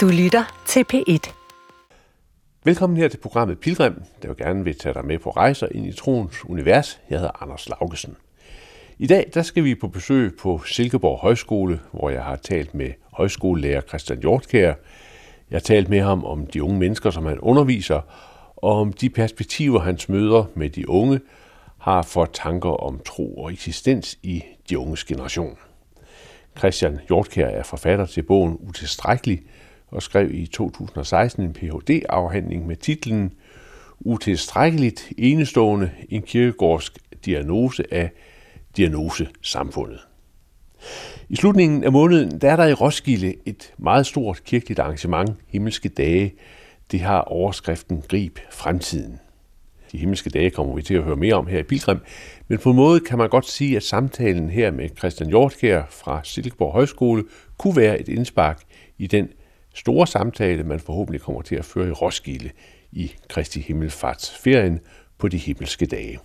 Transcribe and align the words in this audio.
Du 0.00 0.08
lytter 0.08 0.62
til 0.66 0.84
P1. 0.92 1.32
Velkommen 2.64 2.96
her 2.96 3.08
til 3.08 3.18
programmet 3.18 3.58
Pilgrim, 3.58 3.94
der 4.22 4.28
vil 4.28 4.36
gerne 4.36 4.64
vil 4.64 4.78
tage 4.78 4.94
dig 4.94 5.04
med 5.04 5.18
på 5.18 5.30
rejser 5.30 5.68
ind 5.70 5.86
i 5.86 5.92
troens 5.92 6.44
univers. 6.44 7.00
Jeg 7.10 7.18
hedder 7.18 7.42
Anders 7.42 7.68
Laugesen. 7.68 8.16
I 8.98 9.06
dag 9.06 9.30
der 9.34 9.42
skal 9.42 9.64
vi 9.64 9.74
på 9.74 9.88
besøg 9.88 10.36
på 10.36 10.60
Silkeborg 10.66 11.18
Højskole, 11.18 11.80
hvor 11.92 12.10
jeg 12.10 12.24
har 12.24 12.36
talt 12.36 12.74
med 12.74 12.92
højskolelærer 13.12 13.80
Christian 13.80 14.18
Hjortkær. 14.18 14.74
Jeg 15.50 15.56
har 15.56 15.60
talt 15.60 15.88
med 15.88 16.00
ham 16.00 16.24
om 16.24 16.46
de 16.46 16.62
unge 16.62 16.78
mennesker, 16.78 17.10
som 17.10 17.26
han 17.26 17.38
underviser, 17.38 18.00
og 18.56 18.80
om 18.80 18.92
de 18.92 19.10
perspektiver, 19.10 19.80
hans 19.80 20.08
møder 20.08 20.44
med 20.54 20.70
de 20.70 20.88
unge 20.88 21.20
har 21.78 22.02
for 22.02 22.24
tanker 22.24 22.70
om 22.70 23.00
tro 23.06 23.36
og 23.36 23.52
eksistens 23.52 24.18
i 24.22 24.42
de 24.70 24.78
unges 24.78 25.04
generation. 25.04 25.58
Christian 26.58 26.98
Hjortkær 27.08 27.46
er 27.46 27.62
forfatter 27.62 28.06
til 28.06 28.22
bogen 28.22 28.58
Utilstrækkelig 28.60 29.42
og 29.90 30.02
skrev 30.02 30.34
i 30.34 30.46
2016 30.46 31.44
en 31.44 31.52
Ph.D.-afhandling 31.52 32.66
med 32.66 32.76
titlen 32.76 33.32
Utilstrækkeligt 34.00 35.12
enestående 35.18 35.90
en 36.08 36.22
kirkegårdsk 36.22 36.98
diagnose 37.24 37.94
af 37.94 38.10
diagnosesamfundet. 38.76 40.00
I 41.28 41.36
slutningen 41.36 41.84
af 41.84 41.92
måneden 41.92 42.40
der 42.40 42.50
er 42.50 42.56
der 42.56 42.66
i 42.66 42.72
Roskilde 42.72 43.34
et 43.46 43.72
meget 43.78 44.06
stort 44.06 44.44
kirkeligt 44.44 44.80
arrangement, 44.80 45.30
Himmelske 45.46 45.88
Dage. 45.88 46.34
Det 46.90 47.00
har 47.00 47.20
overskriften 47.20 48.02
Grib 48.08 48.38
Fremtiden. 48.50 49.20
De 49.92 49.98
himmelske 49.98 50.30
dage 50.30 50.50
kommer 50.50 50.74
vi 50.74 50.82
til 50.82 50.94
at 50.94 51.02
høre 51.02 51.16
mere 51.16 51.34
om 51.34 51.46
her 51.46 51.58
i 51.58 51.62
Pilgrim, 51.62 51.98
men 52.48 52.58
på 52.58 52.70
en 52.70 52.76
måde 52.76 53.00
kan 53.00 53.18
man 53.18 53.28
godt 53.28 53.46
sige, 53.46 53.76
at 53.76 53.82
samtalen 53.82 54.50
her 54.50 54.70
med 54.70 54.88
Christian 54.98 55.28
Hjortkær 55.28 55.82
fra 55.90 56.20
Silkeborg 56.24 56.72
Højskole 56.72 57.24
kunne 57.58 57.76
være 57.76 58.00
et 58.00 58.08
indspark 58.08 58.62
i 58.98 59.06
den 59.06 59.28
store 59.74 60.06
samtale, 60.06 60.64
man 60.64 60.80
forhåbentlig 60.80 61.20
kommer 61.20 61.42
til 61.42 61.56
at 61.56 61.64
føre 61.64 61.88
i 61.88 61.92
Roskilde 61.92 62.50
i 62.92 63.12
Kristi 63.28 63.60
Himmelfartsferien 63.60 64.80
på 65.18 65.28
de 65.28 65.36
himmelske 65.36 65.86
dage. 65.86 66.18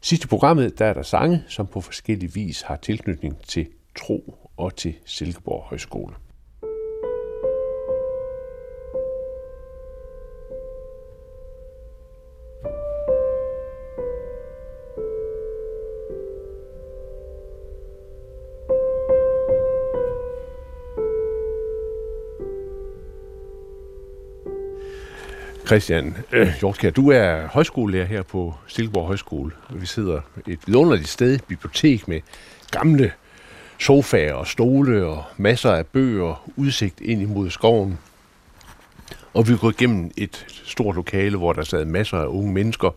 Sidste 0.00 0.28
programmet, 0.28 0.78
der 0.78 0.86
er 0.86 0.94
der 0.94 1.02
sange, 1.02 1.44
som 1.48 1.66
på 1.66 1.80
forskellig 1.80 2.34
vis 2.34 2.62
har 2.62 2.76
tilknytning 2.76 3.42
til 3.42 3.66
tro 3.98 4.38
og 4.56 4.76
til 4.76 4.94
Silkeborg 5.04 5.62
Højskole. 5.62 6.14
Christian 25.72 26.16
øh, 26.32 26.48
Hjortkær, 26.60 26.90
du 26.90 27.10
er 27.10 27.46
højskolelærer 27.46 28.04
her 28.04 28.22
på 28.22 28.54
Silkeborg 28.66 29.06
Højskole. 29.06 29.52
Vi 29.70 29.86
sidder 29.86 30.20
et 30.46 30.58
vidunderligt 30.66 31.08
sted, 31.08 31.38
bibliotek 31.48 32.08
med 32.08 32.20
gamle 32.70 33.12
sofaer 33.78 34.34
og 34.34 34.46
stole 34.46 35.06
og 35.06 35.24
masser 35.36 35.70
af 35.70 35.86
bøger, 35.86 36.50
udsigt 36.56 37.00
ind 37.00 37.22
imod 37.22 37.50
skoven. 37.50 37.98
Og 39.34 39.48
vi 39.48 39.56
går 39.56 39.70
igennem 39.70 40.10
et 40.16 40.46
stort 40.64 40.96
lokale, 40.96 41.36
hvor 41.36 41.52
der 41.52 41.62
sad 41.62 41.84
masser 41.84 42.18
af 42.18 42.26
unge 42.26 42.52
mennesker 42.52 42.90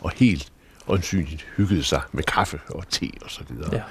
og 0.00 0.10
helt 0.16 0.52
åndsynligt 0.88 1.46
hyggede 1.56 1.82
sig 1.82 2.00
med 2.12 2.22
kaffe 2.22 2.60
og 2.68 2.88
te 2.88 3.10
og 3.22 3.30
så 3.30 3.40
videre. 3.48 3.74
Ja. 3.74 3.82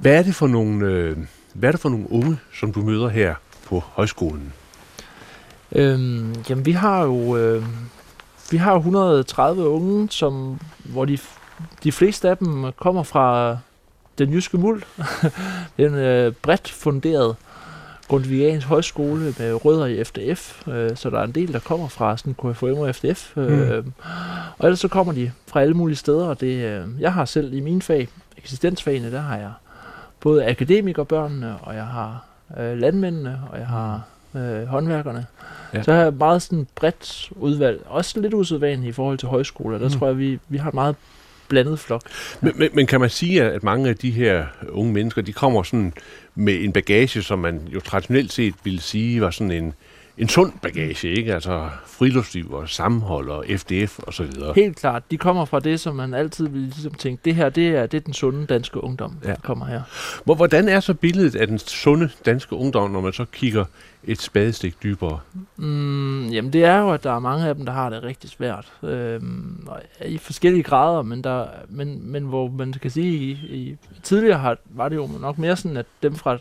Hvad 0.00 0.18
er 0.18 0.22
det 0.22 0.34
for 0.34 0.46
nogle, 0.46 0.86
øh, 0.86 1.16
hvad 1.54 1.68
er 1.68 1.72
det 1.72 1.80
for 1.80 1.88
nogle 1.88 2.10
unge, 2.10 2.38
som 2.54 2.72
du 2.72 2.82
møder 2.82 3.08
her 3.08 3.34
på 3.66 3.80
højskolen? 3.80 4.52
Øhm, 5.72 6.34
jamen, 6.48 6.66
vi 6.66 6.72
har 6.72 7.02
jo 7.02 7.36
øh, 7.36 7.64
vi 8.50 8.56
har 8.56 8.74
130 8.74 9.68
unge, 9.68 10.08
som, 10.10 10.60
hvor 10.84 11.04
de, 11.04 11.18
de 11.84 11.92
fleste 11.92 12.28
af 12.28 12.36
dem 12.36 12.72
kommer 12.76 13.02
fra 13.02 13.58
den 14.18 14.32
jyske 14.32 14.58
muld. 14.58 14.82
det 15.76 15.84
er 15.84 15.88
en 15.88 15.94
øh, 15.94 16.32
bredt 16.32 16.68
funderet 16.68 17.36
Grundtvigiansk 18.08 18.66
højskole 18.66 19.34
med 19.38 19.64
rødder 19.64 19.86
i 19.86 20.04
FDF, 20.04 20.68
øh, 20.68 20.96
så 20.96 21.10
der 21.10 21.18
er 21.18 21.24
en 21.24 21.32
del, 21.32 21.52
der 21.52 21.58
kommer 21.58 21.88
fra 21.88 22.16
sådan 22.16 22.34
KFM 22.34 22.64
og 22.64 22.94
FDF. 22.94 23.36
Øh, 23.36 23.84
mm. 23.84 23.92
Og 24.58 24.66
ellers 24.66 24.80
så 24.80 24.88
kommer 24.88 25.12
de 25.12 25.32
fra 25.46 25.60
alle 25.60 25.74
mulige 25.74 25.96
steder, 25.96 26.26
og 26.26 26.40
det, 26.40 26.64
øh, 26.64 26.86
jeg 27.00 27.12
har 27.12 27.24
selv 27.24 27.54
i 27.54 27.60
min 27.60 27.82
fag, 27.82 28.08
eksistensfagene, 28.38 29.12
der 29.12 29.20
har 29.20 29.36
jeg 29.36 29.52
både 30.20 30.46
akademikerbørnene, 30.46 31.56
og 31.62 31.74
jeg 31.74 31.86
har 31.86 32.24
øh, 32.58 32.78
landmændene, 32.78 33.40
og 33.52 33.58
jeg 33.58 33.66
har 33.66 34.02
øh, 34.36 34.66
håndværkerne. 34.66 35.26
Ja. 35.74 35.82
Så 35.82 35.92
har 35.92 36.02
jeg 36.02 36.12
meget 36.12 36.42
sådan 36.42 36.66
bredt 36.74 37.30
udvalg. 37.36 37.82
Også 37.86 38.20
lidt 38.20 38.34
usædvanligt 38.34 38.88
i 38.88 38.92
forhold 38.92 39.18
til 39.18 39.28
højskoler. 39.28 39.78
Der 39.78 39.88
mm. 39.88 39.94
tror 39.94 40.06
jeg, 40.06 40.18
vi, 40.18 40.38
vi 40.48 40.58
har 40.58 40.68
et 40.68 40.74
meget 40.74 40.96
blandet 41.48 41.78
flok. 41.78 42.02
Men, 42.40 42.52
men, 42.56 42.70
men 42.72 42.86
kan 42.86 43.00
man 43.00 43.10
sige, 43.10 43.42
at 43.42 43.62
mange 43.62 43.88
af 43.88 43.96
de 43.96 44.10
her 44.10 44.46
unge 44.68 44.92
mennesker, 44.92 45.22
de 45.22 45.32
kommer 45.32 45.62
sådan 45.62 45.92
med 46.34 46.64
en 46.64 46.72
bagage, 46.72 47.22
som 47.22 47.38
man 47.38 47.60
jo 47.74 47.80
traditionelt 47.80 48.32
set 48.32 48.54
ville 48.64 48.80
sige 48.80 49.20
var 49.20 49.30
sådan 49.30 49.50
en, 49.50 49.74
en 50.18 50.28
sund 50.28 50.52
bagage, 50.62 51.08
ikke? 51.08 51.34
Altså 51.34 51.68
friluftsliv 51.86 52.52
og 52.52 52.68
sammenhold 52.68 53.28
og 53.28 53.44
FDF 53.56 53.98
og 53.98 54.14
så 54.14 54.22
videre. 54.22 54.52
Helt 54.56 54.76
klart. 54.76 55.02
De 55.10 55.18
kommer 55.18 55.44
fra 55.44 55.60
det, 55.60 55.80
som 55.80 55.96
man 55.96 56.14
altid 56.14 56.48
vil 56.48 56.60
ligesom 56.60 56.94
tænke, 56.94 57.20
det 57.24 57.34
her, 57.34 57.48
det 57.48 57.68
er, 57.68 57.86
det 57.86 57.96
er 57.96 58.00
den 58.00 58.14
sunde 58.14 58.46
danske 58.46 58.84
ungdom, 58.84 59.16
ja. 59.24 59.28
der 59.28 59.36
kommer 59.42 59.66
her. 59.66 59.82
Hvordan 60.24 60.68
er 60.68 60.80
så 60.80 60.94
billedet 60.94 61.36
af 61.36 61.46
den 61.46 61.58
sunde 61.58 62.10
danske 62.26 62.56
ungdom, 62.56 62.90
når 62.90 63.00
man 63.00 63.12
så 63.12 63.24
kigger 63.24 63.64
et 64.04 64.20
spadestik 64.22 64.82
dybere? 64.82 65.20
Mm, 65.56 66.26
jamen 66.28 66.52
det 66.52 66.64
er 66.64 66.78
jo, 66.78 66.90
at 66.90 67.04
der 67.04 67.12
er 67.12 67.18
mange 67.18 67.48
af 67.48 67.54
dem, 67.54 67.66
der 67.66 67.72
har 67.72 67.90
det 67.90 68.02
rigtig 68.02 68.30
svært. 68.30 68.72
Øhm, 68.82 69.68
I 70.06 70.18
forskellige 70.18 70.62
grader, 70.62 71.02
men, 71.02 71.24
der, 71.24 71.46
men, 71.68 72.12
men 72.12 72.24
hvor 72.24 72.48
man 72.48 72.72
kan 72.72 72.90
sige, 72.90 73.12
i, 73.12 73.30
i 73.30 73.76
tidligere 74.02 74.38
har, 74.38 74.56
var 74.64 74.88
det 74.88 74.96
jo 74.96 75.08
nok 75.20 75.38
mere 75.38 75.56
sådan, 75.56 75.76
at 75.76 75.86
dem 76.02 76.14
fra, 76.14 76.38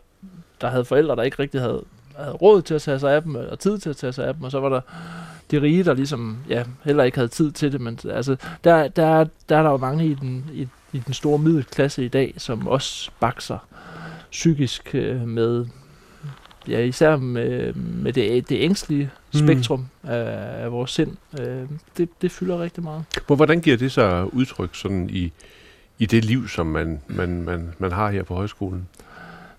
der 0.61 0.69
havde 0.69 0.85
forældre, 0.85 1.15
der 1.15 1.23
ikke 1.23 1.39
rigtig 1.39 1.61
havde, 1.61 1.83
havde 2.17 2.33
råd 2.33 2.61
til 2.61 2.73
at 2.73 2.81
tage 2.81 2.99
sig 2.99 3.15
af 3.15 3.21
dem, 3.21 3.35
og 3.35 3.59
tid 3.59 3.77
til 3.77 3.89
at 3.89 3.97
tage 3.97 4.13
sig 4.13 4.27
af 4.27 4.33
dem, 4.33 4.43
og 4.43 4.51
så 4.51 4.59
var 4.59 4.69
der 4.69 4.81
de 5.51 5.61
rige, 5.61 5.83
der 5.83 5.93
ligesom 5.93 6.37
ja, 6.49 6.63
heller 6.83 7.03
ikke 7.03 7.17
havde 7.17 7.27
tid 7.27 7.51
til 7.51 7.71
det. 7.71 7.81
Men 7.81 7.99
altså, 8.09 8.35
der, 8.63 8.87
der, 8.87 9.25
der 9.49 9.57
er 9.57 9.63
der 9.63 9.71
jo 9.71 9.77
mange 9.77 10.05
i 10.05 10.13
den, 10.13 10.45
i, 10.53 10.67
i 10.93 10.99
den 10.99 11.13
store 11.13 11.39
middelklasse 11.39 12.05
i 12.05 12.07
dag, 12.07 12.33
som 12.37 12.67
også 12.67 13.11
bakser 13.19 13.57
psykisk 14.31 14.95
øh, 14.95 15.27
med 15.27 15.65
ja, 16.67 16.79
især 16.79 17.17
med, 17.17 17.73
med 17.73 18.13
det, 18.13 18.49
det 18.49 18.61
ængstlige 18.61 19.09
mm. 19.33 19.39
spektrum 19.39 19.85
af, 20.03 20.63
af 20.63 20.71
vores 20.71 20.91
sind, 20.91 21.17
øh, 21.39 21.63
det, 21.97 22.09
det 22.21 22.31
fylder 22.31 22.61
rigtig 22.61 22.83
meget. 22.83 23.03
Hvordan 23.27 23.61
giver 23.61 23.77
det 23.77 23.91
sig 23.91 24.33
udtryk 24.33 24.75
sådan 24.75 25.09
i, 25.09 25.31
i 25.99 26.05
det 26.05 26.25
liv, 26.25 26.47
som 26.47 26.65
man, 26.65 27.01
man, 27.07 27.43
man, 27.43 27.73
man 27.79 27.91
har 27.91 28.11
her 28.11 28.23
på 28.23 28.35
højskolen? 28.35 28.87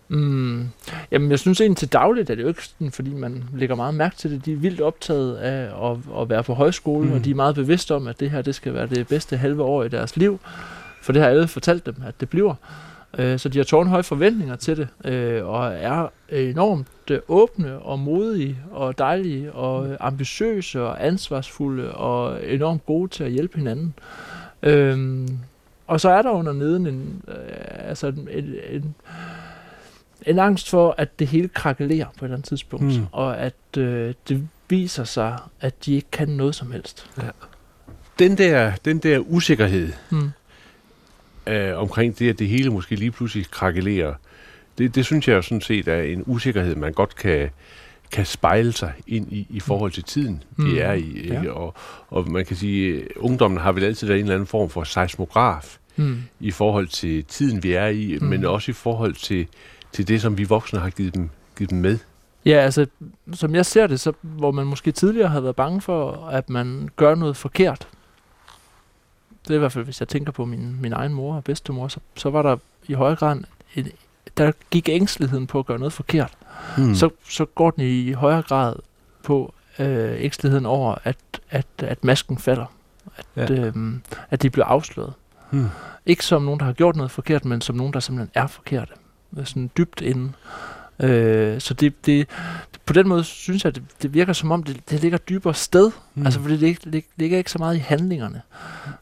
Mm, 0.09 0.69
jamen, 1.11 1.31
jeg 1.31 1.39
synes 1.39 1.61
egentlig 1.61 1.77
til 1.77 1.93
dagligt 1.93 2.31
er 2.31 2.35
det 2.35 2.43
jo 2.43 2.49
ikke 2.49 2.65
sådan, 2.65 2.91
fordi 2.91 3.15
man 3.15 3.45
lægger 3.55 3.75
meget 3.77 3.95
mærke 3.95 4.17
til 4.17 4.31
det. 4.31 4.45
De 4.45 4.53
er 4.53 4.57
vildt 4.57 4.81
optaget 4.81 5.37
af 5.37 5.91
at, 5.91 5.99
at 6.21 6.29
være 6.29 6.43
på 6.43 6.55
højskole, 6.55 7.09
mm. 7.09 7.13
og 7.13 7.25
de 7.25 7.31
er 7.31 7.35
meget 7.35 7.55
bevidste 7.55 7.95
om, 7.95 8.07
at 8.07 8.21
det 8.21 8.31
her 8.31 8.43
det 8.43 8.55
skal 8.55 8.75
være 8.75 8.87
det 8.87 9.09
bedste 9.09 9.37
halve 9.37 9.63
år 9.63 9.85
i 9.85 9.89
deres 9.89 10.17
liv. 10.17 10.41
For 11.03 11.13
det 11.13 11.23
har 11.23 11.29
alle 11.29 11.49
fortalt 11.49 11.87
dem, 11.87 11.95
at 12.07 12.21
det 12.21 12.29
bliver. 12.29 12.55
Øh, 13.19 13.39
så 13.39 13.49
de 13.49 13.59
har 13.59 13.65
tårnhøje 13.65 14.03
forventninger 14.03 14.57
til 14.57 14.77
det, 14.77 14.89
øh, 15.13 15.47
og 15.47 15.73
er 15.75 16.09
enormt 16.29 17.11
åbne 17.29 17.79
og 17.79 17.99
modige 17.99 18.59
og 18.71 18.99
dejlige 18.99 19.53
og 19.53 19.97
ambitiøse 20.01 20.83
og 20.83 21.07
ansvarsfulde 21.07 21.93
og 21.93 22.47
enormt 22.47 22.87
gode 22.87 23.09
til 23.09 23.25
at 23.25 23.31
hjælpe 23.31 23.59
hinanden. 23.59 23.95
Øh, 24.63 25.29
og 25.87 26.01
så 26.01 26.11
er 26.11 26.23
der 26.23 26.31
under 26.31 26.53
neden 26.53 26.87
en, 26.87 27.23
øh, 27.29 27.35
altså 27.89 28.07
en, 28.07 28.29
en, 28.71 28.95
en 30.27 30.39
angst 30.39 30.71
for, 30.71 30.95
at 30.99 31.19
det 31.19 31.27
hele 31.27 31.49
krakelerer 31.49 32.07
på 32.07 32.11
et 32.11 32.23
eller 32.23 32.37
andet 32.37 32.49
tidspunkt, 32.49 32.85
mm. 32.85 33.07
og 33.13 33.39
at 33.39 33.55
øh, 33.79 34.15
det 34.29 34.49
viser 34.69 35.05
sig, 35.05 35.39
at 35.61 35.85
de 35.85 35.95
ikke 35.95 36.11
kan 36.13 36.29
noget 36.29 36.55
som 36.55 36.73
helst. 36.73 37.11
Ja. 37.19 37.29
Den 38.19 38.39
der, 38.39 38.73
den 38.85 38.99
der 38.99 39.19
usikkerhed, 39.19 39.93
mm 40.11 40.31
øh, 41.47 41.79
omkring 41.79 42.19
det, 42.19 42.31
at 42.31 42.39
det 42.39 42.49
hele 42.49 42.71
måske 42.71 42.97
lige 42.97 43.11
pludselig 43.11 43.51
krakelerer, 43.51 44.15
det, 44.79 44.95
det 44.95 45.05
synes 45.05 45.29
jeg 45.29 45.35
jo 45.35 45.43
sådan 45.43 45.61
set 45.61 45.89
er 45.89 46.03
en 46.03 46.23
usikkerhed, 46.27 46.75
man 46.75 46.93
godt 46.93 47.17
kan, 47.17 47.51
kan 48.13 48.27
spejle 48.27 48.73
sig 48.73 48.93
ind 49.07 49.33
i, 49.33 49.47
i 49.51 49.61
forhold 49.61 49.93
til 49.93 50.03
tiden, 50.03 50.43
mm. 50.57 50.65
det 50.65 50.83
er 50.83 50.93
i. 50.93 51.19
Ikke? 51.19 51.35
Ja. 51.35 51.51
Og, 51.51 51.75
og 52.09 52.31
man 52.31 52.45
kan 52.45 52.57
sige, 52.57 53.03
at 53.03 53.09
ungdommen 53.17 53.61
har 53.61 53.73
vel 53.73 53.85
altid 53.85 54.07
været 54.07 54.19
en 54.19 54.25
eller 54.25 54.35
anden 54.35 54.47
form 54.47 54.71
for 54.71 54.85
seismograf 54.85 55.79
mm. 55.97 56.23
i 56.41 56.51
forhold 56.51 56.87
til 56.87 57.25
tiden, 57.25 57.63
vi 57.63 57.73
er 57.73 57.87
i, 57.87 58.19
mm. 58.21 58.27
men 58.27 58.45
også 58.45 58.71
i 58.71 58.75
forhold 58.75 59.15
til, 59.15 59.47
til 59.97 60.09
det, 60.09 60.23
som 60.23 60.39
vi 60.39 60.45
voksne 60.45 60.79
har 60.79 60.91
givet 60.91 61.15
dem, 61.15 61.31
givet 61.59 61.71
dem 61.71 61.79
med. 61.79 61.99
Ja, 62.45 62.53
altså, 62.57 62.87
som 63.33 63.55
jeg 63.55 63.67
ser 63.67 63.87
det, 63.87 64.01
så 64.01 64.13
hvor 64.23 64.51
man 64.51 64.67
måske 64.67 64.93
tidligere 64.93 65.29
har 65.29 65.41
været 65.41 65.57
bange 65.57 65.81
for, 65.81 66.13
at 66.27 66.51
man 66.51 66.89
gør 66.97 67.15
noget 67.15 67.37
forkert, 67.37 67.89
det 69.45 69.51
er 69.51 69.55
i 69.55 69.59
hvert 69.59 69.73
fald, 69.73 69.85
hvis 69.85 70.01
jeg 70.01 70.09
tænker 70.09 70.33
på 70.33 70.45
min, 70.45 70.81
min 70.81 70.93
egen 70.93 71.13
mor 71.13 71.37
og 71.37 71.45
bedstemor, 71.45 71.89
så, 71.89 72.01
så 72.17 72.31
var 72.31 72.43
der 72.43 72.57
i 72.89 72.93
høj 72.93 73.15
grad 73.17 73.37
en 73.75 73.89
der 74.37 74.53
gik 74.71 74.89
ængsteligheden 74.89 75.47
på 75.47 75.59
at 75.59 75.67
gøre 75.67 75.79
noget 75.79 75.93
forkert. 75.93 76.33
Mm. 76.79 76.95
Så, 76.95 77.11
så 77.29 77.45
går 77.45 77.71
den 77.71 77.85
i 77.85 78.13
højere 78.13 78.43
grad 78.43 78.77
på 79.23 79.55
øh, 79.79 80.15
ængsteligheden 80.25 80.67
over, 80.67 80.95
at, 81.05 81.17
at, 81.51 81.67
at 81.79 82.05
masken 82.05 82.39
falder. 82.39 82.67
At, 83.17 83.51
Ja. 83.51 83.61
øhm, 83.61 84.03
at 84.31 84.43
de 84.43 84.51
bliver 84.51 84.67
afsløret. 84.67 85.13
Mm. 85.51 85.67
Ikke 86.07 86.25
som 86.25 86.43
nogen, 86.43 86.61
der 86.61 86.67
har 86.67 86.73
gjort 86.73 86.97
noget 86.97 87.11
forkert, 87.11 87.45
men 87.45 87.61
som 87.61 87.77
nogen, 87.77 87.93
der 87.93 88.01
simpelthen 88.01 88.31
er 88.35 88.47
forkerte. 88.47 88.93
Sådan 89.45 89.71
dybt 89.77 90.01
inde. 90.01 90.33
Øh, 91.01 91.61
så 91.61 91.75
det, 91.75 92.07
det, 92.07 92.29
på 92.87 92.93
den 92.93 93.09
måde 93.09 93.25
synes 93.25 93.65
jeg, 93.65 93.75
det, 93.75 93.83
det 94.03 94.15
virker 94.15 94.33
som 94.33 94.51
om, 94.51 94.63
det, 94.63 94.81
det 94.91 95.03
ligger 95.03 95.19
dybere 95.19 95.55
sted. 95.55 95.91
Mm. 96.15 96.25
Altså, 96.25 96.41
fordi 96.41 96.57
det 96.57 96.67
ikke, 96.67 96.91
lig, 96.91 97.05
ligger 97.17 97.39
ikke 97.39 97.51
så 97.51 97.59
meget 97.59 97.77
i 97.77 97.79
handlingerne, 97.79 98.43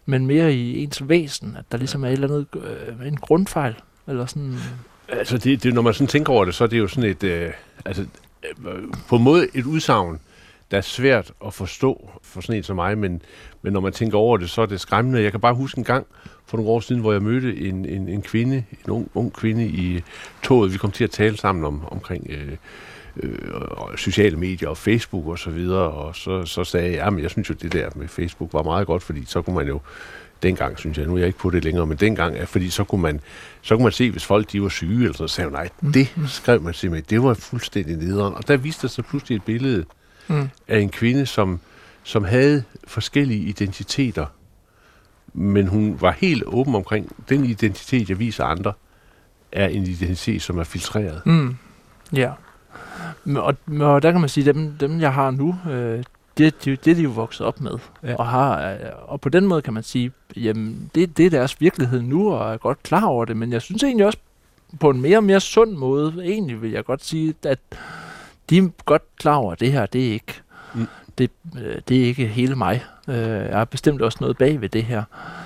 men 0.07 0.27
mere 0.27 0.55
i 0.55 0.83
ens 0.83 1.09
væsen, 1.09 1.57
at 1.59 1.65
der 1.73 1.79
ligesom 1.79 2.05
er 2.05 2.09
et 2.09 2.13
eller 2.13 2.29
andet, 2.29 2.47
øh, 3.01 3.07
en 3.07 3.17
grundfejl. 3.17 3.75
Eller 4.07 4.27
sådan, 4.27 4.59
Altså, 5.09 5.39
det, 5.39 5.63
det, 5.63 5.75
når 5.75 5.83
man 5.83 5.95
sådan 5.95 6.07
tænker 6.07 6.33
over 6.33 6.45
det, 6.45 6.55
så 6.55 6.65
er 6.65 6.69
det 6.69 6.79
jo 6.79 6.89
sådan 6.89 7.11
et, 7.11 7.25
øh, 7.25 7.51
altså, 7.85 8.07
øh, 8.43 8.83
på 9.09 9.17
en 9.17 9.23
måde 9.23 9.47
et 9.55 9.65
udsagn, 9.65 10.21
der 10.75 10.79
er 10.79 10.83
svært 10.83 11.33
at 11.47 11.55
forstå 11.55 12.11
for 12.23 12.41
sådan 12.41 12.57
en 12.57 12.63
som 12.63 12.77
mig, 12.77 12.99
men, 12.99 13.23
men 13.63 13.73
når 13.73 13.81
man 13.81 13.93
tænker 13.93 14.19
over 14.19 14.37
det, 14.37 14.51
så 14.51 14.63
er 14.63 14.67
det 14.67 14.81
skræmmende. 14.81 15.23
Jeg 15.23 15.31
kan 15.31 15.41
bare 15.41 15.55
huske 15.55 15.79
en 15.79 15.85
gang 15.85 16.07
for 16.47 16.57
nogle 16.57 16.71
år 16.73 16.81
siden, 16.81 17.01
hvor 17.01 17.13
jeg 17.13 17.23
mødte 17.23 17.57
en, 17.57 17.85
en, 17.85 18.09
en 18.09 18.23
kvinde, 18.23 18.57
en 18.57 18.91
ung, 18.91 19.11
ung 19.15 19.33
kvinde 19.33 19.67
i 19.67 20.03
toget. 20.43 20.73
Vi 20.73 20.79
kom 20.79 20.91
til 20.91 21.05
at 21.05 21.11
tale 21.11 21.37
sammen 21.37 21.65
om, 21.65 21.85
omkring 21.91 22.27
øh, 22.31 22.57
øh, 23.17 23.97
sociale 23.97 24.37
medier 24.37 24.69
og 24.69 24.77
Facebook 24.77 25.27
og 25.27 25.39
så 25.39 25.51
videre, 25.51 25.91
og 25.91 26.17
så, 26.17 26.45
så 26.45 26.65
sagde 26.65 26.97
jeg, 26.97 27.07
at 27.07 27.23
jeg 27.23 27.31
synes 27.31 27.51
jo, 27.51 27.55
det 27.55 27.73
der 27.73 27.89
med 27.97 28.09
Facebook 28.09 28.53
var 28.53 28.63
meget 28.63 28.87
godt, 28.87 29.03
fordi 29.03 29.25
så 29.27 29.43
kunne 29.43 29.57
man 29.57 29.69
jo 29.69 29.81
dengang, 30.43 30.79
synes 30.79 30.99
jeg, 30.99 31.07
nu 31.07 31.15
er 31.15 31.19
jeg 31.19 31.27
ikke 31.27 31.39
på 31.39 31.51
det 31.51 31.65
længere, 31.65 31.87
men 31.87 31.97
dengang, 31.97 32.49
fordi 32.49 32.71
så 32.71 32.85
kunne 32.85 33.03
man, 33.03 33.21
så 33.63 33.77
kunne 33.77 33.85
man 33.85 33.93
se, 33.93 34.11
hvis 34.11 34.25
folk 34.25 34.53
de 34.53 34.63
var 34.63 34.69
syge, 34.69 35.03
eller 35.03 35.17
så 35.17 35.29
sagde 35.29 35.51
nej, 35.51 35.69
det 35.95 36.15
skrev 36.29 36.63
man 36.63 36.75
simpelthen, 36.75 37.11
det 37.11 37.23
var 37.23 37.35
fuldstændig 37.35 37.97
nederen. 37.97 38.35
Og 38.35 38.49
der 38.49 38.57
viste 38.57 38.83
der 38.83 38.89
sig 38.89 39.05
pludselig 39.05 39.37
et 39.37 39.45
billede 39.45 39.85
mm. 40.29 40.49
af 40.69 40.79
en 40.79 40.91
kvinde, 40.91 41.27
som, 41.27 41.61
som 42.03 42.25
havde 42.25 42.65
forskellige 42.87 43.41
identiteter, 43.41 44.27
men 45.33 45.67
hun 45.67 46.01
var 46.01 46.11
helt 46.11 46.43
åben 46.47 46.75
omkring, 46.75 47.13
den 47.29 47.45
identitet, 47.45 48.09
jeg 48.09 48.19
viser 48.19 48.45
andre, 48.45 48.73
er 49.53 49.69
en 49.69 49.83
identitet, 49.83 50.43
som 50.43 50.59
er 50.59 50.65
filtreret. 50.65 51.23
Mm. 51.27 51.57
Ja. 52.13 52.33
Og, 53.37 53.57
og 53.81 54.03
der 54.03 54.11
kan 54.13 54.21
man 54.21 54.29
sige, 54.29 54.53
dem, 54.53 54.73
dem 54.81 55.01
jeg 55.01 55.13
har 55.13 55.31
nu, 55.31 55.59
øh, 55.71 56.05
det, 56.39 56.65
det, 56.65 56.85
det 56.85 56.91
er 56.91 56.95
de 56.95 57.03
jo 57.03 57.11
vokset 57.11 57.47
op 57.47 57.61
med. 57.61 57.79
Ja. 58.03 58.11
Ja. 58.11 58.17
Og, 58.17 58.27
har, 58.27 58.71
øh, 58.71 58.79
og 59.03 59.21
på 59.21 59.29
den 59.29 59.47
måde 59.47 59.63
kan 59.63 59.75
man 59.75 59.83
sige, 59.83 60.13
jamen 60.37 60.91
det, 60.95 61.17
det 61.17 61.27
er 61.27 61.31
deres 61.31 61.61
virkelighed 61.61 62.03
nu, 62.03 62.33
og 62.33 62.53
er 62.53 62.57
godt 62.57 62.83
klar 62.83 63.05
over 63.05 63.25
det. 63.25 63.37
Men 63.37 63.53
jeg 63.53 63.63
synes 63.63 63.83
egentlig 63.83 64.07
også, 64.07 64.19
på 64.81 64.91
en 64.91 65.01
mere 65.01 65.17
og 65.17 65.25
mere 65.25 65.41
sund 65.41 65.73
måde, 65.73 66.15
egentlig 66.25 66.63
vil 66.63 66.71
jeg 66.71 66.85
godt 66.85 67.05
sige, 67.05 67.35
at 67.43 67.59
de 68.55 68.59
er 68.67 68.69
godt 68.85 69.03
klar 69.19 69.35
over, 69.35 69.53
at 69.53 69.61
det 69.61 69.73
her, 69.73 69.87
det 69.87 70.09
er 70.09 70.13
ikke, 70.13 70.35
Mm. 70.75 70.87
det, 71.19 71.31
øh, 71.63 71.77
det 71.89 72.01
er 72.01 72.05
ikke 72.05 72.27
hele 72.27 72.57
mig. 72.57 72.85
Øh, 73.09 73.17
jeg 73.19 73.57
har 73.59 73.65
bestemt 73.65 74.03
også 74.03 74.19
noget 74.21 74.37
bag 74.39 74.61
ved 74.61 74.69
det 74.69 74.85
her. 74.85 75.03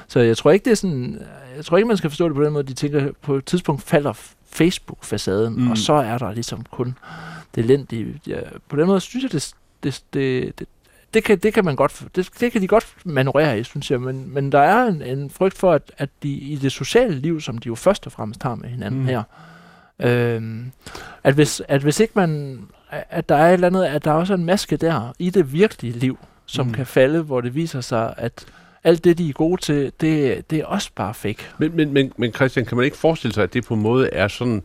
Så 0.08 0.20
jeg 0.20 0.37
tror 0.37 0.50
ikke, 0.50 0.64
det 0.64 0.70
er 0.70 0.75
sådan, 0.75 1.20
jeg 1.56 1.64
tror 1.64 1.76
ikke, 1.76 1.88
man 1.88 1.96
skal 1.96 2.10
forstå 2.10 2.28
det 2.28 2.37
på 2.37 2.44
den 2.44 2.52
måde, 2.52 2.64
de 2.66 2.72
tænker, 2.75 3.12
på 3.22 3.34
et 3.34 3.44
tidspunkt 3.44 3.82
falder 3.82 4.12
Facebook-facaden, 4.60 5.49
Mm. 5.60 5.70
og 5.70 5.78
så 5.78 5.93
er 5.93 6.19
der 6.19 6.32
ligesom 6.32 6.64
kun 6.70 6.94
det 7.55 7.64
elendige. 7.64 8.20
Ja, 8.26 8.40
på 8.69 8.76
den 8.76 8.87
måde 8.87 9.00
synes 9.00 9.22
jeg, 9.22 9.32
det, 9.32 9.52
det, 9.82 10.02
det, 10.14 10.58
det, 10.58 10.69
det, 11.14 11.25
kan, 11.25 11.38
det 11.38 11.55
kan 11.55 11.64
man 11.64 11.76
godt, 11.76 12.02
det, 12.16 12.28
det 12.40 12.52
kan 12.52 12.62
de 12.62 12.66
godt 12.69 12.87
manøvrere 13.05 13.58
i, 13.60 13.64
synes 13.64 13.90
jeg, 13.90 14.00
men, 14.00 14.34
men 14.34 14.52
der 14.52 14.60
er 14.60 14.87
en, 14.87 15.02
en 15.02 15.31
frygt 15.31 15.58
for, 15.58 15.72
at, 15.72 15.82
at 15.99 16.08
de 16.22 16.28
i 16.28 16.56
det 16.56 16.72
sociale 16.72 17.14
liv, 17.14 17.40
som 17.40 17.58
de 17.58 17.66
jo 17.66 17.75
først 17.75 18.06
og 18.06 18.12
fremmest 18.12 18.43
har 18.43 18.55
med 18.55 18.69
hinanden 18.69 19.00
Mm. 19.00 19.06
her, 19.06 19.22
øhm, 20.00 20.72
at, 21.25 21.34
hvis, 21.34 21.62
at 21.69 21.82
hvis 21.82 22.00
ikke 22.00 22.12
man, 22.16 22.60
at 22.90 23.29
der 23.29 23.35
er 23.35 23.49
et 23.49 23.52
eller 23.52 23.67
andet, 23.67 23.85
at 23.85 24.05
der 24.05 24.12
også 24.12 24.32
er 24.32 24.37
en 24.38 24.44
maske 24.44 24.76
der 24.76 25.14
i 25.19 25.31
det 25.31 25.52
virkelige 25.52 25.99
liv, 25.99 26.19
som 26.46 26.67
Mm. 26.67 26.70
mm. 26.70 26.75
kan 26.75 26.87
falde, 26.87 27.23
hvor 27.23 27.40
det 27.40 27.55
viser 27.55 27.81
sig, 27.81 28.14
at 28.17 28.46
alt 28.85 29.05
det, 29.05 29.19
de 29.19 29.29
er 29.29 29.32
gode 29.32 29.61
til, 29.61 29.93
det, 30.00 30.50
det 30.50 30.58
er 30.58 30.64
også 30.64 30.90
bare 30.96 31.14
fake. 31.14 31.38
Men, 31.58 31.76
men, 31.76 31.93
men, 31.93 32.12
men 32.17 32.32
Christian, 32.32 32.67
kan 32.67 32.76
man 32.76 32.85
ikke 32.85 32.96
forestille 32.96 33.35
sig, 33.35 33.43
at 33.43 33.55
det 33.55 33.64
på 33.67 33.75
en 33.75 33.81
måde 33.82 34.08
er 34.12 34.29
sådan 34.29 34.62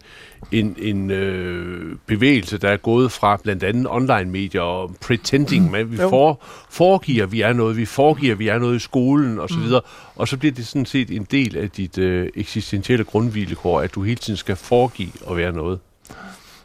en, 0.51 0.75
en 0.79 1.11
øh, 1.11 1.95
bevægelse, 2.05 2.57
der 2.57 2.69
er 2.69 2.77
gået 2.77 3.11
fra 3.11 3.37
blandt 3.43 3.63
andet 3.63 3.87
online-medier 3.89 4.61
og 4.61 4.95
pretending, 5.01 5.71
med, 5.71 5.83
vi 5.83 5.95
Jo. 6.01 6.09
for, 6.09 6.41
foregiver, 6.69 7.25
vi 7.25 7.41
er 7.41 7.53
noget, 7.53 7.77
vi 7.77 7.85
foregiver, 7.85 8.35
vi 8.35 8.47
er 8.47 8.59
noget 8.59 8.75
i 8.75 8.79
skolen 8.79 9.39
osv., 9.39 9.55
Mm. 9.57 9.63
videre, 9.63 9.81
og 10.15 10.27
så 10.27 10.37
bliver 10.37 10.53
det 10.53 10.67
sådan 10.67 10.85
set 10.85 11.11
en 11.11 11.27
del 11.31 11.57
af 11.57 11.69
dit 11.69 11.97
øh, 11.97 12.29
eksistentielle 12.35 13.05
grundvilkår, 13.05 13.81
at 13.81 13.95
du 13.95 14.01
hele 14.03 14.15
tiden 14.19 14.37
skal 14.37 14.55
foregive 14.55 15.11
at 15.29 15.37
være 15.37 15.51
noget. 15.51 15.79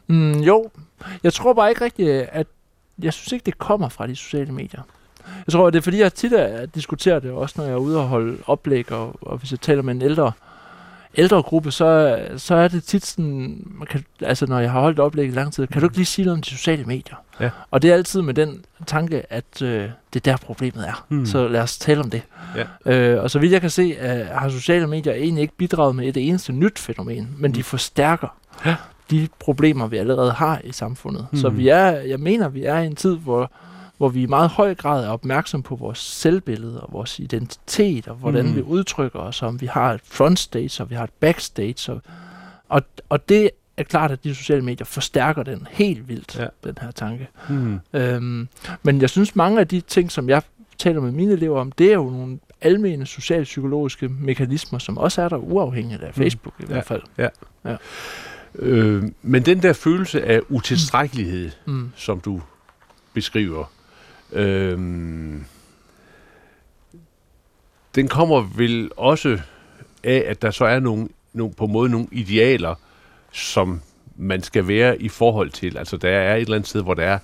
Mm, 0.09 0.33
jo, 0.33 0.71
jeg 1.23 1.33
tror 1.33 1.53
bare 1.53 1.71
ikke 1.71 1.85
rigtigt, 1.85 2.11
at 2.11 2.47
jeg 3.03 3.13
synes 3.13 3.33
ikke, 3.33 3.47
det 3.47 3.59
kommer 3.59 3.89
fra 3.89 4.07
de 4.07 4.17
sociale 4.17 4.53
medier. 4.53 4.83
Jeg 5.47 5.53
tror, 5.53 5.71
det 5.71 5.79
er 5.79 5.83
fordi, 5.83 6.01
jeg 6.01 6.15
tit 6.15 6.33
er, 6.33 6.67
diskuterer 6.67 7.19
det 7.19 7.31
også, 7.31 7.55
når 7.59 7.65
jeg 7.65 7.73
er 7.73 7.77
ude 7.77 7.99
og 7.99 8.09
holde 8.09 8.39
oplæg, 8.47 8.93
og, 8.93 9.17
og 9.21 9.39
hvis 9.39 9.51
jeg 9.51 9.61
taler 9.61 9.83
med 9.83 9.95
en 9.95 10.03
ældre, 10.03 10.33
ældre 11.15 11.43
gruppe, 11.43 11.71
så, 11.71 12.19
så 12.37 12.55
er 12.55 12.69
det 12.69 12.85
tit 12.85 13.07
sådan, 13.07 13.63
man 13.67 13.87
kan, 13.87 14.05
altså 14.21 14.47
når 14.47 14.59
jeg 14.59 14.73
har 14.73 14.81
holdt 14.81 14.99
oplæg 14.99 15.29
i 15.29 15.31
lang 15.31 15.53
tid, 15.53 15.67
kan 15.67 15.81
du 15.81 15.87
ikke 15.87 15.97
lige 15.97 16.07
sige 16.07 16.25
noget 16.25 16.39
om 16.39 16.43
de 16.43 16.51
sociale 16.51 16.85
medier? 16.85 17.17
Ja. 17.41 17.51
Og 17.71 17.83
det 17.83 17.91
er 17.91 17.95
altid 17.95 18.23
med 18.23 18.35
den 18.35 18.65
tanke, 18.87 19.33
at 19.33 19.63
øh, 19.63 19.91
det 20.13 20.27
er 20.27 20.33
der 20.33 20.37
problemet 20.37 20.89
er. 20.89 21.07
Hmm. 21.09 21.27
Så 21.27 21.49
lad 21.49 21.61
os 21.61 21.79
tale 21.79 22.01
om 22.01 22.11
det. 22.11 22.23
Ja. 22.87 22.93
Øh, 22.93 23.23
og 23.23 23.31
så 23.31 23.39
vidt 23.39 23.53
jeg 23.53 23.61
kan 23.61 23.71
se, 23.71 23.97
øh, 24.01 24.27
har 24.27 24.49
sociale 24.49 24.87
medier 24.87 25.13
egentlig 25.13 25.43
ikke 25.43 25.57
bidraget 25.57 25.97
med 25.97 26.09
et 26.09 26.17
eneste 26.17 26.53
nyt 26.53 26.79
fænomen, 26.79 27.35
men 27.39 27.55
de 27.55 27.63
forstærker 27.63 28.37
Ja. 28.67 28.77
De 29.11 29.29
problemer, 29.39 29.87
vi 29.87 29.97
allerede 29.97 30.33
har 30.33 30.61
i 30.65 30.73
samfundet. 30.73 31.27
Så 31.35 31.49
Mhm. 31.49 31.59
vi 31.59 31.69
er, 31.69 31.87
jeg 31.91 32.21
mener, 32.21 32.49
vi 32.49 32.65
er 32.65 32.79
i 32.79 32.87
en 32.87 32.97
tid, 32.97 33.17
hvor, 33.17 33.51
hvor 33.97 34.09
vi 34.09 34.23
i 34.23 34.27
meget 34.27 34.51
høj 34.51 34.75
grad 34.75 35.05
er 35.05 35.09
opmærksom 35.09 35.63
på 35.63 35.77
vores 35.77 35.99
selvbillede 35.99 36.81
og 36.81 36.93
vores 36.93 37.19
identitet, 37.19 38.09
og 38.09 38.15
hvordan 38.15 38.45
Mhm. 38.47 38.57
vi 38.57 38.63
udtrykker 38.63 39.19
os, 39.19 39.43
om 39.43 39.61
vi 39.61 39.67
har 39.67 39.93
et 39.93 40.01
frontstage, 40.05 40.83
og 40.83 40.91
vi 40.91 40.95
har 40.95 41.05
et 41.05 41.11
backstage. 41.21 41.93
Og, 41.93 42.03
og, 42.69 42.83
og 43.09 43.29
det 43.29 43.51
er 43.77 43.83
klart, 43.83 44.11
at 44.11 44.25
de 44.25 44.35
sociale 44.35 44.63
medier 44.65 44.85
forstærker 44.85 45.43
den 45.43 45.67
helt 45.71 46.09
vildt, 46.09 46.37
Ja. 46.39 46.43
ja. 46.43 46.49
den 46.65 46.79
her 46.81 46.91
tanke. 46.91 47.29
Hmm. 47.49 47.81
Øhm, 47.93 48.49
men 48.83 49.01
jeg 49.01 49.11
synes, 49.11 49.37
mange 49.37 49.61
af 49.61 49.69
de 49.69 49.81
ting, 49.81 50.13
som 50.13 50.29
jeg 50.29 50.43
taler 50.79 51.01
med 51.01 51.13
mine 51.13 51.33
elever 51.33 51.61
om, 51.61 51.73
det 51.73 51.89
er 51.89 51.95
jo 51.95 52.11
nogle 52.11 52.39
almene 52.61 53.07
socialpsykologiske 53.07 54.09
mekanismer, 54.09 54.79
som 54.79 54.99
også 54.99 55.23
er 55.23 55.29
der 55.29 55.37
uafhængigt 55.37 56.03
af 56.03 56.15
Facebook 56.15 56.55
i 56.59 56.63
Ja. 56.63 56.67
hvert 56.67 56.85
fald. 56.87 57.03
Øh, 58.55 59.03
men 59.23 59.43
den 59.43 59.63
der 59.63 59.73
følelse 59.73 60.23
af 60.25 60.41
utilstrækkelighed, 60.49 61.51
Mm. 61.67 61.91
som 61.97 62.21
du 62.21 62.43
beskriver, 63.15 63.65
øh, 64.33 64.79
den 67.95 68.09
kommer 68.09 68.41
vel 68.57 68.91
også 68.97 69.41
af, 70.05 70.25
at 70.27 70.43
der 70.43 70.51
så 70.51 70.65
er 70.65 70.81
nogle, 70.81 71.09
nogle, 71.33 71.55
på 71.55 71.65
en 71.65 71.73
måde 71.73 71.91
nogle 71.91 72.07
idealer, 72.13 72.75
som 73.33 73.81
man 74.17 74.43
skal 74.43 74.69
være 74.69 75.03
i 75.03 75.09
forhold 75.09 75.51
til. 75.51 75.79
Altså 75.79 75.97
der 75.97 76.09
er 76.11 76.35
et 76.37 76.41
eller 76.41 76.55
andet 76.57 76.69
sted, 76.69 76.83
hvor 76.83 76.95
der 76.95 77.03
er 77.05 77.19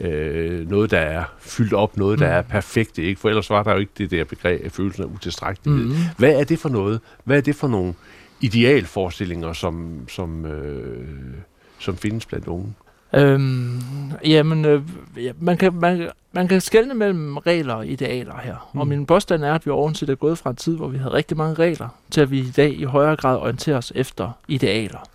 øh, 0.00 0.68
noget, 0.70 0.90
der 0.90 0.98
er 0.98 1.24
fyldt 1.40 1.72
op, 1.72 1.96
noget, 1.96 2.18
der 2.18 2.26
Mm. 2.26 2.32
er 2.32 2.42
perfekt, 2.42 2.98
ikke? 2.98 3.20
For 3.20 3.28
ellers 3.28 3.50
var 3.50 3.62
der 3.62 3.72
jo 3.72 3.78
ikke 3.78 3.92
det 3.98 4.10
der 4.10 4.24
begreb 4.24 4.64
af 4.64 4.72
følelsen 4.72 5.02
af 5.02 5.06
utilstrækkelighed. 5.08 5.84
Mm. 5.84 5.94
Hvad 6.18 6.40
er 6.40 6.44
det 6.44 6.58
for 6.58 6.68
noget? 6.68 7.00
Hvad 7.24 7.36
er 7.36 7.40
det 7.40 7.56
for 7.56 7.68
nogle 7.68 7.94
idealforestillinger, 8.40 9.52
som, 9.52 10.04
som, 10.08 10.46
øh, 10.46 11.08
som 11.78 11.96
findes 11.96 12.26
blandt 12.26 12.46
unge? 12.46 12.74
Øhm, 13.14 13.80
jamen, 14.24 14.64
øh, 14.64 14.82
ja, 15.16 15.32
man, 15.40 15.56
kan, 15.56 15.74
man, 15.74 16.10
man 16.32 16.48
kan 16.48 16.60
skelne 16.60 16.94
mellem 16.94 17.36
regler 17.36 17.74
og 17.74 17.86
idealer 17.86 18.34
her. 18.42 18.52
Mm. 18.54 18.76
Mm. 18.76 18.80
Og 18.80 18.86
min 18.88 19.06
påstand 19.06 19.44
er, 19.44 19.54
at 19.54 19.66
vi 19.66 19.70
ovenset 19.70 20.10
er 20.10 20.14
gået 20.14 20.38
fra 20.38 20.50
en 20.50 20.56
tid, 20.56 20.76
hvor 20.76 20.88
vi 20.88 20.98
havde 20.98 21.12
rigtig 21.12 21.36
mange 21.36 21.54
regler, 21.54 21.88
til 22.10 22.20
at 22.20 22.30
vi 22.30 22.38
i 22.38 22.50
dag 22.50 22.72
i 22.80 22.84
højere 22.84 23.16
grad 23.16 23.36
orienterer 23.36 23.76
os 23.76 23.92
efter 23.94 24.30
idealer. 24.48 25.08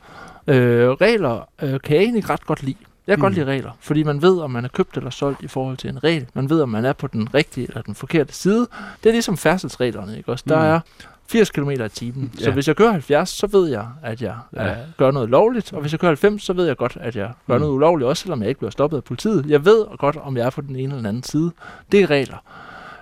Øh, 0.48 0.90
regler 0.90 1.48
øh, 1.62 1.80
kan 1.84 1.96
jeg 1.96 2.04
egentlig 2.04 2.30
ret 2.30 2.46
godt 2.46 2.64
lide. 2.64 2.76
Jeg 3.08 3.14
kan 3.14 3.20
mm. 3.20 3.22
godt 3.22 3.34
Mm. 3.34 3.40
lide 3.40 3.46
regler, 3.52 3.72
fordi 3.80 4.04
man 4.04 4.22
ved, 4.22 4.40
om 4.40 4.52
man 4.52 4.66
er 4.66 4.70
købt 4.70 4.98
eller 4.98 5.10
solgt 5.10 5.42
i 5.44 5.48
forhold 5.48 5.78
til 5.78 5.90
en 5.90 6.04
regel. 6.04 6.26
Man 6.34 6.50
ved, 6.50 6.62
om 6.62 6.70
man 6.70 6.86
er 6.86 6.94
på 6.94 7.08
den 7.08 7.34
rigtige 7.34 7.68
eller 7.68 7.82
den 7.82 7.96
forkerte 7.96 8.34
side. 8.34 8.68
Det 9.04 9.10
er 9.10 9.14
ligesom 9.14 9.38
færdselsreglerne, 9.38 10.18
ikke 10.18 10.32
også? 10.32 10.46
Der 10.50 10.60
Mm. 10.60 10.66
er 10.66 10.80
80 11.28 11.50
km 11.52 11.70
i 11.70 11.90
timen. 11.90 12.32
Så 12.38 12.46
Ja. 12.46 12.52
hvis 12.54 12.68
jeg 12.68 12.76
kører 12.76 12.92
70, 12.92 13.30
så 13.30 13.48
ved 13.48 13.68
jeg, 13.70 13.88
at 14.04 14.22
jeg 14.22 14.36
Ja. 14.56 14.66
ja. 14.68 14.76
gør 14.98 15.12
noget 15.12 15.30
lovligt. 15.30 15.74
Og 15.74 15.82
hvis 15.82 15.92
jeg 15.92 16.00
kører 16.00 16.10
90, 16.10 16.44
så 16.44 16.54
ved 16.54 16.66
jeg 16.68 16.78
godt, 16.78 16.98
at 17.02 17.16
jeg 17.16 17.32
gør 17.48 17.54
Mm. 17.56 17.62
noget 17.62 17.74
ulovligt, 17.74 18.08
også 18.08 18.22
selvom 18.22 18.42
jeg 18.42 18.50
ikke 18.50 18.60
bliver 18.60 18.72
stoppet 18.72 18.98
af 18.98 19.04
politiet. 19.04 19.46
Jeg 19.48 19.66
ved 19.66 19.86
godt, 19.98 20.16
om 20.18 20.38
jeg 20.38 20.46
er 20.46 20.50
på 20.50 20.62
den 20.62 20.76
ene 20.76 20.84
eller 20.84 20.96
den 20.96 21.06
anden 21.06 21.24
side. 21.24 21.52
Det 21.92 22.02
er 22.02 22.10
regler. 22.10 22.38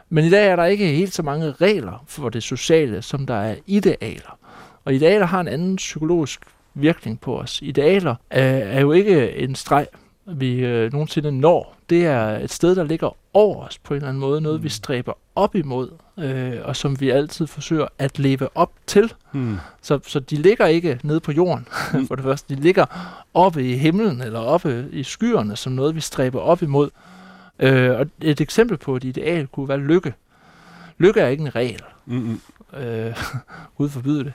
Men 0.09 0.25
i 0.25 0.29
dag 0.29 0.47
er 0.47 0.55
der 0.55 0.65
ikke 0.65 0.87
helt 0.87 1.13
så 1.13 1.23
mange 1.23 1.51
regler 1.51 2.03
for 2.07 2.29
det 2.29 2.43
sociale, 2.43 3.01
som 3.01 3.25
der 3.25 3.35
er 3.35 3.55
idealer. 3.67 4.37
Og 4.85 4.93
idealer 4.93 5.25
har 5.25 5.39
en 5.41 5.47
anden 5.47 5.75
psykologisk 5.75 6.41
virkning 6.73 7.19
på 7.19 7.39
os. 7.39 7.59
Idealer 7.61 8.15
er, 8.29 8.43
er 8.57 8.81
jo 8.81 8.91
ikke 8.91 9.35
en 9.37 9.55
streg, 9.55 9.87
vi 10.25 10.55
øh, 10.65 10.91
nogensinde 10.93 11.31
når. 11.31 11.75
Det 11.89 12.05
er 12.05 12.27
et 12.27 12.51
sted, 12.51 12.75
der 12.75 12.83
ligger 12.83 13.17
over 13.33 13.65
os 13.65 13.77
på 13.79 13.93
en 13.93 13.95
eller 13.95 14.09
anden 14.09 14.21
måde. 14.21 14.41
Noget, 14.41 14.63
vi 14.63 14.65
Mm. 14.65 14.69
stræber 14.69 15.13
op 15.35 15.55
imod, 15.55 15.89
øh, 16.19 16.53
og 16.63 16.75
som 16.75 16.99
vi 16.99 17.09
altid 17.09 17.47
forsøger 17.47 17.87
at 17.99 18.19
leve 18.19 18.49
op 18.55 18.71
til. 18.87 19.13
Mm. 19.31 19.57
Så, 19.81 19.99
så 20.07 20.19
de 20.19 20.35
ligger 20.35 20.65
ikke 20.65 20.99
nede 21.03 21.19
på 21.19 21.31
jorden, 21.31 21.67
Mm. 21.93 22.07
for 22.07 22.15
det 22.15 22.23
første. 22.23 22.55
De 22.55 22.61
ligger 22.61 22.85
oppe 23.33 23.69
i 23.69 23.77
himlen, 23.77 24.21
eller 24.21 24.39
oppe 24.39 24.87
i 24.91 25.03
skyerne, 25.03 25.55
som 25.55 25.73
noget, 25.73 25.95
vi 25.95 26.01
stræber 26.01 26.39
op 26.39 26.61
imod. 26.61 26.89
Øh, 27.59 27.99
og 27.99 28.05
et 28.21 28.41
eksempel 28.41 28.77
på 28.77 28.95
et 28.95 29.03
ideal 29.03 29.47
kunne 29.47 29.67
være 29.69 29.77
lykke. 29.77 30.13
Lykke 30.97 31.19
er 31.21 31.27
ikke 31.27 31.41
en 31.41 31.55
regel. 31.55 31.81
Mm. 32.05 32.39
Øh, 32.77 33.17
Gud 33.77 33.89
forbyde 33.89 34.23
det. 34.23 34.33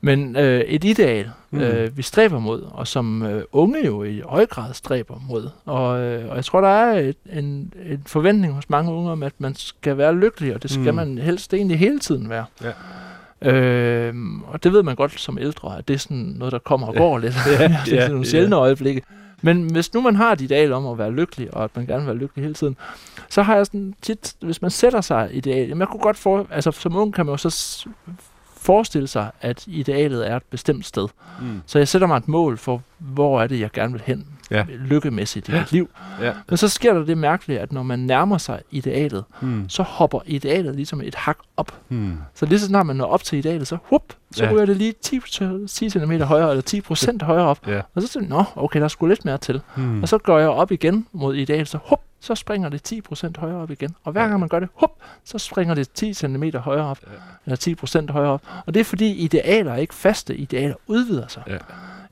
Men 0.00 0.36
øh, 0.36 0.60
et 0.60 0.84
ideal, 0.84 1.30
Mm. 1.50 1.58
øh, 1.60 1.96
vi 1.96 2.02
stræber 2.02 2.38
mod, 2.38 2.62
og 2.70 2.86
som 2.86 3.22
øh, 3.22 3.42
unge 3.52 3.86
jo 3.86 4.02
i 4.04 4.20
høj 4.20 4.46
grad 4.46 4.74
stræber 4.74 5.14
mod. 5.28 5.50
Og, 5.64 6.00
øh, 6.00 6.30
og 6.30 6.36
jeg 6.36 6.44
tror, 6.44 6.60
der 6.60 6.68
er 6.68 6.98
et, 6.98 7.16
en, 7.32 7.72
en 7.86 8.02
forventning 8.06 8.52
hos 8.52 8.70
mange 8.70 8.92
unge 8.92 9.10
om, 9.10 9.22
at 9.22 9.32
man 9.38 9.54
skal 9.54 9.96
være 9.98 10.14
lykkelig, 10.14 10.54
og 10.54 10.62
det 10.62 10.70
skal 10.70 10.90
Mm. 10.90 10.94
man 10.94 11.18
helst 11.18 11.54
egentlig 11.54 11.78
hele 11.78 11.98
tiden 11.98 12.30
være. 12.30 12.44
Ja. 12.62 13.50
Øh, 13.52 14.14
og 14.46 14.64
det 14.64 14.72
ved 14.72 14.82
man 14.82 14.96
godt 14.96 15.20
som 15.20 15.38
ældre, 15.38 15.78
at 15.78 15.88
det 15.88 15.94
er 15.94 15.98
sådan 15.98 16.16
noget, 16.36 16.52
der 16.52 16.58
kommer 16.58 16.86
og 16.86 16.94
går 16.94 17.18
lidt. 17.18 17.34
Ja, 17.46 17.52
det 17.52 17.60
er 17.60 17.68
ja, 17.68 17.84
sådan 17.86 18.10
nogle 18.10 18.24
ja. 18.24 18.30
sjældne 18.30 18.56
øjeblikke. 18.56 19.02
Men 19.42 19.62
hvis 19.72 19.94
nu 19.94 20.00
man 20.00 20.16
har 20.16 20.32
et 20.32 20.40
ideal 20.40 20.72
om 20.72 20.86
at 20.86 20.98
være 20.98 21.10
lykkelig, 21.12 21.54
og 21.54 21.64
at 21.64 21.70
man 21.76 21.86
gerne 21.86 22.00
vil 22.00 22.06
være 22.06 22.16
lykkelig 22.16 22.42
hele 22.42 22.54
tiden, 22.54 22.76
så 23.28 23.42
har 23.42 23.56
jeg 23.56 23.66
sådan 23.66 23.94
tit, 24.02 24.34
hvis 24.40 24.62
man 24.62 24.70
sætter 24.70 25.00
sig 25.00 25.28
et 25.32 25.36
ideal, 25.36 25.68
jamen 25.68 25.80
jeg 25.80 25.88
kunne 25.88 26.00
godt 26.00 26.16
for, 26.16 26.46
altså 26.50 26.70
som 26.70 26.96
ung 26.96 27.14
kan 27.14 27.26
man 27.26 27.32
jo 27.32 27.36
så 27.50 27.86
forestille 28.68 29.08
sig, 29.08 29.30
at 29.40 29.66
idealet 29.66 30.30
er 30.30 30.36
et 30.36 30.42
bestemt 30.50 30.86
sted. 30.86 31.08
Mm. 31.40 31.62
Så 31.66 31.78
jeg 31.78 31.88
sætter 31.88 32.06
mig 32.06 32.16
et 32.16 32.28
mål 32.28 32.58
for, 32.58 32.82
hvor 32.98 33.42
er 33.42 33.46
det, 33.46 33.60
jeg 33.60 33.70
gerne 33.72 33.92
vil 33.92 34.02
hen, 34.06 34.26
Ja. 34.50 34.64
lykkemæssigt 34.68 35.48
i 35.48 35.52
mit 35.52 35.72
liv. 35.72 35.90
Ja. 36.20 36.32
Men 36.48 36.56
så 36.56 36.68
sker 36.68 36.94
der 36.94 37.04
det 37.04 37.18
mærkelige, 37.18 37.60
at 37.60 37.72
når 37.72 37.82
man 37.82 37.98
nærmer 37.98 38.38
sig 38.38 38.60
idealet, 38.70 39.24
Mm. 39.40 39.68
så 39.68 39.82
hopper 39.82 40.20
idealet 40.26 40.74
ligesom 40.76 41.00
et 41.00 41.14
hak 41.14 41.38
op. 41.56 41.72
Mm. 41.88 42.16
Så 42.34 42.46
lige 42.46 42.60
så 42.60 42.66
snart 42.66 42.86
man 42.86 42.96
når 42.96 43.06
op 43.06 43.22
til 43.22 43.38
idealet, 43.38 43.66
så, 43.68 43.78
whoop, 43.90 44.02
så 44.30 44.44
Ja. 44.44 44.50
ryger 44.52 44.66
det 44.66 44.76
lige 44.76 44.92
10, 45.02 45.20
10 45.68 45.90
cm 45.90 46.12
højere, 46.12 46.50
eller 46.50 46.62
10 46.62 46.80
procent 46.80 47.22
højere 47.22 47.44
op. 47.46 47.66
Ja. 47.66 47.80
Og 47.94 48.02
så 48.02 48.08
tænker 48.08 48.36
jeg, 48.36 48.44
nå, 48.56 48.62
okay, 48.62 48.78
der 48.78 48.84
er 48.84 48.88
sgu 48.88 49.06
lidt 49.06 49.24
mere 49.24 49.38
til. 49.38 49.60
Mm. 49.76 50.02
Og 50.02 50.08
så 50.08 50.18
går 50.18 50.38
jeg 50.38 50.48
op 50.48 50.72
igen 50.72 51.06
mod 51.12 51.34
idealet, 51.34 51.68
så 51.68 51.78
hup, 51.84 52.00
så 52.20 52.34
springer 52.34 52.68
det 52.68 52.82
10% 52.82 53.36
højere 53.38 53.56
op 53.56 53.70
igen. 53.70 53.94
Og 54.04 54.12
hver 54.12 54.22
Ja. 54.22 54.28
gang 54.28 54.40
man 54.40 54.48
gør 54.48 54.60
det, 54.60 54.68
hup, 54.74 54.90
så 55.24 55.38
springer 55.38 55.74
det 55.74 55.90
10 55.92 56.14
cm 56.14 56.44
højere 56.56 56.84
op, 56.86 56.98
Ja. 57.06 57.12
eller 57.46 57.56
10% 57.56 58.10
højere 58.10 58.30
op. 58.30 58.42
Og 58.66 58.74
det 58.74 58.80
er 58.80 58.84
fordi 58.84 59.12
idealer 59.12 59.72
er 59.72 59.76
ikke 59.76 59.94
faste, 59.94 60.36
idealer 60.36 60.74
udvider 60.86 61.28
sig. 61.28 61.42
Ja. 61.46 61.56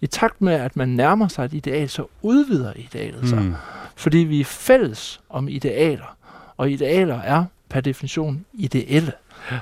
I 0.01 0.07
takt 0.07 0.43
med, 0.43 0.53
at 0.53 0.77
man 0.77 0.89
nærmer 0.89 1.29
sig 1.29 1.45
et 1.45 1.53
ideal, 1.53 1.89
så 1.89 2.07
udvider 2.23 2.73
idealet 2.77 3.29
sig. 3.29 3.43
Mm. 3.43 3.55
Fordi 3.97 4.19
vi 4.19 4.41
er 4.41 4.45
fælles 4.45 5.21
om 5.31 5.49
idealer, 5.49 6.17
og 6.57 6.71
idealer 6.71 7.21
er 7.21 7.45
per 7.69 7.81
definition 7.81 8.45
ideelle. 8.55 9.13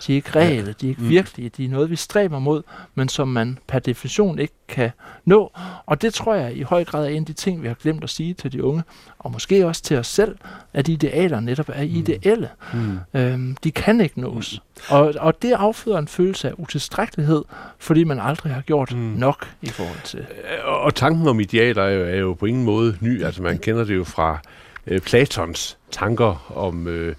De 0.07 0.13
er 0.13 0.17
ikke 0.17 0.31
reelle, 0.37 0.75
de 0.81 0.87
er 0.87 0.91
ikke 0.91 1.03
Mm. 1.03 1.09
virkelige, 1.09 1.49
de 1.57 1.65
er 1.65 1.69
noget, 1.69 1.91
vi 1.91 1.97
stræber 1.97 2.39
mod, 2.39 2.63
men 2.95 3.09
som 3.09 3.29
man 3.29 3.59
per 3.69 3.79
definition 3.79 4.39
ikke 4.39 4.55
kan 4.69 4.91
nå. 5.25 5.53
Og 5.87 6.03
det 6.03 6.15
tror 6.15 6.35
jeg 6.35 6.57
i 6.57 6.63
høj 6.63 6.85
grad 6.85 7.05
er 7.05 7.09
en 7.09 7.23
af 7.23 7.27
de 7.27 7.33
ting, 7.33 7.63
vi 7.63 7.69
har 7.69 7.75
glemt 7.75 8.05
at 8.05 8.11
sige 8.11 8.35
til 8.35 8.53
de 8.53 8.65
unge, 8.65 8.83
og 9.19 9.31
måske 9.33 9.67
også 9.67 9.83
til 9.83 9.97
os 9.97 10.07
selv, 10.07 10.37
at 10.73 10.89
idealer 10.89 11.41
netop 11.41 11.69
er 11.69 11.83
ideelle. 11.83 12.49
Mm. 12.75 12.99
Øhm, 13.15 13.57
de 13.65 13.71
kan 13.71 14.01
ikke 14.01 14.21
nås. 14.21 14.63
Og, 14.89 15.15
og 15.21 15.43
det 15.43 15.53
afføder 15.53 15.99
en 15.99 16.09
følelse 16.09 16.49
af 16.49 16.53
utilstrækkelighed, 16.59 17.45
fordi 17.79 18.05
man 18.05 18.21
aldrig 18.21 18.55
har 18.55 18.61
gjort 18.63 18.93
Mm. 18.93 18.99
nok 18.99 19.49
i 19.63 19.69
forhold 19.69 20.03
til. 20.05 20.19
Øh, 20.21 20.85
Og 20.85 20.95
tanken 20.95 21.29
om 21.29 21.41
idealer 21.41 21.83
er 21.83 21.91
jo, 21.91 22.05
er 22.05 22.17
jo 22.17 22.35
på 22.35 22.47
ingen 22.47 22.65
måde 22.65 22.97
ny. 23.01 23.23
Altså 23.25 23.43
man 23.43 23.59
kender 23.59 23.85
det 23.85 23.95
jo 23.97 24.05
fra 24.05 24.39
øh, 24.87 25.01
Platons 25.01 25.79
tanker 25.91 26.53
om 26.57 26.89
øh, 26.89 27.15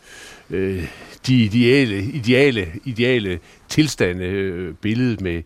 øh, 0.49 0.83
de 1.27 1.43
ideale, 1.43 2.03
ideale, 2.03 2.67
ideale 2.85 3.39
tilstande, 3.69 4.25
øh, 4.25 4.73
billedet 4.73 5.21
med, 5.21 5.43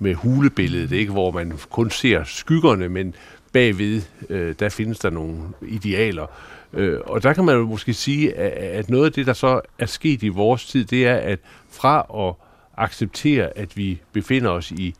med 0.00 0.14
hulebilledet, 0.14 0.92
ikke? 0.92 1.12
hvor 1.12 1.30
man 1.30 1.52
kun 1.70 1.90
ser 1.90 2.24
skyggerne, 2.24 2.88
men 2.88 3.14
bagved, 3.52 4.02
øh, 4.28 4.54
der 4.58 4.68
findes 4.68 4.98
der 4.98 5.10
nogle 5.10 5.38
idealer. 5.68 6.26
Øh, 6.72 7.00
og 7.04 7.22
der 7.22 7.32
kan 7.32 7.44
man 7.44 7.56
jo 7.56 7.66
måske 7.66 7.94
sige, 7.94 8.34
at, 8.34 8.50
at 8.50 8.90
noget 8.90 9.04
af 9.04 9.12
det, 9.12 9.26
der 9.26 9.32
så 9.32 9.60
er 9.78 9.86
sket 9.86 10.22
i 10.22 10.28
vores 10.28 10.66
tid, 10.66 10.84
det 10.84 11.06
er, 11.06 11.14
at 11.14 11.38
fra 11.70 12.26
at 12.28 12.34
acceptere, 12.76 13.58
at 13.58 13.76
vi 13.76 14.00
befinder 14.12 14.50
os 14.50 14.70
i 14.70 14.94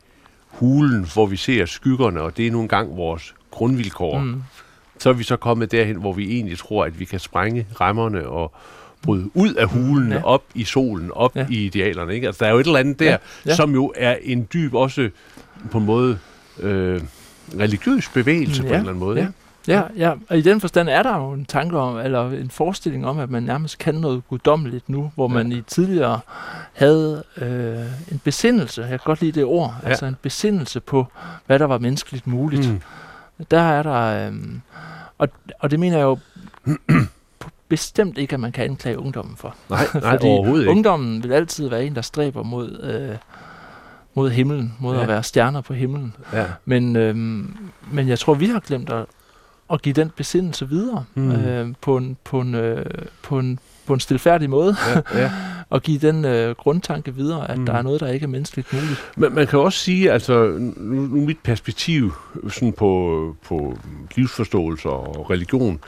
hulen, 0.47 1.07
hvor 1.13 1.25
vi 1.25 1.35
ser 1.35 1.65
skyggerne, 1.65 2.21
og 2.21 2.37
det 2.37 2.47
er 2.47 2.51
nogle 2.51 2.67
gange 2.67 2.95
vores 2.95 3.35
grundvilkår. 3.51 4.19
Mm. 4.19 4.43
så 4.97 5.09
er 5.09 5.13
vi 5.13 5.23
så 5.23 5.37
kommet 5.37 5.71
derhen, 5.71 5.95
hvor 5.95 6.13
vi 6.13 6.31
egentlig 6.31 6.57
tror, 6.57 6.85
at 6.85 6.99
vi 6.99 7.05
kan 7.05 7.19
sprænge 7.19 7.67
rammerne 7.81 8.27
og 8.27 8.53
bryde 9.01 9.29
ud 9.33 9.53
af 9.53 9.67
hulen, 9.67 10.09
ja. 10.11 10.15
Ja. 10.17 10.23
op 10.23 10.43
i 10.55 10.63
solen, 10.63 11.11
op 11.13 11.35
ja. 11.35 11.41
Ja. 11.41 11.47
i 11.49 11.65
idealerne. 11.65 12.13
Ikke? 12.15 12.27
Altså, 12.27 12.39
der 12.43 12.49
er 12.49 12.53
jo 12.53 12.59
et 12.59 12.65
eller 12.65 12.79
andet 12.79 12.99
der, 12.99 13.05
ja. 13.05 13.11
Ja, 13.11 13.17
Ja. 13.45 13.49
ja. 13.51 13.55
som 13.55 13.73
jo 13.73 13.93
er 13.95 14.15
en 14.21 14.47
dyb, 14.53 14.73
også 14.73 15.09
på 15.71 15.77
en 15.77 15.85
måde, 15.85 16.17
øh, 16.59 17.01
religiøs 17.59 18.09
bevægelse 18.09 18.61
Mm, 18.61 18.67
på 18.67 18.73
ja, 18.73 18.79
en 18.79 18.79
eller 18.79 18.89
anden 18.93 19.05
måde. 19.05 19.19
ja. 19.19 19.27
Ja, 19.67 19.81
ja, 19.97 20.13
og 20.29 20.37
i 20.37 20.41
den 20.41 20.61
forstand 20.61 20.89
er 20.89 21.03
der 21.03 21.17
jo 21.17 21.31
en 21.31 21.45
tanke 21.45 21.77
om, 21.77 21.97
eller 21.97 22.29
en 22.31 22.49
forestilling 22.49 23.05
om, 23.07 23.19
at 23.19 23.29
man 23.29 23.43
nærmest 23.43 23.77
kan 23.77 23.95
noget 23.95 24.21
guddommeligt 24.29 24.89
nu, 24.89 25.11
hvor 25.15 25.29
Ja. 25.29 25.33
man 25.33 25.51
i 25.51 25.61
tidligere 25.61 26.19
havde 26.73 27.23
øh, 27.37 28.11
en 28.11 28.21
besindelse, 28.23 28.81
jeg 28.81 28.89
kan 28.89 28.99
godt 29.03 29.21
lide 29.21 29.31
det 29.31 29.43
ord, 29.45 29.69
Ja. 29.81 29.85
ja. 29.85 29.89
altså 29.89 30.05
en 30.05 30.15
besindelse 30.21 30.79
på, 30.79 31.07
hvad 31.47 31.59
der 31.59 31.65
var 31.65 31.77
menneskeligt 31.77 32.27
muligt. 32.27 32.69
Mm. 32.71 32.81
Der 33.51 33.61
er 33.61 33.83
der, 33.83 34.27
øh, 34.27 34.33
og, 35.17 35.29
og 35.59 35.71
det 35.71 35.79
mener 35.79 35.97
jeg 35.97 36.03
jo 36.03 36.17
bestemt 37.71 38.17
ikke, 38.17 38.33
at 38.33 38.39
man 38.39 38.51
kan 38.51 38.63
anklage 38.63 38.99
ungdommen 38.99 39.35
for. 39.37 39.55
Nej, 39.69 39.87
nej 39.93 40.01
Fordi 40.11 40.25
overhovedet 40.27 40.61
ikke. 40.63 40.71
Ungdommen 40.71 41.23
vil 41.23 41.31
altid 41.33 41.69
være 41.69 41.85
en, 41.85 41.95
der 41.95 42.01
stræber 42.01 42.43
mod, 42.43 42.79
øh, 42.83 43.17
mod 44.13 44.29
himlen, 44.29 44.73
mod 44.79 44.95
Ja. 44.95 45.01
at 45.01 45.07
være 45.07 45.23
stjerner 45.23 45.61
på 45.61 45.73
himlen. 45.73 46.15
Ja. 46.33 46.45
Men, 46.65 46.95
øhm, 46.95 47.55
men 47.91 48.07
jeg 48.07 48.19
tror, 48.19 48.33
vi 48.33 48.45
har 48.45 48.59
glemt 48.59 48.89
at, 48.89 49.05
at 49.73 49.81
give 49.81 49.93
den 49.93 50.09
besindelse 50.15 50.69
videre 50.69 51.05
Mm. 51.15 51.31
øh, 51.31 51.73
på, 51.81 51.97
en, 51.97 52.17
på, 52.23 52.39
en, 52.41 52.55
øh, 52.55 52.85
på, 53.23 53.39
en, 53.39 53.59
på 53.87 53.93
en 53.93 53.99
stilfærdig 53.99 54.49
måde, 54.49 54.75
Ja, 54.95 55.19
ja. 55.21 55.31
og 55.69 55.81
give 55.81 55.99
den 55.99 56.25
øh, 56.25 56.55
grundtanke 56.55 57.15
videre, 57.15 57.51
at 57.51 57.57
Mm. 57.57 57.65
der 57.65 57.73
er 57.73 57.81
noget, 57.81 58.01
der 58.01 58.07
ikke 58.07 58.23
er 58.23 58.27
menneskeligt 58.27 58.73
muligt. 58.73 59.11
Men 59.17 59.35
man 59.35 59.47
kan 59.47 59.59
også 59.59 59.79
sige, 59.79 60.11
altså 60.11 60.45
nu, 60.77 61.01
nu 61.01 61.25
mit 61.25 61.37
perspektiv 61.43 62.13
sådan 62.49 62.73
på, 62.73 63.35
på 63.47 63.77
livsforståelse 64.15 64.89
og 64.89 65.29
religion 65.29 65.79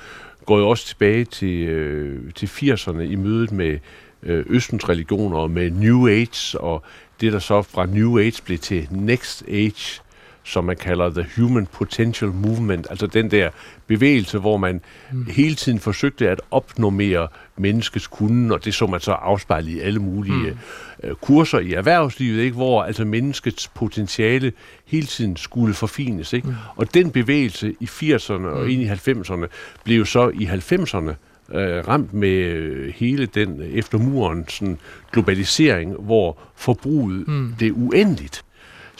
går 0.46 0.60
jo 0.60 0.70
også 0.70 0.88
tilbage 0.88 1.26
til, 1.26 1.68
øh, 1.68 2.34
til 2.34 2.46
80'erne 2.48 3.02
i 3.02 3.16
mødet 3.16 3.52
med 3.52 3.80
øh, 4.24 4.46
Østens 4.50 4.90
religioner 4.90 5.38
og 5.38 5.52
med 5.52 5.72
New 5.72 6.08
Age, 6.08 6.60
og 6.60 6.84
det 7.22 7.34
der 7.34 7.40
så 7.40 7.62
fra 7.62 7.86
New 7.86 8.20
Age 8.20 8.42
blev 8.46 8.58
til 8.58 8.88
Next 8.92 9.44
Age, 9.48 10.02
som 10.44 10.64
man 10.64 10.76
kalder 10.78 11.10
The 11.10 11.26
Human 11.38 11.66
Potential 11.72 12.32
Movement, 12.32 12.88
altså 12.90 13.08
den 13.08 13.32
der 13.32 13.50
bevægelse, 13.88 14.38
hvor 14.40 14.58
man 14.58 14.82
Mm. 15.12 15.26
hele 15.26 15.56
tiden 15.56 15.80
forsøgte 15.80 16.30
at 16.30 16.42
opnormere 16.52 17.28
menneskets 17.58 18.08
kunden, 18.08 18.52
og 18.52 18.66
det 18.66 18.74
så 18.74 18.88
man 18.88 19.00
så 19.00 19.12
afspejlet 19.12 19.70
i 19.72 19.80
alle 19.80 20.00
mulige 20.00 20.34
mm. 20.52 20.58
øh, 21.04 21.16
kurser 21.16 21.60
i 21.60 21.74
erhvervslivet, 21.74 22.42
ikke? 22.44 22.56
hvor 22.56 22.84
altså 22.84 23.06
menneskets 23.06 23.68
potentiale 23.68 24.54
hele 24.86 25.06
tiden 25.08 25.38
skulle 25.38 25.74
forfines. 25.74 26.34
Ikke? 26.34 26.48
Mm. 26.48 26.54
Og 26.76 26.94
den 26.94 27.12
bevægelse 27.12 27.74
i 27.80 27.86
80'erne 27.86 28.32
og 28.48 28.64
Mm. 28.64 28.70
ind 28.70 28.82
i 28.82 28.86
90'erne 28.86 29.46
blev 29.84 29.98
jo 29.98 30.06
så 30.06 30.30
i 30.30 30.46
90'erne 30.46 31.14
øh, 31.58 31.88
ramt 31.88 32.14
med 32.14 32.92
hele 32.92 33.26
den 33.26 33.62
øh, 33.62 33.68
efter 33.68 33.98
muren 33.98 34.46
sådan, 34.50 34.80
globalisering, 35.12 35.94
hvor 36.00 36.38
forbruget 36.56 37.28
mm. 37.28 37.56
Det 37.60 37.68
er 37.68 37.72
uendeligt. 37.72 38.44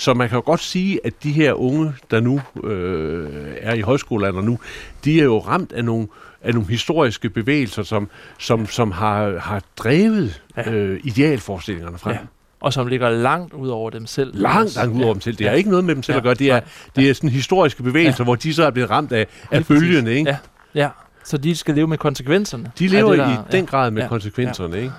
Så 0.04 0.14
man 0.14 0.30
kan 0.30 0.36
jo 0.36 0.42
godt 0.46 0.60
sige, 0.60 1.00
at 1.04 1.14
de 1.24 1.32
her 1.32 1.54
unge, 1.54 1.94
der 2.12 2.20
nu 2.20 2.42
øh, 2.64 3.30
er 3.62 3.74
i 3.74 3.82
højskolealderen 3.82 4.46
nu, 4.46 4.60
de 5.06 5.20
er 5.20 5.24
jo 5.24 5.40
ramt 5.40 5.72
af 5.72 5.86
nogle, 5.86 6.08
af 6.42 6.54
nogle 6.54 6.70
historiske 6.70 7.30
bevægelser, 7.30 7.84
som, 7.84 8.10
som, 8.40 8.66
som 8.68 8.92
har, 8.92 9.38
har 9.40 9.62
drevet 9.78 10.42
Ja. 10.58 10.72
øh, 10.72 11.00
idealforestillingerne 11.04 11.98
frem. 11.98 12.14
Ja. 12.14 12.20
Og 12.62 12.74
som 12.74 12.88
ligger 12.88 13.10
langt 13.10 13.54
ud 13.54 13.70
over 13.70 13.90
dem 13.90 14.06
selv. 14.06 14.32
Langt, 14.42 14.76
langt 14.76 14.96
ud 14.98 15.02
over 15.04 15.14
dem 15.14 15.22
selv. 15.22 15.36
Det 15.38 15.46
har 15.46 15.52
Ja. 15.52 15.58
ikke 15.58 15.70
noget 15.70 15.86
med 15.86 15.96
dem 15.96 16.04
selv 16.04 16.14
Ja. 16.14 16.18
at 16.18 16.24
gøre. 16.24 16.34
Det 16.34 16.48
er, 16.50 16.54
Nej. 16.54 16.64
det 16.96 17.10
er 17.10 17.14
sådan 17.14 17.30
historiske 17.30 17.84
bevægelser, 17.84 18.24
hvor 18.24 18.36
de 18.36 18.54
så 18.54 18.64
er 18.66 18.70
blevet 18.72 18.90
ramt 18.90 19.12
af, 19.12 19.28
af 19.52 19.66
bølgerne. 19.66 20.14
Ikke? 20.14 20.30
Ja, 20.30 20.38
ja. 20.76 20.90
Så 21.26 21.38
de 21.38 21.56
skal 21.56 21.76
leve 21.76 21.88
med 21.88 21.98
konsekvenserne. 21.98 22.72
De 22.80 22.88
lever 22.88 23.10
det, 23.10 23.18
i 23.18 23.20
der- 23.20 23.44
den 23.52 23.60
ja. 23.60 23.70
grad 23.70 23.92
med 23.92 24.02
Ja. 24.02 24.08
konsekvenserne. 24.08 24.78
Ikke? 24.78 24.92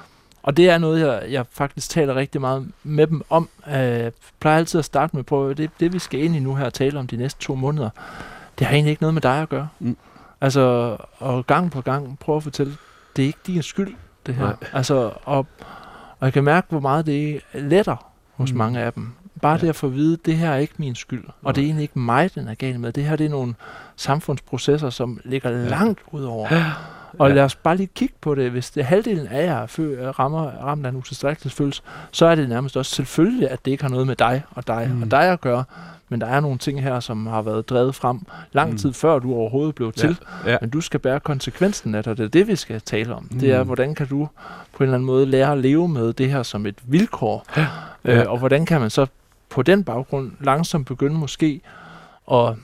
Og 0.45 0.57
det 0.57 0.71
er 0.71 0.79
noget, 0.79 1.01
jeg, 1.01 1.23
jeg 1.31 1.45
faktisk 1.51 1.91
taler 1.91 2.15
rigtig 2.15 2.41
meget 2.41 2.69
med 2.83 3.07
dem 3.07 3.23
om. 3.31 3.49
Øh, 3.69 3.73
Jeg 3.75 4.13
plejer 4.41 4.59
altid 4.59 4.79
at 4.79 4.85
starte 4.85 5.17
med 5.17 5.25
på, 5.25 5.53
det, 5.53 5.71
det 5.81 5.93
vi 5.93 5.99
skal 5.99 6.21
ind 6.21 6.37
i 6.37 6.39
nu 6.41 6.55
her 6.55 6.65
og 6.65 6.75
tale 6.75 6.99
om 6.99 7.07
de 7.07 7.17
næste 7.17 7.41
to 7.41 7.55
måneder, 7.55 7.91
det 8.59 8.67
har 8.67 8.75
egentlig 8.75 8.91
ikke 8.91 9.03
noget 9.03 9.15
med 9.15 9.23
dig 9.23 9.43
at 9.43 9.49
gøre. 9.49 9.69
Mm. 9.81 9.97
Altså, 10.41 10.97
og 11.19 11.47
gang 11.47 11.71
på 11.71 11.81
gang 11.81 12.19
prøve 12.19 12.37
at 12.37 12.43
fortælle, 12.43 12.77
det 13.17 13.23
er 13.23 13.27
ikke 13.27 13.39
din 13.47 13.63
skyld, 13.63 13.95
det 14.27 14.35
her. 14.35 14.45
Nej. 14.45 14.55
Altså, 14.73 14.95
og, 15.25 15.47
og 16.21 16.27
jeg 16.27 16.33
kan 16.33 16.45
mærke, 16.45 16.67
hvor 16.71 16.81
meget 16.81 17.07
det 17.07 17.41
letter 17.55 17.97
hos 18.35 18.53
Mm. 18.53 18.59
mange 18.59 18.81
af 18.81 18.93
dem. 18.93 19.13
Bare 19.43 19.53
Ja. 19.53 19.57
ja. 19.57 19.61
det 19.61 19.69
at 19.69 19.77
få 19.77 19.87
at 19.87 19.95
vide, 19.95 20.17
det 20.25 20.37
her 20.37 20.51
er 20.51 20.57
ikke 20.57 20.75
min 20.77 20.95
skyld. 20.95 21.25
Og 21.43 21.55
det 21.57 21.63
er 21.63 21.67
egentlig 21.67 21.83
ikke 21.83 21.99
mig, 21.99 22.35
den 22.35 22.49
er 22.49 22.55
gal 22.55 22.81
med. 22.81 22.93
Det 22.93 23.05
her 23.05 23.17
det 23.17 23.27
er 23.27 23.31
nogle 23.31 23.55
samfundsprocesser, 23.97 24.91
som 24.91 25.21
ligger 25.25 25.51
Ja. 25.51 25.69
langt 25.69 26.01
ud 26.13 26.25
over. 26.25 26.49
Og 27.19 27.29
ja. 27.29 27.35
lad 27.35 27.43
os 27.45 27.55
bare 27.57 27.77
lige 27.77 27.89
kigge 27.95 28.15
på 28.21 28.35
det. 28.35 28.51
Hvis 28.51 28.71
det 28.71 28.85
halvdelen 28.85 29.27
af 29.27 29.45
jer 29.47 29.67
fø- 29.67 30.11
rammer, 30.11 30.43
ramt 30.51 30.87
af 30.87 30.91
en 30.91 30.97
utilstrækkelighedsfølelse, 30.97 31.83
så 32.13 32.27
er 32.27 32.35
det 32.35 32.49
nærmest 32.49 32.77
også 32.77 32.95
selvfølgelig, 32.95 33.51
at 33.51 33.65
det 33.65 33.71
ikke 33.71 33.85
har 33.85 33.91
noget 33.91 34.07
med 34.07 34.17
dig 34.17 34.43
og 34.51 34.67
dig 34.67 34.87
Mm. 34.91 34.97
mm. 34.97 35.03
og 35.03 35.11
dig 35.11 35.23
at 35.23 35.41
gøre. 35.41 35.65
Men 36.09 36.21
der 36.21 36.27
er 36.27 36.41
nogle 36.41 36.59
ting 36.59 36.83
her, 36.83 37.01
som 37.01 37.27
har 37.27 37.43
været 37.43 37.69
drevet 37.69 37.95
frem 37.95 38.21
lang 38.53 38.71
Mm. 38.71 38.77
tid 38.77 38.93
før 38.93 39.19
du 39.19 39.35
overhovedet 39.35 39.75
blev 39.75 39.93
til. 39.93 40.19
Ja. 40.47 40.57
Men 40.61 40.71
du 40.71 40.81
skal 40.81 41.01
bære 41.01 41.21
konsekvensen 41.21 41.95
af 41.95 42.03
det, 42.03 42.11
og 42.11 42.17
det 42.17 42.25
er 42.25 42.29
det, 42.29 42.49
vi 42.49 42.57
skal 42.57 42.81
tale 42.81 43.15
om. 43.15 43.25
Det 43.41 43.51
er, 43.53 43.61
Mm. 43.63 43.67
hvordan 43.67 43.95
kan 43.95 44.07
du 44.07 44.29
på 44.73 44.79
en 44.79 44.83
eller 44.85 44.95
anden 44.95 45.07
måde 45.07 45.27
lære 45.27 45.53
at 45.53 45.59
leve 45.59 45.89
med 45.89 46.13
det 46.13 46.31
her 46.31 46.43
som 46.43 46.67
et 46.67 46.75
vilkår, 46.85 47.45
Ja. 47.57 47.67
øh, 48.05 48.31
og 48.31 48.39
hvordan 48.39 48.67
kan 48.67 48.81
man 48.81 48.91
så 48.91 49.07
på 49.51 49.63
den 49.63 49.85
baggrund 49.85 50.31
langsomt 50.41 50.87
begynde 50.87 51.15
måske 51.15 51.61
at, 52.33 52.55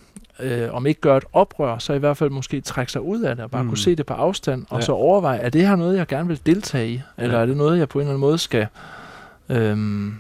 øh, 0.43 0.75
om 0.75 0.87
ikke 0.87 1.01
gøre 1.01 1.17
et 1.17 1.25
oprør, 1.33 1.79
så 1.79 1.93
i 1.93 1.99
hvert 1.99 2.17
fald 2.17 2.31
måske 2.31 2.61
trække 2.61 2.93
sig 2.93 3.01
ud 3.01 3.21
af 3.21 3.37
det, 3.37 3.45
og 3.45 3.51
bare 3.51 3.63
Mm. 3.63 3.69
kunne 3.69 3.79
se 3.79 3.95
det 3.97 4.07
på 4.07 4.15
afstand, 4.15 4.67
og 4.71 4.79
Ja. 4.79 4.85
så 4.85 4.93
overveje, 4.93 5.39
er 5.39 5.51
det 5.51 5.67
her 5.69 5.77
noget, 5.77 5.97
jeg 5.97 6.07
gerne 6.07 6.29
vil 6.29 6.41
deltage 6.47 6.89
i, 6.91 7.01
eller 7.19 7.37
Ja. 7.37 7.43
er 7.43 7.47
det 7.47 7.57
noget, 7.57 7.79
jeg 7.79 7.89
på 7.89 7.99
en 7.99 8.03
eller 8.03 8.11
anden 8.11 8.21
måde 8.21 8.39
skal... 8.39 8.67
Øhm, 9.49 10.15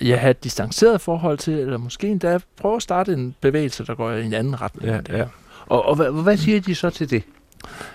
ja, 0.00 0.16
have 0.16 0.30
et 0.30 0.44
distanceret 0.44 1.00
forhold 1.00 1.38
til, 1.38 1.54
eller 1.54 1.78
måske 1.78 2.08
endda 2.08 2.38
prøve 2.60 2.76
at 2.76 2.82
starte 2.82 3.12
en 3.12 3.34
bevægelse, 3.40 3.86
der 3.86 3.94
går 3.94 4.10
i 4.10 4.24
en 4.24 4.34
anden 4.34 4.60
retning. 4.60 4.88
Ja, 4.88 5.18
ja. 5.18 5.24
Og, 5.66 5.84
og 5.86 5.96
hvad, 5.96 6.10
hvad 6.22 6.36
siger 6.36 6.60
de 6.60 6.74
så 6.74 6.90
til 6.90 7.10
det? 7.10 7.22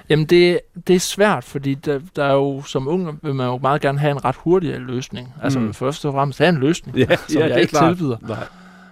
Jamen 0.09 0.25
det, 0.25 0.59
det 0.87 0.95
er 0.95 0.99
svært, 0.99 1.43
fordi 1.43 1.73
der, 1.73 1.99
der 2.15 2.23
er 2.25 2.33
jo 2.33 2.61
som 2.63 2.87
ung 2.87 3.19
vil 3.23 3.35
man 3.35 3.47
jo 3.47 3.57
meget 3.57 3.81
gerne 3.81 3.99
have 3.99 4.11
en 4.11 4.25
ret 4.25 4.35
hurtig 4.35 4.79
løsning. 4.79 5.33
Altså 5.43 5.59
Mm. 5.59 5.73
først 5.73 6.05
og 6.05 6.13
fremmest 6.13 6.39
have 6.39 6.49
en 6.49 6.57
løsning, 6.57 6.97
Ja, 6.97 7.05
som 7.29 7.41
jeg 7.41 7.61
ikke 7.61 7.77
tilbyder. 7.77 8.17
Nej. 8.21 8.37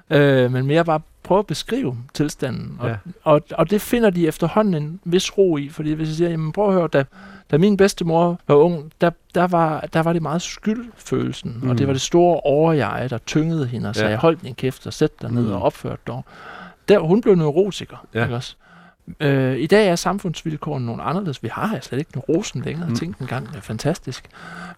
Øh, 0.10 0.51
men 0.51 0.66
mere 0.68 0.86
bare 0.86 1.00
prøve 1.24 1.39
at 1.39 1.48
beskrive 1.48 1.98
tilstanden. 2.13 2.78
Og, 2.80 2.89
Ja. 2.89 2.96
og, 3.24 3.42
og 3.51 3.70
det 3.70 3.82
finder 3.82 4.10
de 4.10 4.28
efterhånden 4.28 4.74
en 4.84 5.00
vis 5.04 5.38
ro 5.38 5.58
i, 5.58 5.70
fordi 5.70 5.92
hvis 5.94 6.08
jeg 6.08 6.16
siger, 6.16 6.30
jamen 6.30 6.51
prøv 6.51 6.68
at 6.68 6.74
høre, 6.74 6.88
da, 6.94 7.04
da 7.51 7.58
min 7.58 7.78
bedstemor 7.78 8.39
var 8.48 8.56
ung, 8.56 8.92
der, 9.01 9.10
der, 9.36 9.48
var, 9.48 9.82
der 9.94 10.00
var 10.04 10.13
det 10.13 10.22
meget 10.22 10.42
skyldfølelsen, 10.42 11.51
Mm. 11.56 11.63
mm. 11.63 11.70
og 11.70 11.78
det 11.78 11.88
var 11.88 11.94
det 11.94 12.01
store 12.01 12.39
overjeg, 12.39 13.08
der 13.10 13.18
tyngede 13.18 13.68
hende 13.68 13.89
og 13.89 13.96
sagde, 13.96 14.12
Ja. 14.12 14.18
hold 14.18 14.38
din 14.38 14.56
kæft 14.56 14.88
og 14.88 14.94
sæt 14.94 15.22
dig 15.22 15.32
ned 15.32 15.44
Mm. 15.46 15.51
og 15.51 15.62
opført 15.62 16.08
dig. 16.08 16.22
Der, 16.89 17.00
hun 17.00 17.22
blev 17.22 17.36
neurotiker, 17.36 18.06
ja. 18.13 18.24
ikke 18.24 18.36
også? 18.36 18.56
Øh, 19.20 19.58
I 19.60 19.68
dag 19.68 19.88
er 19.88 19.96
samfundsvilkårene 19.96 20.86
nogle 20.86 21.01
anderledes. 21.04 21.44
Vi 21.44 21.48
har 21.51 21.78
slet 21.82 22.00
ikke 22.00 22.12
neurosen 22.16 22.62
længere. 22.62 22.89
Mm. 22.89 22.96
Tænk 22.96 23.18
engang, 23.18 23.48
det 23.48 23.56
er 23.56 23.62
fantastisk. 23.62 24.25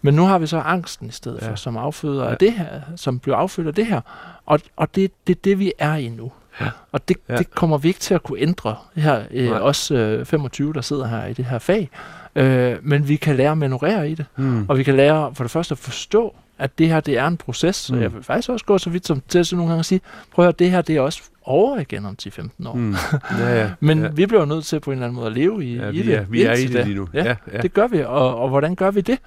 Men 0.02 0.14
nu 0.14 0.24
har 0.26 0.38
vi 0.38 0.46
så 0.46 0.58
angsten 0.58 1.08
i 1.08 1.12
stedet 1.12 1.38
Ja. 1.40 1.46
ja. 1.46 1.50
for, 1.50 1.56
som 1.56 1.76
afføder 1.76 2.24
Ja. 2.24 2.30
af 2.30 2.36
det 2.38 2.52
her, 2.52 2.66
som 2.96 3.18
bliver 3.18 3.36
affødt 3.36 3.66
af 3.66 3.74
det 3.74 3.86
her. 3.86 4.00
Og, 4.46 4.60
og 4.76 4.94
det 4.94 5.04
er 5.04 5.08
det, 5.26 5.44
det, 5.44 5.58
vi 5.58 5.72
er 5.78 5.94
i 5.94 6.08
nu. 6.08 6.32
Ja. 6.60 6.66
Og 6.92 7.08
det, 7.08 7.16
Ja. 7.28 7.32
ja. 7.34 7.38
det 7.38 7.50
kommer 7.50 7.78
vi 7.78 7.88
ikke 7.88 8.00
til 8.00 8.14
at 8.14 8.22
kunne 8.22 8.40
ændre 8.40 8.76
her, 8.96 9.22
øh, 9.30 9.50
Nej. 9.50 9.58
os 9.58 9.90
øh, 9.90 10.24
25, 10.24 10.72
der 10.72 10.80
sidder 10.80 11.06
her 11.06 11.26
i 11.26 11.32
det 11.32 11.44
her 11.44 11.58
fag. 11.58 11.90
Øh, 12.36 12.76
men 12.82 13.08
vi 13.08 13.16
kan 13.16 13.36
lære 13.36 13.50
at 13.50 13.58
manøvrere 13.58 14.10
i 14.10 14.14
det. 14.14 14.26
Mm. 14.36 14.64
Og 14.68 14.78
vi 14.78 14.82
kan 14.82 14.96
lære 14.96 15.34
for 15.34 15.44
det 15.44 15.50
første 15.50 15.72
at 15.72 15.78
forstå, 15.78 16.34
at 16.58 16.78
det 16.78 16.88
her 16.88 17.00
det 17.00 17.18
er 17.18 17.26
en 17.26 17.36
proces. 17.36 17.90
Mm. 17.90 17.96
Og 17.96 18.02
jeg 18.02 18.14
vil 18.14 18.22
faktisk 18.22 18.48
også 18.48 18.64
gå 18.64 18.78
så 18.78 18.90
vidt 18.90 19.06
som 19.06 19.22
til 19.28 19.38
at 19.38 19.46
så 19.46 19.56
nogle 19.56 19.70
gange 19.70 19.84
sige, 19.84 20.00
prøv 20.32 20.42
at 20.42 20.46
høre, 20.46 20.54
det 20.58 20.70
her 20.70 20.82
det 20.82 20.96
er 20.96 21.00
også 21.00 21.22
over 21.44 21.78
igen 21.78 22.06
om 22.06 22.16
10-15 22.22 22.68
år. 22.68 22.74
Mm. 22.74 22.94
Ja, 23.38 23.60
ja. 23.60 23.70
Men 23.80 24.02
ja. 24.02 24.08
vi 24.08 24.26
bliver 24.26 24.44
nødt 24.44 24.64
til 24.64 24.80
på 24.80 24.90
en 24.90 24.98
eller 24.98 25.06
anden 25.06 25.16
måde 25.16 25.26
at 25.26 25.32
leve 25.32 25.64
i, 25.64 25.76
ja, 25.76 25.88
i 25.88 25.92
vi 25.92 26.02
det. 26.02 26.14
er, 26.14 26.24
vi 26.28 26.42
er 26.42 26.52
i 26.52 26.66
det 26.66 26.86
lige 26.86 26.96
nu. 26.96 27.08
Ja, 27.14 27.24
Ja, 27.24 27.36
ja. 27.52 27.58
Det 27.60 27.74
gør 27.74 27.86
vi, 27.86 28.02
og, 28.02 28.38
og 28.38 28.48
hvordan 28.48 28.74
gør 28.74 28.90
vi 28.90 29.00
det? 29.00 29.18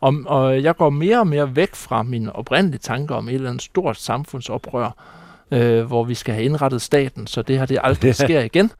Og, 0.00 0.14
og 0.26 0.62
jeg 0.62 0.76
går 0.76 0.90
mere 0.90 1.18
og 1.18 1.26
mere 1.26 1.56
væk 1.56 1.74
fra 1.74 2.02
mine 2.02 2.36
oprindelige 2.36 2.78
tanker 2.78 3.14
om 3.14 3.28
et 3.28 3.34
eller 3.34 3.48
andet 3.48 3.62
stort 3.62 3.96
samfundsoprør, 3.98 4.90
øh, 5.50 5.84
hvor 5.84 6.04
vi 6.04 6.14
skal 6.14 6.34
have 6.34 6.44
indrettet 6.44 6.82
staten, 6.82 7.26
så 7.26 7.42
det 7.42 7.58
her 7.58 7.66
det 7.66 7.78
aldrig 7.82 8.14
sker 8.24 8.40
igen. 8.40 8.70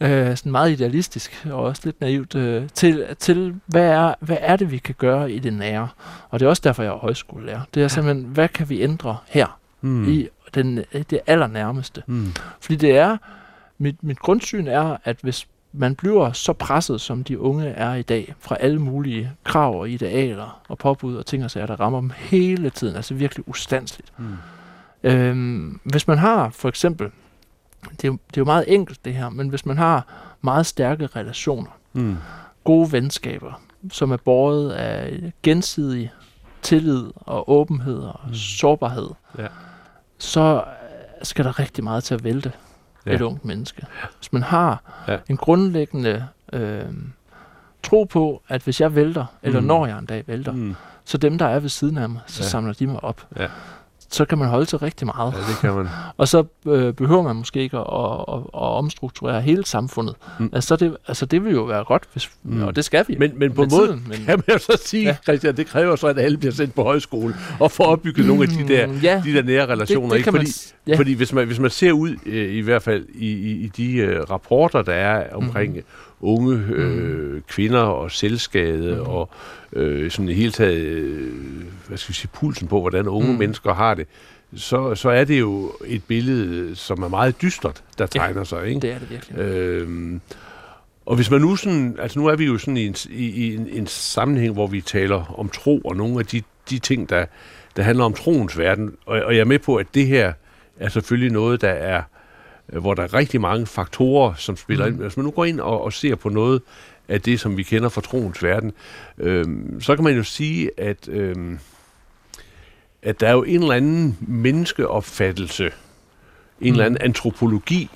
Øh, 0.00 0.36
sådan 0.36 0.52
meget 0.52 0.70
idealistisk 0.70 1.46
og 1.50 1.62
også 1.62 1.82
lidt 1.84 2.00
naivt, 2.00 2.34
øh, 2.34 2.68
til, 2.74 3.04
til 3.18 3.54
hvad, 3.66 3.84
er, 3.84 4.14
hvad 4.20 4.36
er 4.40 4.56
det, 4.56 4.70
vi 4.70 4.78
kan 4.78 4.94
gøre 4.98 5.32
i 5.32 5.38
det 5.38 5.52
nære? 5.52 5.88
Og 6.30 6.40
det 6.40 6.46
er 6.46 6.50
også 6.50 6.62
derfor, 6.64 6.82
jeg 6.82 6.92
er 6.92 6.96
højskolelærer. 6.98 7.60
Det 7.74 7.82
er 7.82 7.88
simpelthen, 7.88 8.24
hvad 8.24 8.48
kan 8.48 8.68
vi 8.68 8.82
ændre 8.82 9.16
her 9.26 9.58
mm. 9.80 10.08
i 10.08 10.28
den, 10.54 10.84
det 10.92 11.20
allernærmeste? 11.26 12.02
Mm. 12.06 12.32
Fordi 12.60 12.76
det 12.76 12.96
er, 12.98 13.16
mit, 13.78 14.02
mit 14.02 14.18
grundsyn 14.18 14.66
er, 14.66 14.96
at 15.04 15.16
hvis 15.22 15.48
man 15.72 15.94
bliver 15.94 16.32
så 16.32 16.52
presset, 16.52 17.00
som 17.00 17.24
de 17.24 17.38
unge 17.40 17.66
er 17.68 17.94
i 17.94 18.02
dag, 18.02 18.34
fra 18.40 18.56
alle 18.60 18.78
mulige 18.78 19.32
krav 19.44 19.80
og 19.80 19.90
idealer 19.90 20.60
og 20.68 20.78
påbud 20.78 21.16
og 21.16 21.26
ting 21.26 21.44
og 21.44 21.50
sager, 21.50 21.66
der 21.66 21.80
rammer 21.80 22.00
dem 22.00 22.12
hele 22.16 22.70
tiden, 22.70 22.96
altså 22.96 23.14
virkelig 23.14 23.48
ustandsligt. 23.48 24.12
Mm. 24.18 24.34
Øhm, 25.02 25.80
hvis 25.84 26.08
man 26.08 26.18
har 26.18 26.50
for 26.50 26.68
eksempel, 26.68 27.10
det 27.90 28.04
er, 28.04 28.08
jo, 28.08 28.12
det 28.12 28.36
er 28.36 28.40
jo 28.40 28.44
meget 28.44 28.64
enkelt 28.74 29.04
det 29.04 29.14
her, 29.14 29.28
men 29.28 29.48
hvis 29.48 29.66
man 29.66 29.78
har 29.78 30.06
meget 30.42 30.66
stærke 30.66 31.06
relationer, 31.06 31.70
Mm. 31.92 32.16
gode 32.64 32.92
venskaber, 32.92 33.60
som 33.92 34.10
er 34.10 34.16
båret 34.16 34.70
af 34.70 35.32
gensidig 35.42 36.10
tillid 36.62 37.04
og 37.16 37.50
åbenhed 37.50 37.98
og 37.98 38.20
Mm. 38.24 38.28
mm. 38.28 38.34
sårbarhed, 38.34 39.08
Ja. 39.38 39.46
Så 40.18 40.54
øh, 40.56 40.62
skal 41.22 41.44
der 41.44 41.58
rigtig 41.58 41.84
meget 41.84 42.04
til 42.04 42.14
at 42.14 42.24
vælte 42.24 42.52
Ja. 43.06 43.12
et 43.14 43.20
ungt 43.20 43.44
menneske. 43.44 43.86
Hvis 44.18 44.32
man 44.32 44.42
har 44.42 44.82
Ja. 45.08 45.18
en 45.28 45.36
grundlæggende 45.36 46.26
øh, 46.52 46.84
tro 47.82 48.04
på, 48.04 48.42
at 48.48 48.62
hvis 48.62 48.80
jeg 48.80 48.94
vælter, 48.94 49.26
eller 49.42 49.60
Mm. 49.60 49.66
når 49.66 49.86
jeg 49.86 49.98
en 49.98 50.06
dag 50.06 50.24
vælter, 50.26 50.52
Mm. 50.52 50.74
så 51.04 51.18
dem, 51.18 51.38
der 51.38 51.46
er 51.46 51.60
ved 51.60 51.68
siden 51.68 51.98
af 51.98 52.08
mig, 52.08 52.20
så 52.26 52.42
ja. 52.42 52.48
samler 52.48 52.72
de 52.72 52.86
mig 52.86 53.04
op. 53.04 53.26
Ja. 53.36 53.46
Så 54.10 54.24
kan 54.24 54.38
man 54.38 54.48
holde 54.48 54.64
til 54.66 54.78
rigtig 54.78 55.06
meget. 55.06 55.32
Ja, 55.32 55.38
det 55.38 55.58
kan 55.60 55.74
man. 55.74 55.88
Og 56.16 56.28
så 56.28 56.44
øh, 56.66 56.92
behøver 56.94 57.22
man 57.22 57.36
måske 57.36 57.60
ikke 57.60 57.76
at, 57.76 57.82
at, 57.92 58.34
at, 58.34 58.38
at 58.38 58.48
omstrukturere 58.54 59.40
hele 59.40 59.64
samfundet. 59.66 60.14
Mm. 60.38 60.44
Mm. 60.44 60.50
Altså, 60.52 60.76
det, 60.76 60.96
altså 61.08 61.26
det 61.26 61.44
vil 61.44 61.52
jo 61.52 61.62
være 61.62 61.84
godt, 61.84 62.02
hvis, 62.12 62.30
Mm. 62.42 62.54
mm. 62.56 62.62
og 62.62 62.76
det 62.76 62.84
skal 62.84 63.04
vi. 63.08 63.16
Men, 63.18 63.32
men 63.38 63.52
på 63.52 63.62
en 63.62 63.68
måde 63.72 64.00
men, 64.08 64.18
kan 64.26 64.42
man 64.46 64.54
jo 64.54 64.58
så 64.58 64.82
sige, 64.84 65.04
ja. 65.06 65.16
Christian, 65.22 65.56
det 65.56 65.66
kræver 65.66 65.96
så, 65.96 66.06
at 66.06 66.18
alle 66.18 66.38
bliver 66.38 66.52
sendt 66.52 66.74
på 66.74 66.82
højskole 66.82 67.34
og 67.60 67.70
får 67.70 67.84
opbygget 67.84 68.26
nogle 68.26 68.42
af 68.42 68.48
de 68.48 68.68
der, 68.68 68.86
Mm, 68.86 68.98
ja, 69.02 69.22
de 69.24 69.34
der 69.34 69.42
nære 69.42 69.66
relationer. 69.66 70.02
det, 70.02 70.10
det 70.12 70.18
ikke? 70.18 70.32
man, 70.32 70.38
Fordi, 70.40 70.50
s- 70.52 70.74
ja. 70.86 70.96
Fordi 70.96 71.12
hvis 71.14 71.32
man, 71.32 71.46
hvis 71.46 71.58
man 71.58 71.70
ser 71.70 71.92
ud, 71.92 72.16
øh, 72.26 72.54
i 72.54 72.60
hvert 72.60 72.82
fald 72.82 73.06
i, 73.14 73.26
i, 73.32 73.50
i 73.50 73.66
de 73.76 73.96
øh, 73.96 74.20
rapporter, 74.30 74.82
der 74.82 74.92
er 74.94 75.34
omkring 75.34 75.72
Mhm. 75.72 75.82
Unge 76.20 76.64
øh, 76.72 77.40
kvinder 77.48 77.80
og 77.80 78.10
selvskade 78.10 78.92
Mhm. 78.96 79.00
og 79.06 79.30
øh, 79.72 80.10
sådan 80.10 80.28
i 80.28 80.32
hele 80.34 80.52
taget, 80.52 80.78
øh, 80.78 81.32
hvad 81.88 81.98
skal 81.98 82.08
vi 82.08 82.14
sige, 82.14 82.30
pulsen 82.34 82.68
på, 82.68 82.80
hvordan 82.80 83.08
unge 83.08 83.28
Mhm. 83.28 83.38
mennesker 83.38 83.74
har 83.74 83.94
det, 83.94 84.06
så, 84.56 84.94
så 84.94 85.10
er 85.10 85.24
det 85.24 85.40
jo 85.40 85.72
et 85.86 86.04
billede, 86.04 86.76
som 86.76 87.02
er 87.02 87.08
meget 87.08 87.42
dystert, 87.42 87.82
der 87.98 88.04
Ja, 88.14 88.18
tegner 88.18 88.44
sig. 88.44 88.66
Ikke? 88.68 88.80
det 88.80 88.90
er 88.92 88.98
det 88.98 89.10
virkelig. 89.10 89.38
Øhm, 89.38 90.20
og 91.06 91.16
hvis 91.16 91.30
man 91.30 91.40
nu 91.40 91.56
sådan, 91.56 91.96
altså 92.00 92.18
nu 92.18 92.26
er 92.26 92.36
vi 92.36 92.44
jo 92.44 92.58
sådan 92.58 92.76
i 92.76 92.86
en, 92.86 92.94
i, 93.10 93.26
i 93.30 93.54
en, 93.54 93.68
en 93.72 93.86
sammenhæng, 93.86 94.52
hvor 94.52 94.66
vi 94.66 94.80
taler 94.80 95.34
om 95.38 95.48
tro, 95.48 95.78
og 95.78 95.96
nogle 95.96 96.18
af 96.18 96.26
de, 96.26 96.42
de 96.70 96.78
ting, 96.78 97.08
der, 97.10 97.24
der 97.76 97.82
handler 97.82 98.04
om 98.04 98.12
troens 98.12 98.58
verden, 98.58 98.92
og, 99.06 99.20
og 99.22 99.34
jeg 99.34 99.40
er 99.40 99.44
med 99.44 99.58
på, 99.58 99.76
at 99.76 99.86
det 99.94 100.06
her 100.06 100.32
er 100.80 100.88
selvfølgelig 100.88 101.32
noget, 101.32 101.60
der 101.60 101.68
er, 101.68 101.96
øh, 101.96 102.02
hvor 102.72 102.94
der 102.94 103.02
er 103.02 103.14
rigtig 103.14 103.40
mange 103.40 103.66
faktorer, 103.66 104.34
som 104.34 104.56
spiller 104.56 104.86
Mhm. 104.86 104.94
ind. 104.94 105.02
Hvis 105.02 105.16
man 105.16 105.24
nu 105.24 105.30
går 105.30 105.44
ind 105.44 105.60
og, 105.60 105.84
og 105.84 105.92
ser 105.92 106.14
på 106.14 106.28
noget 106.28 106.62
af 107.08 107.20
det, 107.22 107.40
som 107.40 107.56
vi 107.56 107.62
kender 107.62 107.88
fra 107.88 108.00
troens 108.00 108.42
verden, 108.42 108.72
øhm, 109.18 109.80
så 109.80 109.94
kan 109.94 110.04
man 110.04 110.16
jo 110.16 110.22
sige, 110.22 110.70
at, 110.76 111.08
øhm, 111.08 111.58
at 113.02 113.20
der 113.20 113.28
er 113.28 113.32
jo 113.32 113.42
en 113.42 113.60
eller 113.62 113.74
anden 113.74 114.18
menneskeopfattelse, 114.20 115.70
en 116.60 116.72
eller 116.72 116.84
anden 116.84 117.00
antropologi, 117.02 117.90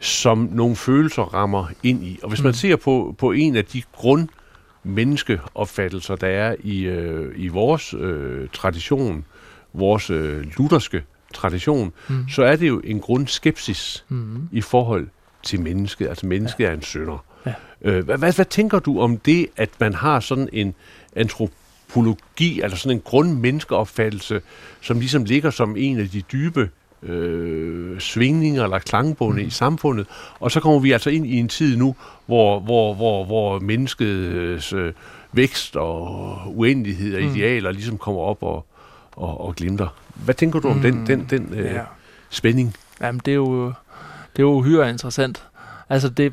som 0.00 0.48
nogle 0.52 0.76
følelser 0.76 1.22
rammer 1.22 1.66
ind 1.82 2.04
i. 2.04 2.18
Og 2.22 2.28
hvis 2.28 2.42
man 2.42 2.48
Mm. 2.50 2.54
ser 2.54 2.76
på, 2.76 3.14
på 3.18 3.32
en 3.32 3.56
af 3.56 3.64
de 3.64 3.82
grund 3.92 4.28
menneskeopfattelser, 4.84 6.16
der 6.16 6.26
er 6.26 6.56
i, 6.62 6.82
øh, 6.82 7.32
i 7.36 7.48
vores 7.48 7.94
øh, 7.98 8.48
tradition, 8.52 9.24
vores 9.72 10.10
øh, 10.10 10.44
lutherske 10.58 11.02
tradition, 11.32 11.92
Mm. 12.08 12.28
så 12.28 12.42
er 12.42 12.56
det 12.56 12.68
jo 12.68 12.80
en 12.84 13.00
grundskepsis 13.00 14.04
Mm. 14.08 14.48
i 14.52 14.60
forhold 14.60 15.08
til 15.42 15.60
mennesket. 15.60 16.08
Altså 16.08 16.26
mennesket 16.26 16.64
ja. 16.64 16.68
er 16.70 16.74
en 16.74 16.82
synder. 16.82 17.24
Ja. 17.46 17.52
Øh, 17.82 18.04
hvad, 18.04 18.18
hvad, 18.18 18.32
hvad 18.34 18.44
tænker 18.44 18.78
du 18.78 19.00
om 19.00 19.16
det, 19.18 19.46
at 19.56 19.70
man 19.80 19.94
har 19.94 20.20
sådan 20.20 20.48
en 20.52 20.74
antropologi, 21.16 22.60
altså 22.60 22.78
sådan 22.78 22.96
en 22.96 23.02
grundmenneskeopfattelse, 23.04 24.40
som 24.80 24.98
ligesom 24.98 25.24
ligger 25.24 25.50
som 25.50 25.76
en 25.78 25.98
af 26.00 26.08
de 26.08 26.22
dybe 26.32 26.70
øh, 27.02 28.00
svingninger 28.00 28.64
eller 28.64 28.78
klangbunde 28.78 29.42
mm. 29.42 29.46
i 29.48 29.50
samfundet. 29.50 30.06
Og 30.40 30.50
så 30.50 30.60
kommer 30.60 30.78
vi 30.80 30.92
altså 30.92 31.10
ind 31.10 31.26
i 31.26 31.36
en 31.38 31.48
tid 31.48 31.76
nu, 31.76 31.96
hvor, 32.26 32.60
hvor, 32.60 32.94
hvor, 32.94 33.24
hvor 33.24 33.58
menneskets 33.58 34.72
øh, 34.72 34.92
vækst 35.32 35.76
og 35.76 36.38
uendelighed 36.46 37.14
og 37.16 37.22
Mm. 37.22 37.28
idealer 37.28 37.70
ligesom 37.72 37.98
kommer 37.98 38.20
op 38.20 38.42
og, 38.42 38.66
og, 39.16 39.40
og 39.40 39.54
glimter. 39.56 39.88
Hvad 40.14 40.34
tænker 40.34 40.60
du 40.60 40.68
om 40.68 40.80
den, 40.80 40.98
Mm. 40.98 41.06
den, 41.06 41.26
den 41.30 41.54
øh, 41.54 41.64
Ja. 41.64 41.80
spænding? 42.30 42.74
Jamen, 43.00 43.20
det 43.24 43.30
er 43.32 43.36
jo, 43.36 43.66
det 43.66 44.38
er 44.38 44.42
jo 44.42 44.52
uhyre 44.52 44.90
interessant. 44.90 45.44
Altså, 45.88 46.08
det, 46.08 46.32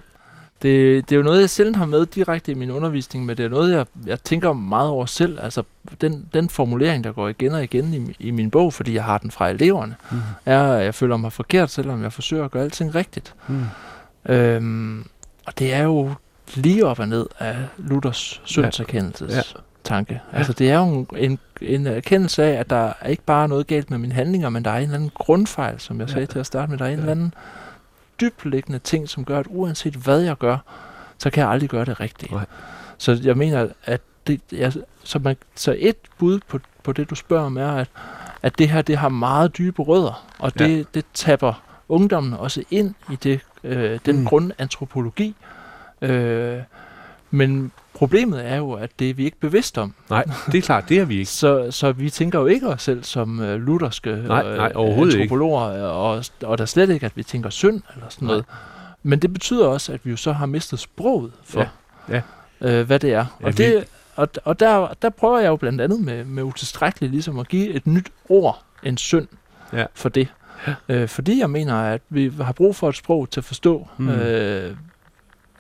det, 0.62 1.10
det 1.10 1.16
er 1.16 1.18
jo 1.18 1.24
noget, 1.24 1.42
jeg 1.42 1.50
selv 1.50 1.76
har 1.76 1.86
med 1.86 2.06
direkte 2.06 2.52
i 2.52 2.56
min 2.56 2.72
undervisning, 2.72 3.26
men 3.26 3.38
det 3.38 3.46
er 3.46 3.50
noget, 3.50 3.72
jeg, 3.72 3.86
jeg 4.06 4.24
tænker 4.24 4.54
meget 4.54 4.90
over 4.90 5.06
selv. 5.06 5.40
Altså, 5.42 5.64
den, 6.02 6.26
den 6.34 6.50
formulering, 6.50 7.04
der 7.04 7.12
går 7.12 7.28
igen 7.28 7.52
og 7.54 7.64
igen 7.64 7.94
i, 7.94 8.16
i 8.28 8.32
min 8.32 8.52
bog, 8.52 8.74
fordi 8.74 8.94
jeg 8.94 9.04
har 9.04 9.18
den 9.18 9.32
fra 9.32 9.50
eleverne, 9.50 9.96
Mm. 10.12 10.18
er, 10.46 10.64
at 10.74 10.86
jeg 10.86 10.96
føler 10.96 11.18
mig 11.18 11.34
forkert, 11.34 11.70
selvom 11.72 12.04
jeg 12.04 12.14
forsøger 12.14 12.46
at 12.46 12.52
gøre 12.52 12.64
alting 12.64 12.96
rigtigt. 12.96 13.34
Mm. 13.48 13.64
Øhm, 14.26 15.06
og 15.46 15.60
det 15.60 15.74
er 15.74 15.84
jo 15.84 16.12
lige 16.56 16.86
op 16.86 17.00
og 17.00 17.08
ned 17.08 17.26
af 17.40 17.56
Luthers 17.78 18.42
syndserkendelses 18.44 19.36
ja. 19.36 19.42
Tanke. 19.90 20.22
Altså 20.34 20.54
det 20.54 20.72
er 20.72 20.78
jo 20.78 20.86
en, 20.86 21.08
en, 21.18 21.40
en 21.62 21.88
erkendelse 21.88 22.44
af, 22.44 22.60
at 22.60 22.70
der 22.70 22.94
er 23.02 23.08
ikke 23.08 23.24
bare 23.24 23.48
noget 23.48 23.68
galt 23.68 23.90
med 23.90 23.98
mine 23.98 24.14
handlinger, 24.14 24.50
men 24.50 24.66
der 24.66 24.72
er 24.72 24.78
en 24.78 24.84
eller 24.84 24.96
anden 24.96 25.12
grundfejl, 25.14 25.80
som 25.80 26.00
jeg 26.00 26.10
sagde 26.10 26.22
ja. 26.22 26.26
til 26.26 26.40
at 26.40 26.46
starte 26.46 26.70
med. 26.72 26.78
Der 26.80 26.86
er 26.86 26.90
en 26.90 26.96
ja. 26.96 27.00
eller 27.00 27.12
anden 27.12 27.34
dybliggende 28.22 28.80
ting, 28.80 29.10
som 29.10 29.26
gør, 29.26 29.40
at 29.40 29.46
uanset 29.50 29.94
hvad 29.94 30.20
jeg 30.20 30.38
gør, 30.38 30.58
så 31.18 31.30
kan 31.30 31.42
jeg 31.42 31.50
aldrig 31.52 31.70
gøre 31.70 31.86
det 31.86 32.00
rigtigt. 32.00 32.32
Nej. 32.32 32.46
Så 32.98 33.20
jeg 33.24 33.38
mener, 33.38 33.68
at 33.86 34.02
det, 34.28 34.42
jeg, 34.52 34.74
så, 35.04 35.20
man, 35.20 35.36
så 35.56 35.76
et 35.80 35.98
bud 36.18 36.40
på, 36.48 36.60
på 36.84 36.92
det, 36.92 37.10
du 37.10 37.16
spørger 37.16 37.46
om, 37.46 37.58
er, 37.58 37.72
at, 37.72 37.90
at 38.42 38.58
det 38.58 38.70
her 38.70 38.82
det 38.82 38.98
har 38.98 39.10
meget 39.10 39.58
dybe 39.58 39.82
rødder, 39.82 40.26
og 40.40 40.60
det, 40.60 40.78
ja. 40.78 40.84
det 40.94 41.06
tapper 41.14 41.64
ungdommen 41.90 42.34
også 42.34 42.64
ind 42.72 42.94
i 43.12 43.16
det, 43.16 43.40
øh, 43.64 44.00
den 44.06 44.20
mm. 44.20 44.26
grundantropologi. 44.26 45.36
Øh, 46.02 46.60
men 47.32 47.72
problemet 48.00 48.46
er 48.46 48.56
jo, 48.56 48.72
at 48.72 48.90
det 49.00 49.10
er 49.10 49.14
vi 49.14 49.26
ikke 49.26 49.40
bevidst 49.40 49.78
om. 49.78 49.94
Nej, 50.10 50.26
det 50.46 50.58
er 50.58 50.62
klart, 50.62 50.90
det 50.90 51.00
er 51.00 51.06
vi 51.06 51.18
ikke. 51.18 51.32
så, 51.44 51.72
så 51.72 51.92
vi 51.92 52.10
tænker 52.10 52.40
jo 52.40 52.46
ikke 52.46 52.68
os 52.68 52.82
selv 52.82 53.04
som 53.04 53.40
uh, 53.40 53.46
lutherske 53.46 54.16
nej, 54.16 54.56
nej, 54.56 54.72
overhovedet 54.76 55.16
antropologer, 55.16 55.74
ikke. 55.74 55.86
Og, 55.86 56.26
og 56.44 56.58
der 56.58 56.66
slet 56.66 56.90
ikke, 56.90 57.06
at 57.06 57.18
vi 57.18 57.24
tænker 57.24 57.50
synd 57.50 57.82
eller 57.96 58.10
sådan 58.10 58.26
nej. 58.26 58.32
noget. 58.32 58.46
Men 59.04 59.20
det 59.20 59.34
betyder 59.34 59.68
også, 59.68 59.94
at 59.94 60.00
vi 60.04 60.12
jo 60.12 60.18
så 60.18 60.32
har 60.32 60.46
mistet 60.46 60.80
sproget 60.80 61.32
for, 61.44 61.70
ja. 62.10 62.22
Ja. 62.62 62.80
Øh, 62.80 62.86
hvad 62.86 63.00
det 63.00 63.14
er. 63.14 63.26
Ja, 63.42 63.46
og 63.46 63.58
det, 63.58 63.86
og, 64.16 64.28
og 64.44 64.60
der, 64.60 64.94
der 65.02 65.10
prøver 65.10 65.40
jeg 65.40 65.48
jo 65.48 65.56
blandt 65.56 65.82
andet 65.82 66.00
med, 66.00 66.24
med 66.24 66.44
utilstrækkeligt 66.44 67.12
ligesom 67.12 67.40
at 67.40 67.48
give 67.48 67.70
et 67.70 67.88
nyt 67.88 68.12
ord, 68.30 68.64
en 68.84 68.98
synd, 68.98 69.28
ja. 69.74 69.86
for 69.94 70.10
det. 70.10 70.28
Ja. 70.68 70.74
Øh, 70.90 71.08
fordi 71.08 71.40
jeg 71.40 71.50
mener, 71.50 71.76
at 71.76 72.02
vi 72.10 72.32
har 72.42 72.54
brug 72.54 72.76
for 72.76 72.90
et 72.90 72.96
sprog 72.96 73.30
til 73.30 73.40
at 73.40 73.44
forstå 73.44 73.88
mm. 73.98 74.10
øh, 74.10 74.76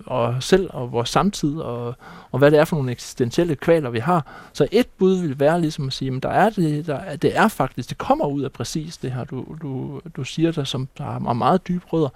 og 0.06 0.44
selv 0.44 0.70
og 0.74 0.92
vores 0.92 1.10
samtid, 1.10 1.56
og, 1.56 1.96
og 2.32 2.40
hvad 2.40 2.52
det 2.52 2.60
er 2.60 2.66
for 2.66 2.76
nogle 2.76 2.92
eksistentielle 2.92 3.56
kvaler, 3.56 3.90
vi 3.90 4.00
har. 4.00 4.50
Så 4.54 4.68
et 4.72 4.88
bud 4.98 5.22
vil 5.22 5.40
være 5.40 5.62
ligesom 5.62 5.88
at 5.88 5.94
sige, 5.94 6.16
at 6.16 6.24
der 6.24 6.30
er 6.30 6.50
det, 6.50 6.88
der, 6.88 7.16
det 7.16 7.38
er 7.38 7.48
faktisk, 7.48 7.90
det 7.90 7.98
kommer 7.98 8.26
ud 8.26 8.42
af 8.42 8.52
præcis 8.52 8.98
det 8.98 9.12
her, 9.12 9.24
du, 9.24 9.46
du, 9.62 10.02
du 10.16 10.24
siger 10.24 10.52
der, 10.52 10.64
som 10.64 10.88
der 10.98 11.04
har 11.04 11.34
meget 11.34 11.68
dybe 11.68 11.86
rødder. 11.88 12.10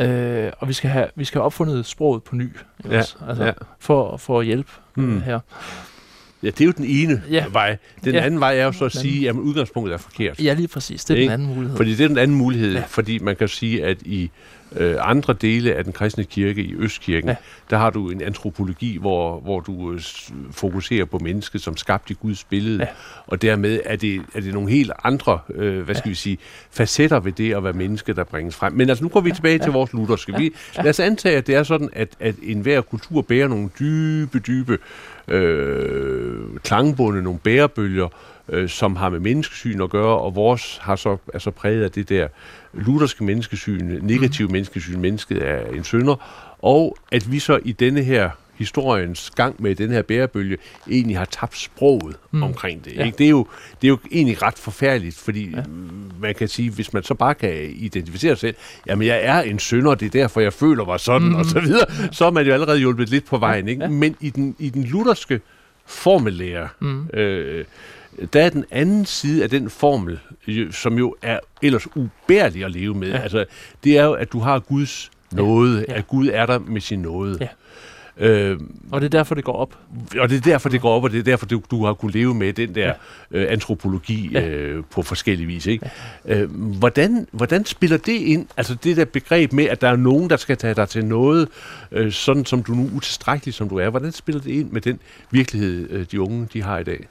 Øh, 0.00 0.52
og 0.58 0.68
vi 0.68 0.72
skal, 0.72 0.90
have, 0.90 1.08
vi 1.14 1.24
skal 1.24 1.38
have 1.38 1.44
opfundet 1.44 1.86
sproget 1.86 2.22
på 2.22 2.36
ny, 2.36 2.56
ja, 2.90 2.96
altså, 2.96 3.44
ja. 3.44 3.52
For, 3.78 4.16
for 4.16 4.40
at 4.40 4.46
hjælpe 4.46 4.70
mm. 4.94 5.22
her. 5.22 5.40
Ja, 6.42 6.48
det 6.48 6.60
er 6.60 6.64
jo 6.64 6.72
den 6.76 6.84
ene 6.84 7.22
ja. 7.30 7.44
vej. 7.52 7.76
Den 8.04 8.14
ja. 8.14 8.20
anden 8.20 8.40
vej 8.40 8.58
er 8.58 8.64
jo 8.64 8.72
så 8.72 8.84
at 8.84 8.92
sige, 8.92 9.28
at 9.28 9.34
udgangspunktet 9.34 9.94
er 9.94 9.98
forkert. 9.98 10.40
Ja, 10.40 10.54
lige 10.54 10.68
præcis. 10.68 11.04
Det 11.04 11.14
er 11.14 11.20
ikke? 11.20 11.32
den 11.32 11.40
anden 11.40 11.54
mulighed. 11.54 11.76
Fordi 11.76 11.94
det 11.94 12.04
er 12.04 12.08
den 12.08 12.18
anden 12.18 12.36
mulighed, 12.36 12.72
ja. 12.74 12.84
fordi 12.88 13.18
man 13.18 13.36
kan 13.36 13.48
sige, 13.48 13.84
at 13.84 14.02
i 14.02 14.30
øh, 14.76 14.96
andre 15.00 15.32
dele 15.32 15.74
af 15.74 15.84
den 15.84 15.92
kristne 15.92 16.24
kirke, 16.24 16.62
i 16.62 16.74
Østkirken, 16.74 17.28
ja. 17.28 17.36
der 17.70 17.76
har 17.76 17.90
du 17.90 18.10
en 18.10 18.22
antropologi, 18.22 18.96
hvor, 18.96 19.40
hvor 19.40 19.60
du 19.60 19.92
øh, 19.92 20.00
fokuserer 20.50 21.04
på 21.04 21.18
mennesket 21.18 21.60
som 21.60 21.76
skabt 21.76 22.10
i 22.10 22.14
Guds 22.14 22.44
billede, 22.44 22.82
ja. 22.82 22.88
og 23.26 23.42
dermed 23.42 23.80
er 23.84 23.96
det, 23.96 24.22
er 24.34 24.40
det 24.40 24.54
nogle 24.54 24.70
helt 24.70 24.92
andre, 25.04 25.38
øh, 25.54 25.84
hvad 25.84 25.94
skal 25.94 26.08
ja. 26.08 26.10
vi 26.10 26.14
sige, 26.14 26.38
facetter 26.70 27.20
ved 27.20 27.32
det 27.32 27.54
at 27.54 27.64
være 27.64 27.72
menneske, 27.72 28.12
der 28.12 28.24
bringes 28.24 28.56
frem. 28.56 28.72
Men 28.72 28.88
altså, 28.88 29.04
nu 29.04 29.08
går 29.08 29.20
vi 29.20 29.32
tilbage 29.32 29.56
ja. 29.56 29.62
til 29.62 29.72
vores 29.72 29.92
lutherske. 29.92 30.32
Ja. 30.32 30.38
Vi, 30.38 30.52
lad 30.76 30.90
os 30.90 31.00
antage, 31.00 31.36
at 31.36 31.46
det 31.46 31.54
er 31.54 31.62
sådan, 31.62 31.90
at, 31.92 32.08
at 32.20 32.34
enhver 32.42 32.80
kultur 32.80 33.22
bærer 33.22 33.48
nogle 33.48 33.70
dybe, 33.78 34.38
dybe 34.38 34.78
øh, 35.28 36.40
klangbunde, 36.62 37.22
nogle 37.22 37.38
bærebølger, 37.38 38.08
øh, 38.48 38.68
som 38.68 38.96
har 38.96 39.08
med 39.08 39.20
menneskesyn 39.20 39.80
at 39.80 39.90
gøre, 39.90 40.18
og 40.18 40.34
vores 40.34 40.78
har 40.82 40.96
så, 40.96 41.16
er 41.34 41.38
så 41.38 41.50
præget 41.50 41.84
af 41.84 41.90
det 41.90 42.08
der 42.08 42.28
lutherske 42.72 43.24
menneskesyn, 43.24 43.98
negativ 44.02 44.46
mm. 44.46 44.52
menneskesyn, 44.52 45.00
mennesket 45.00 45.48
er 45.48 45.66
en 45.66 45.84
synder, 45.84 46.16
og 46.58 46.96
at 47.12 47.32
vi 47.32 47.38
så 47.38 47.58
i 47.64 47.72
denne 47.72 48.02
her 48.02 48.30
historiens 48.54 49.30
gang 49.30 49.62
med 49.62 49.74
den 49.74 49.90
her 49.90 50.02
bærebølge 50.02 50.56
egentlig 50.90 51.18
har 51.18 51.24
tabt 51.24 51.58
sproget 51.58 52.16
mm. 52.30 52.42
omkring 52.42 52.84
det. 52.84 52.96
Ja. 52.96 53.04
Ikke? 53.04 53.18
Det, 53.18 53.26
er 53.26 53.30
jo, 53.30 53.46
det 53.82 53.86
er 53.86 53.88
jo 53.88 53.98
egentlig 54.12 54.42
ret 54.42 54.58
forfærdeligt, 54.58 55.18
fordi 55.18 55.50
ja. 55.50 55.62
man 56.20 56.34
kan 56.34 56.48
sige, 56.48 56.70
hvis 56.70 56.92
man 56.92 57.02
så 57.02 57.14
bare 57.14 57.34
kan 57.34 57.70
identificere 57.76 58.30
sig 58.30 58.40
selv, 58.40 58.54
jamen 58.86 59.06
jeg 59.06 59.20
er 59.22 59.40
en 59.40 59.58
synder, 59.58 59.94
det 59.94 60.06
er 60.06 60.10
derfor 60.10 60.40
jeg 60.40 60.52
føler 60.52 60.84
mig 60.84 61.00
sådan, 61.00 61.28
mm. 61.28 61.34
og 61.34 61.44
så 61.44 61.60
videre, 61.60 61.86
så 62.12 62.24
er 62.24 62.30
man 62.30 62.46
jo 62.46 62.52
allerede 62.52 62.78
hjulpet 62.78 63.08
lidt 63.08 63.24
på 63.24 63.38
vejen. 63.38 63.68
Ikke? 63.68 63.82
Ja. 63.82 63.88
Men 63.88 64.16
i 64.20 64.30
den, 64.30 64.56
i 64.58 64.70
den 64.70 64.84
lutherske 64.84 65.40
formellære, 65.86 66.68
mm. 66.80 67.08
øh, 67.14 67.64
der 68.32 68.42
er 68.42 68.50
den 68.50 68.64
anden 68.70 69.06
side 69.06 69.42
af 69.42 69.50
den 69.50 69.70
formel, 69.70 70.18
som 70.70 70.98
jo 70.98 71.16
er 71.22 71.38
ellers 71.62 71.96
ubærlig 71.96 72.64
at 72.64 72.70
leve 72.70 72.94
med. 72.94 73.08
Ja. 73.08 73.18
Altså, 73.18 73.44
det 73.84 73.98
er 73.98 74.04
jo, 74.04 74.12
at 74.12 74.32
du 74.32 74.38
har 74.38 74.58
Guds 74.58 75.10
nåde, 75.32 75.84
ja. 75.88 75.92
Ja. 75.92 75.98
at 75.98 76.06
Gud 76.06 76.28
er 76.32 76.46
der 76.46 76.58
med 76.58 76.80
sin 76.80 76.98
nåde. 76.98 77.38
Ja. 77.40 77.48
Øh, 78.16 78.60
og 78.92 79.00
det 79.00 79.06
er 79.06 79.10
derfor, 79.18 79.34
det 79.34 79.44
går 79.44 79.52
op. 79.52 79.78
Og 80.18 80.28
det 80.28 80.36
er 80.36 80.40
derfor, 80.40 80.68
det 80.68 80.80
går 80.80 80.96
op, 80.96 81.04
og 81.04 81.12
det 81.12 81.18
er 81.18 81.22
derfor, 81.22 81.46
du, 81.46 81.62
du 81.70 81.84
har 81.84 81.94
kunnet 81.94 82.14
leve 82.14 82.34
med 82.34 82.52
den 82.52 82.74
der 82.74 82.86
ja. 82.86 83.38
øh, 83.38 83.52
antropologi 83.52 84.30
ja. 84.32 84.48
øh, 84.48 84.84
på 84.90 85.02
forskellige 85.02 85.46
vis. 85.46 85.66
Ikke? 85.66 85.90
Ja. 86.26 86.40
Øh, 86.40 86.50
hvordan, 86.78 87.26
hvordan 87.32 87.64
spiller 87.64 87.96
det 87.96 88.12
ind, 88.12 88.46
altså 88.56 88.74
det 88.84 88.96
der 88.96 89.04
begreb 89.04 89.52
med, 89.52 89.64
at 89.64 89.80
der 89.80 89.88
er 89.88 89.96
nogen, 89.96 90.30
der 90.30 90.36
skal 90.36 90.56
tage 90.56 90.74
dig 90.74 90.88
til 90.88 91.04
noget, 91.04 91.48
øh, 91.92 92.12
sådan 92.12 92.44
som 92.44 92.62
du 92.62 92.72
nu 92.72 92.90
utilstrækkelig 92.94 93.54
som 93.54 93.68
du 93.68 93.76
er, 93.76 93.90
hvordan 93.90 94.12
spiller 94.12 94.40
det 94.40 94.50
ind 94.50 94.70
med 94.70 94.80
den 94.80 95.00
virkelighed, 95.30 95.90
øh, 95.90 96.06
de 96.10 96.20
unge 96.20 96.48
de 96.52 96.62
har 96.62 96.78
i 96.78 96.84
dag? 96.84 97.06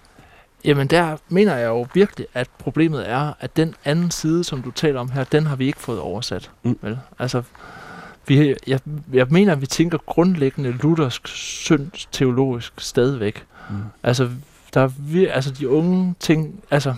Jamen 0.66 0.88
der 0.88 1.18
mener 1.30 1.56
jeg 1.56 1.68
jo 1.68 1.88
virkelig, 1.94 2.28
at 2.34 2.50
problemet 2.60 3.10
er, 3.10 3.34
at 3.40 3.58
den 3.58 3.76
anden 3.86 4.12
side, 4.12 4.44
som 4.44 4.62
du 4.62 4.72
taler 4.72 5.00
om 5.00 5.12
her, 5.12 5.24
den 5.24 5.46
har 5.46 5.56
vi 5.56 5.66
ikke 5.66 5.80
fået 5.80 6.00
oversat. 6.00 6.52
Mm. 6.64 6.80
Vel? 6.82 7.00
Altså, 7.20 7.44
vi, 8.28 8.56
jeg, 8.68 8.80
jeg 9.14 9.28
mener, 9.30 9.52
at 9.52 9.62
vi 9.62 9.66
tænker 9.66 9.98
grundlæggende 9.98 10.72
luthersk 10.72 11.28
synd 11.28 11.92
teologisk 12.12 12.74
stadigvæk. 12.78 13.46
Mm. 13.70 13.76
Altså, 14.04 14.30
der 14.74 14.88
vi, 14.88 15.26
altså 15.26 15.52
de 15.52 15.70
unge 15.70 16.16
ting, 16.20 16.64
altså, 16.72 16.94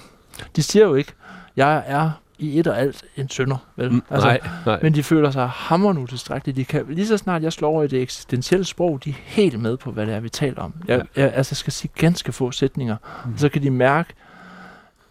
de 0.56 0.64
siger 0.64 0.86
jo 0.86 0.96
ikke, 0.96 1.12
jeg 1.56 1.84
er 1.88 2.12
i 2.40 2.60
et 2.60 2.68
og 2.68 2.80
alt 2.80 3.04
en 3.18 3.30
sønder, 3.30 3.58
vel? 3.76 3.92
Mm, 3.92 4.04
altså, 4.10 4.28
nej, 4.28 4.40
nej. 4.66 4.80
Men 4.82 4.94
de 4.94 5.04
føler 5.04 5.32
sig 5.32 5.50
hammerende 5.50 6.02
utilstrækkelige. 6.02 6.56
De 6.56 6.66
kan, 6.66 6.86
lige 6.90 7.08
så 7.08 7.18
snart 7.18 7.44
jeg 7.44 7.54
slår 7.54 7.70
over 7.70 7.84
i 7.84 7.88
det 7.88 8.02
eksistentielle 8.02 8.66
sprog, 8.66 9.04
de 9.04 9.10
er 9.10 9.14
helt 9.24 9.60
med 9.60 9.78
på, 9.78 9.92
hvad 9.92 10.06
det 10.06 10.14
er, 10.14 10.20
vi 10.20 10.30
taler 10.30 10.62
om. 10.62 10.74
Jeg, 10.88 11.06
ja. 11.16 11.22
jeg 11.22 11.34
altså, 11.34 11.56
skal 11.56 11.74
sige 11.74 11.92
ganske 11.96 12.32
få 12.32 12.52
sætninger, 12.52 12.96
mm. 13.26 13.34
og 13.34 13.40
så 13.40 13.50
kan 13.50 13.62
de 13.64 13.70
mærke, 13.70 14.14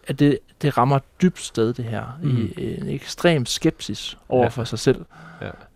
at 0.07 0.19
det, 0.19 0.39
det 0.63 0.79
rammer 0.79 0.99
dybt 1.23 1.41
sted, 1.41 1.75
det 1.75 1.85
her, 1.85 2.19
mm. 2.23 2.53
i 2.57 2.81
en 2.81 2.89
ekstrem 2.89 3.47
skepsis 3.47 4.19
over 4.29 4.43
ja. 4.43 4.49
for 4.49 4.65
sig 4.65 4.79
selv. 4.79 5.05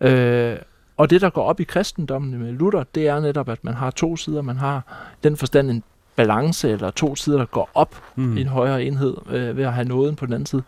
Ja. 0.01 0.09
Øh, 0.09 0.59
og 0.97 1.09
det, 1.09 1.21
der 1.21 1.29
går 1.29 1.43
op 1.43 1.59
i 1.59 1.63
kristendommen 1.63 2.39
med 2.39 2.51
Luther, 2.51 2.83
det 2.95 3.07
er 3.07 3.19
netop, 3.19 3.49
at 3.49 3.63
man 3.63 3.73
har 3.73 3.91
to 3.91 4.15
sider. 4.15 4.41
Man 4.41 4.57
har 4.57 5.05
den 5.23 5.37
forstand 5.37 5.69
en 5.69 5.83
balance, 6.15 6.69
eller 6.69 6.91
to 6.91 7.15
sider, 7.15 7.37
der 7.37 7.45
går 7.45 7.69
op 7.73 8.03
mm. 8.15 8.37
i 8.37 8.41
en 8.41 8.47
højere 8.47 8.83
enhed, 8.83 9.17
øh, 9.29 9.57
ved 9.57 9.63
at 9.63 9.73
have 9.73 9.87
nåden 9.87 10.15
på 10.15 10.25
den 10.25 10.33
anden 10.33 10.45
side. 10.45 10.63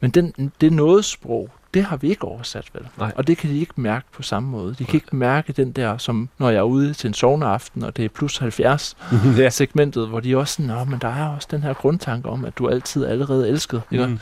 Men 0.00 0.10
den, 0.10 0.52
det 0.60 0.72
nådesprog, 0.72 1.50
det 1.74 1.84
har 1.84 1.96
vi 1.96 2.10
ikke 2.10 2.24
oversat, 2.24 2.70
vel? 2.72 2.88
Nej. 2.98 3.12
Og 3.16 3.26
det 3.26 3.38
kan 3.38 3.50
de 3.50 3.58
ikke 3.58 3.72
mærke 3.76 4.06
på 4.12 4.22
samme 4.22 4.48
måde. 4.48 4.74
De 4.74 4.84
kan 4.84 4.94
ikke 4.94 5.16
mærke 5.16 5.52
den 5.52 5.72
der, 5.72 5.98
som 5.98 6.28
når 6.38 6.50
jeg 6.50 6.58
er 6.58 6.62
ude 6.62 6.94
til 6.94 7.08
en 7.08 7.14
sovneaften, 7.14 7.82
og 7.82 7.96
det 7.96 8.04
er 8.04 8.08
plus 8.08 8.38
70 8.38 8.96
ja. 9.38 9.50
segmentet, 9.50 10.08
hvor 10.08 10.20
de 10.20 10.36
også 10.36 10.54
sådan, 10.54 10.90
men 10.90 10.98
der 11.00 11.08
er 11.08 11.28
også 11.28 11.48
den 11.50 11.62
her 11.62 11.74
grundtanke 11.74 12.28
om, 12.28 12.44
at 12.44 12.58
du 12.58 12.68
altid 12.68 13.06
allerede 13.06 13.48
elsket. 13.48 13.82
Ikke? 13.90 14.06
Mm. 14.06 14.18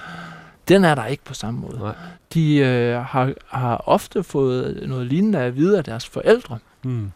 Den 0.69 0.85
er 0.85 0.95
der 0.95 1.07
ikke 1.07 1.25
på 1.25 1.35
samme 1.35 1.61
måde. 1.61 1.79
Nej. 1.79 1.95
De 2.35 2.57
øh, 2.57 3.05
har, 3.05 3.33
har 3.49 3.83
ofte 3.87 4.23
fået 4.23 4.89
noget 4.89 5.07
lignende 5.07 5.39
at 5.39 5.57
vide 5.57 5.79
af 5.79 5.85
deres 5.85 6.07
forældre. 6.07 6.59
Mm. 6.83 7.13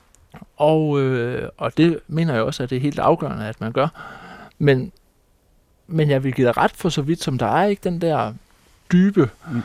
Og, 0.57 1.01
øh, 1.01 1.49
og 1.59 1.77
det 1.77 1.99
mener 2.09 2.35
jeg 2.35 2.43
også, 2.43 2.63
at 2.63 2.71
det 2.71 2.77
er 2.77 2.81
helt 2.81 2.99
afgørende, 2.99 3.47
at 3.47 3.61
man 3.61 3.73
gør. 3.73 3.89
Men, 4.59 4.93
men 5.87 6.11
jeg 6.11 6.25
vil 6.25 6.33
give 6.33 6.47
dig 6.47 6.57
ret 6.57 6.73
for 6.75 6.89
så 6.89 7.03
vidt, 7.03 7.23
som 7.23 7.39
der 7.39 7.47
er 7.47 7.65
ikke 7.65 7.81
den 7.85 8.01
der 8.01 8.33
dybe 8.93 9.31
mm. 9.53 9.63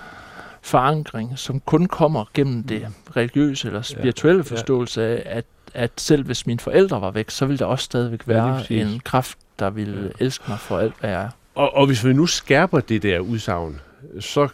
forankring, 0.62 1.40
som 1.40 1.60
kun 1.60 1.86
kommer 1.86 2.26
gennem 2.34 2.64
det 2.64 2.82
mm. 2.82 3.12
religiøse 3.16 3.68
eller 3.68 3.82
spirituelle 3.82 4.44
ja. 4.50 4.56
forståelse 4.56 5.04
af, 5.04 5.24
at, 5.26 5.46
at 5.74 5.92
selv 5.98 6.26
hvis 6.26 6.48
mine 6.48 6.60
forældre 6.60 7.02
var 7.02 7.12
væk, 7.12 7.30
så 7.30 7.46
ville 7.46 7.60
der 7.60 7.66
også 7.66 7.86
stadigvæk 7.86 8.28
være 8.28 8.64
ja, 8.70 8.76
en 8.76 9.00
kraft, 9.00 9.38
der 9.60 9.70
ville 9.70 10.14
ja. 10.20 10.26
elske 10.26 10.44
mig 10.48 10.60
for 10.60 10.78
alt, 10.80 10.94
hvad 11.00 11.10
jeg 11.10 11.22
er. 11.22 11.30
Og, 11.56 11.76
og 11.76 11.86
hvis 11.86 12.06
vi 12.06 12.14
nu 12.14 12.26
skærper 12.26 12.80
det 12.80 13.04
der 13.04 13.20
udsagn, 13.20 13.80
så 14.20 14.48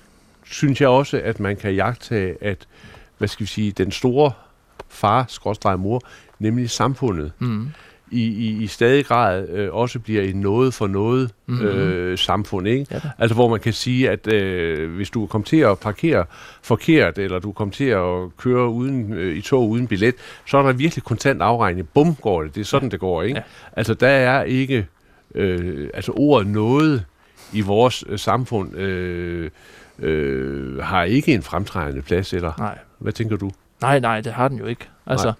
synes 0.43 0.81
jeg 0.81 0.89
også, 0.89 1.21
at 1.23 1.39
man 1.39 1.57
kan 1.57 1.73
jagtage, 1.75 2.35
at 2.41 2.67
hvad 3.17 3.27
skal 3.27 3.43
vi 3.43 3.47
sige, 3.47 3.71
den 3.71 3.91
store 3.91 4.31
far, 4.89 5.25
skråstrej 5.27 5.75
mor, 5.75 6.01
nemlig 6.39 6.69
samfundet, 6.69 7.31
mm 7.39 7.71
i, 8.13 8.23
i, 8.23 8.63
i 8.63 8.67
stadig 8.67 9.05
grad 9.05 9.49
øh, 9.49 9.73
også 9.73 9.99
bliver 9.99 10.21
et 10.21 10.35
noget 10.35 10.73
for 10.73 10.87
noget 10.87 11.31
mm-hmm. 11.45 11.65
øh, 11.65 12.17
samfund. 12.17 12.67
Ikke? 12.67 12.85
Ja, 12.91 12.99
altså 13.17 13.35
hvor 13.35 13.49
man 13.49 13.59
kan 13.59 13.73
sige, 13.73 14.09
at 14.09 14.33
øh, 14.33 14.95
hvis 14.95 15.09
du 15.09 15.25
kommer 15.25 15.45
til 15.45 15.57
at 15.57 15.79
parkere 15.79 16.25
forkert, 16.61 17.17
eller 17.17 17.39
du 17.39 17.51
kommer 17.51 17.73
til 17.73 17.85
at 17.85 18.37
køre 18.37 18.69
uden, 18.69 19.13
øh, 19.13 19.37
i 19.37 19.41
tog 19.41 19.69
uden 19.69 19.87
billet, 19.87 20.15
så 20.45 20.57
er 20.57 20.61
der 20.61 20.73
virkelig 20.73 21.03
kontant 21.03 21.41
afregning. 21.41 21.89
Bum 21.93 22.15
går 22.15 22.43
det. 22.43 22.55
Det 22.55 22.61
er 22.61 22.65
sådan, 22.65 22.87
ja. 22.87 22.91
det 22.91 22.99
går. 22.99 23.23
Ikke? 23.23 23.37
Ja. 23.37 23.43
Altså 23.73 23.93
der 23.93 24.07
er 24.07 24.43
ikke 24.43 24.87
øh, 25.35 25.89
altså 25.93 26.11
ordet 26.15 26.47
noget 26.47 27.05
i 27.53 27.61
vores 27.61 28.03
øh, 28.09 28.19
samfund 28.19 28.75
øh, 28.75 29.49
øh, 29.99 30.77
har 30.83 31.03
ikke 31.03 31.33
en 31.33 31.43
fremtrædende 31.43 32.01
plads, 32.01 32.33
eller 32.33 32.51
Nej. 32.59 32.77
hvad 32.99 33.13
tænker 33.13 33.37
du? 33.37 33.51
Nej, 33.81 33.99
nej, 33.99 34.21
det 34.21 34.33
har 34.33 34.47
den 34.47 34.57
jo 34.57 34.65
ikke. 34.65 34.89
Altså, 35.05 35.33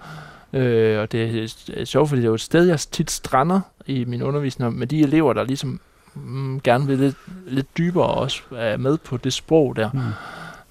Øh, 0.54 1.00
og 1.00 1.12
det 1.12 1.52
er 1.74 1.86
sjovt, 1.86 2.10
fordi 2.10 2.22
det 2.22 2.26
er 2.26 2.30
jo 2.30 2.36
et 2.36 2.42
sted, 2.42 2.66
jeg 2.66 2.80
tit 2.80 3.12
strander 3.12 3.62
i 3.86 4.06
min 4.06 4.22
undervisning 4.22 4.78
med 4.78 4.88
de 4.88 5.02
elever, 5.02 5.34
der 5.34 5.44
ligesom 5.44 5.80
mm, 6.14 6.62
gerne 6.62 6.88
vil 6.88 7.00
lidt, 7.00 7.16
lidt 7.48 7.78
dybere 7.78 8.08
også 8.08 8.42
er 8.56 8.78
med 8.78 8.98
på 8.98 9.18
det 9.18 9.34
sprog 9.34 9.76
der. 9.76 9.92
Mm. 9.92 10.00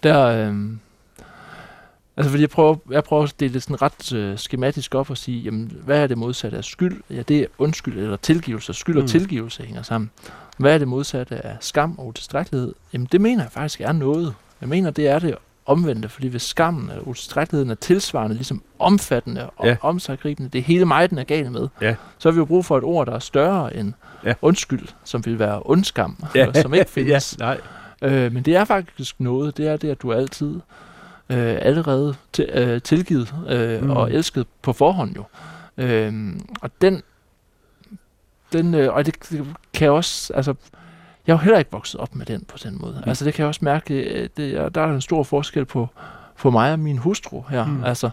Der, 0.02 0.26
øh, 0.26 0.56
altså 2.16 2.30
fordi 2.30 2.40
jeg 2.40 2.50
prøver, 2.50 2.76
jeg 2.90 3.04
prøver 3.04 3.22
at 3.22 3.34
dele 3.40 3.54
det 3.54 3.62
sådan 3.62 3.82
ret 3.82 4.12
øh, 4.12 4.38
skematisk 4.38 4.94
op 4.94 5.10
og 5.10 5.16
sige, 5.16 5.40
jamen, 5.40 5.72
hvad 5.84 6.02
er 6.02 6.06
det 6.06 6.18
modsatte 6.18 6.58
af 6.58 6.64
skyld? 6.64 7.02
Ja, 7.10 7.22
det 7.22 7.40
er 7.40 7.46
undskyld 7.58 7.98
eller 7.98 8.16
tilgivelse. 8.16 8.74
Skyld 8.74 8.96
og 8.96 9.02
mm. 9.02 9.08
tilgivelse 9.08 9.62
hænger 9.62 9.82
sammen. 9.82 10.10
Hvad 10.58 10.74
er 10.74 10.78
det 10.78 10.88
modsatte 10.88 11.46
af 11.46 11.56
skam 11.60 11.98
og 11.98 12.06
utilstrækkelighed? 12.06 12.74
Jamen, 12.92 13.08
det 13.12 13.20
mener 13.20 13.42
jeg 13.42 13.52
faktisk 13.52 13.80
er 13.80 13.92
noget. 13.92 14.34
Jeg 14.60 14.68
mener, 14.68 14.90
det 14.90 15.08
er 15.08 15.18
det 15.18 15.34
omvendte, 15.66 16.08
fordi 16.08 16.28
hvis 16.28 16.42
skammen 16.42 16.90
eller 16.90 17.02
utilstrækkeligheden 17.02 17.70
er 17.70 17.74
tilsvarende, 17.74 18.34
ligesom 18.36 18.62
omfattende 18.78 19.50
og 19.50 19.66
ja. 19.66 19.76
omsaggribende, 19.80 20.50
det 20.50 20.58
er 20.58 20.62
hele 20.62 20.84
mig, 20.84 21.10
den 21.10 21.18
er 21.18 21.24
gal 21.24 21.50
med, 21.50 21.68
ja. 21.80 21.94
så 22.18 22.28
har 22.28 22.32
vi 22.32 22.38
jo 22.38 22.44
brug 22.44 22.64
for 22.64 22.78
et 22.78 22.84
ord, 22.84 23.06
der 23.06 23.14
er 23.14 23.18
større 23.18 23.76
end 23.76 23.92
ja. 24.24 24.34
undskyld, 24.42 24.88
som 25.04 25.26
vil 25.26 25.38
være 25.38 25.62
ondskam, 25.64 26.24
ja. 26.34 26.62
som 26.62 26.74
ikke 26.74 26.90
findes. 27.00 27.36
ja, 27.40 27.44
nej. 27.44 27.60
Øh, 28.02 28.32
men 28.32 28.42
det 28.42 28.56
er 28.56 28.64
faktisk 28.64 29.20
noget, 29.20 29.56
det 29.56 29.68
er 29.68 29.76
det, 29.76 29.90
at 29.90 30.02
du 30.02 30.12
altid 30.12 30.60
øh, 31.28 31.58
allerede 31.60 32.14
til, 32.32 32.48
øh, 32.54 32.82
tilgivet 32.82 33.34
øh, 33.48 33.82
mm. 33.82 33.90
og 33.90 34.12
elsket 34.12 34.46
på 34.62 34.72
forhånd 34.72 35.16
jo. 35.16 35.24
Øh, 35.76 36.34
og 36.60 36.70
den, 36.80 37.02
den 38.52 38.74
øh, 38.74 38.94
og 38.94 39.06
det, 39.06 39.16
det 39.30 39.46
kan 39.74 39.90
også, 39.90 40.32
altså, 40.34 40.54
jeg 41.26 41.36
har 41.36 41.42
heller 41.44 41.58
ikke 41.58 41.72
vokset 41.72 42.00
op 42.00 42.14
med 42.14 42.26
den 42.26 42.44
på 42.48 42.58
den 42.62 42.78
måde. 42.80 42.94
Mm. 43.04 43.08
Altså 43.08 43.24
det 43.24 43.34
kan 43.34 43.42
jeg 43.42 43.48
også 43.48 43.64
mærke, 43.64 43.94
øh, 43.94 44.28
det, 44.36 44.74
der 44.74 44.80
er 44.80 44.94
en 44.94 45.00
stor 45.00 45.22
forskel 45.22 45.64
på, 45.64 45.88
på 46.38 46.50
mig 46.50 46.72
og 46.72 46.78
min 46.78 46.98
hustru 46.98 47.42
her. 47.50 47.66
Mm. 47.66 47.84
Altså, 47.84 48.10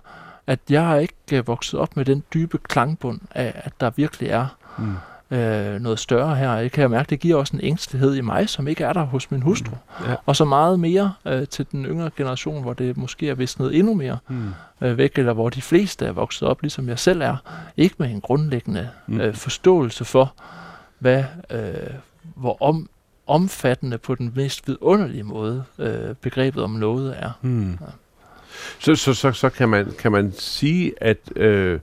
at 0.48 0.60
jeg 0.70 0.86
har 0.86 0.98
ikke 0.98 1.14
øh, 1.34 1.48
vokset 1.48 1.80
op 1.80 1.96
med 1.96 2.06
den 2.06 2.24
dybe 2.34 2.58
klangbund 2.58 3.20
af, 3.32 3.54
at 3.56 3.74
der 3.80 3.90
virkelig 3.96 4.30
er 4.30 4.48
mm. 4.78 5.38
øh, 5.38 5.82
noget 5.82 6.00
større 6.00 6.36
her. 6.36 6.54
Jeg 6.54 6.72
kan 6.72 6.90
mærke, 6.90 7.10
det 7.10 7.20
giver 7.20 7.38
også 7.38 7.56
en 7.56 7.64
ængstelighed 7.64 8.16
i 8.16 8.22
mig, 8.22 8.50
som 8.50 8.68
ikke 8.68 8.84
er 8.84 8.94
der 8.94 9.04
hos 9.04 9.32
min 9.32 9.42
hustru. 9.42 9.76
Mm. 10.00 10.06
Ja. 10.06 10.16
Og 10.26 10.36
så 10.36 10.46
meget 10.46 10.80
mere 10.80 11.14
øh, 11.26 11.48
til 11.48 11.68
den 11.72 11.86
yngre 11.86 12.10
generation, 12.18 12.62
hvor 12.62 12.74
det 12.74 12.98
måske 12.98 13.30
er 13.30 13.36
visnet 13.36 13.76
endnu 13.76 13.94
mere 13.94 14.18
mm. 14.28 14.54
øh, 14.82 14.98
væk, 14.98 15.18
eller 15.18 15.34
hvor 15.34 15.50
de 15.50 15.62
fleste 15.62 16.06
er 16.06 16.12
vokset 16.12 16.48
op, 16.48 16.62
ligesom 16.62 16.90
jeg 16.90 17.00
selv 17.00 17.22
er. 17.22 17.36
Ikke 17.78 17.96
med 17.98 18.10
en 18.10 18.22
grundlæggende 18.22 18.90
mm. 19.08 19.22
øh, 19.22 19.36
forståelse 19.36 20.06
for, 20.06 20.34
hvad, 21.00 21.24
øh, 21.50 21.74
hvor 22.36 22.58
om, 22.62 22.90
omfattende 23.30 23.98
på 23.98 24.16
den 24.16 24.32
mest 24.36 24.68
vidunderlige 24.68 25.24
måde, 25.24 25.64
øh, 25.80 26.16
begrebet 26.22 26.64
om 26.64 26.72
noget 26.72 27.16
er. 27.20 27.32
Hmm. 27.42 27.72
Ja. 27.72 27.76
Så, 28.80 28.96
så, 28.96 29.14
så, 29.14 29.32
så 29.32 29.50
kan, 29.50 29.70
man, 29.70 29.92
kan 30.00 30.12
man 30.12 30.34
sige, 30.38 30.94
at, 30.98 31.18
øh, 31.36 31.80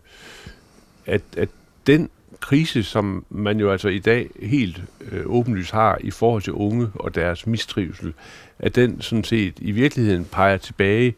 at, 1.06 1.22
at 1.36 1.48
den 1.86 2.10
krise, 2.40 2.82
som 2.82 3.24
man 3.30 3.60
jo 3.60 3.70
altså 3.70 3.88
i 3.88 3.98
dag 3.98 4.30
helt 4.42 4.82
øh, 5.10 5.22
åbenlyst 5.26 5.70
har 5.70 5.98
i 6.00 6.10
forhold 6.10 6.42
til 6.42 6.52
unge 6.52 6.88
og 6.94 7.14
deres 7.14 7.46
mistrivsel, 7.46 8.14
at 8.58 8.76
den 8.76 9.00
sådan 9.00 9.24
set 9.24 9.54
i 9.58 9.72
virkeligheden 9.72 10.24
peger 10.24 10.56
tilbage 10.56 11.14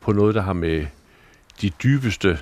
på 0.00 0.12
noget, 0.12 0.34
der 0.34 0.42
har 0.42 0.52
med 0.52 0.86
de 1.62 1.70
dybeste 1.82 2.38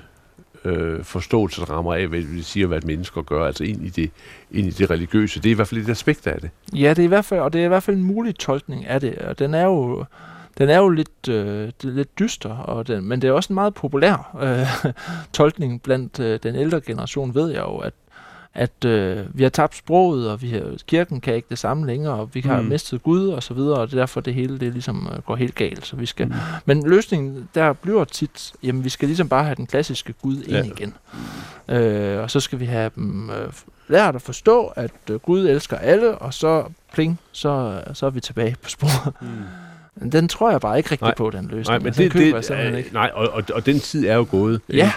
øh, 0.65 1.03
forståelsesrammer 1.03 1.93
af, 1.93 2.07
hvad 2.07 2.19
vi 2.19 2.41
siger, 2.41 2.67
hvad 2.67 2.77
at 2.77 2.83
være 2.83 2.91
et 2.91 2.97
menneske 2.97 3.13
gør, 3.13 3.21
gøre, 3.21 3.47
altså 3.47 3.63
ind 3.63 3.85
i, 3.85 3.89
det, 3.89 4.11
ind 4.51 4.67
i 4.67 4.69
det 4.69 4.89
religiøse. 4.89 5.41
Det 5.41 5.49
er 5.49 5.51
i 5.51 5.55
hvert 5.55 5.67
fald 5.67 5.81
et 5.81 5.89
aspekt 5.89 6.27
af 6.27 6.41
det. 6.41 6.49
Ja, 6.73 6.89
det 6.89 6.99
er 6.99 7.03
i 7.03 7.07
hvert 7.07 7.25
fald, 7.25 7.39
og 7.39 7.53
det 7.53 7.61
er 7.61 7.65
i 7.65 7.67
hvert 7.67 7.83
fald 7.83 7.97
en 7.97 8.03
mulig 8.03 8.35
tolkning 8.35 8.85
af 8.85 9.01
det, 9.01 9.17
og 9.17 9.39
den 9.39 9.53
er 9.53 9.65
jo, 9.65 10.05
den 10.57 10.69
er 10.69 10.77
jo 10.77 10.89
lidt, 10.89 11.29
øh, 11.29 11.69
lidt 11.83 12.19
dyster, 12.19 12.49
og 12.49 12.87
den, 12.87 13.05
men 13.05 13.21
det 13.21 13.27
er 13.27 13.31
også 13.31 13.53
en 13.53 13.55
meget 13.55 13.73
populær 13.73 14.37
øh, 14.41 14.93
tolkning 15.33 15.81
blandt 15.81 16.19
øh, 16.19 16.39
den 16.43 16.55
ældre 16.55 16.81
generation, 16.81 17.35
ved 17.35 17.49
jeg 17.49 17.61
jo, 17.61 17.77
at 17.77 17.93
at 18.53 18.85
øh, 18.85 19.37
vi 19.37 19.43
har 19.43 19.49
tabt 19.49 19.75
sproget, 19.75 20.31
og 20.31 20.41
vi 20.41 20.49
har, 20.49 20.77
kirken 20.87 21.21
kan 21.21 21.35
ikke 21.35 21.47
det 21.49 21.59
samme 21.59 21.87
længere, 21.87 22.13
og 22.13 22.29
vi 22.33 22.41
har 22.41 22.61
mm. 22.61 22.67
mistet 22.67 23.03
Gud 23.03 23.27
og 23.27 23.43
så 23.43 23.53
videre, 23.53 23.77
og 23.77 23.87
det 23.87 23.93
er 23.93 24.01
derfor 24.01 24.21
det 24.21 24.33
hele 24.33 24.59
det 24.59 24.73
ligesom 24.73 25.09
øh, 25.13 25.21
går 25.21 25.35
helt 25.35 25.55
galt. 25.55 25.85
Så 25.85 25.95
vi 25.95 26.05
skal, 26.05 26.27
mm. 26.27 26.33
Men 26.65 26.89
løsningen 26.89 27.49
der 27.55 27.73
bliver 27.73 28.03
tit, 28.03 28.53
jamen 28.63 28.83
vi 28.83 28.89
skal 28.89 29.07
ligesom 29.07 29.29
bare 29.29 29.43
have 29.43 29.55
den 29.55 29.67
klassiske 29.67 30.13
Gud 30.21 30.35
ind 30.35 30.49
ja. 30.49 30.63
igen. 30.63 30.93
Øh, 31.69 32.19
og 32.19 32.31
så 32.31 32.39
skal 32.39 32.59
vi 32.59 32.65
have 32.65 32.91
dem 32.95 33.29
øh, 33.29 33.53
lært 33.87 34.15
at 34.15 34.21
forstå, 34.21 34.65
at 34.65 34.91
øh, 35.11 35.19
Gud 35.19 35.47
elsker 35.47 35.77
alle, 35.77 36.15
og 36.15 36.33
så 36.33 36.63
pling, 36.93 37.19
så, 37.31 37.81
så 37.93 38.05
er 38.05 38.09
vi 38.09 38.19
tilbage 38.19 38.55
på 38.63 38.69
sporet. 38.69 39.13
Mm. 39.21 40.09
Den 40.09 40.27
tror 40.27 40.51
jeg 40.51 40.61
bare 40.61 40.77
ikke 40.77 40.91
rigtig 40.91 41.05
nej, 41.05 41.15
på, 41.15 41.29
den 41.29 41.45
løsning. 41.45 41.67
Nej, 41.67 41.79
men 41.79 41.93
det, 41.93 42.13
det, 42.13 42.49
det, 42.49 42.77
ikke. 42.77 42.93
nej 42.93 43.11
og, 43.13 43.29
og, 43.29 43.43
og 43.53 43.65
den 43.65 43.79
tid 43.79 44.05
er 44.05 44.15
jo 44.15 44.27
gået. 44.31 44.61
Ja, 44.73 44.91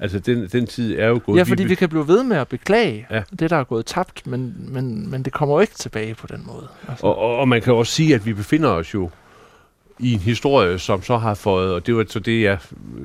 Altså, 0.00 0.18
den, 0.18 0.48
den 0.52 0.66
tid 0.66 0.98
er 0.98 1.06
jo 1.06 1.20
gået... 1.26 1.38
Ja, 1.38 1.42
fordi 1.42 1.62
vi, 1.62 1.68
vi 1.68 1.74
kan 1.74 1.88
blive 1.88 2.08
ved 2.08 2.24
med 2.24 2.36
at 2.36 2.48
beklage 2.48 3.06
ja. 3.10 3.22
det, 3.38 3.50
der 3.50 3.56
er 3.56 3.64
gået 3.64 3.86
tabt, 3.86 4.26
men, 4.26 4.54
men, 4.68 5.10
men 5.10 5.22
det 5.22 5.32
kommer 5.32 5.54
jo 5.54 5.60
ikke 5.60 5.74
tilbage 5.74 6.14
på 6.14 6.26
den 6.26 6.42
måde. 6.46 6.68
Altså. 6.88 7.06
Og, 7.06 7.18
og, 7.18 7.36
og 7.36 7.48
man 7.48 7.62
kan 7.62 7.72
også 7.72 7.92
sige, 7.92 8.14
at 8.14 8.26
vi 8.26 8.32
befinder 8.32 8.68
os 8.68 8.94
jo 8.94 9.10
i 9.98 10.12
en 10.12 10.18
historie, 10.18 10.78
som 10.78 11.02
så 11.02 11.16
har 11.16 11.34
fået, 11.34 11.72
og 11.72 11.86
det 11.86 11.96
var 11.96 12.04
så 12.08 12.18
det, 12.18 12.42
jeg 12.42 12.58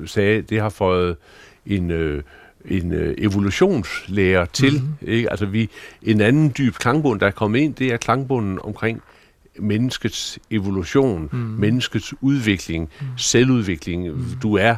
sagde, 0.06 0.42
det 0.42 0.60
har 0.60 0.68
fået 0.68 1.16
en, 1.66 1.90
øh, 1.90 2.22
en 2.64 2.92
øh, 2.92 3.14
evolutionslærer 3.18 4.44
til. 4.44 4.72
Mm-hmm. 4.72 5.08
Ikke? 5.08 5.30
Altså 5.30 5.46
vi, 5.46 5.70
en 6.02 6.20
anden 6.20 6.54
dyb 6.58 6.74
klangbund, 6.74 7.20
der 7.20 7.26
er 7.26 7.30
kommet 7.30 7.60
ind, 7.60 7.74
det 7.74 7.92
er 7.92 7.96
klangbunden 7.96 8.58
omkring 8.62 9.02
menneskets 9.58 10.38
evolution, 10.50 11.28
mm. 11.32 11.38
menneskets 11.38 12.14
udvikling, 12.20 12.90
mm. 13.00 13.06
selvudvikling. 13.16 14.08
Mm. 14.08 14.24
Du 14.42 14.54
er 14.54 14.76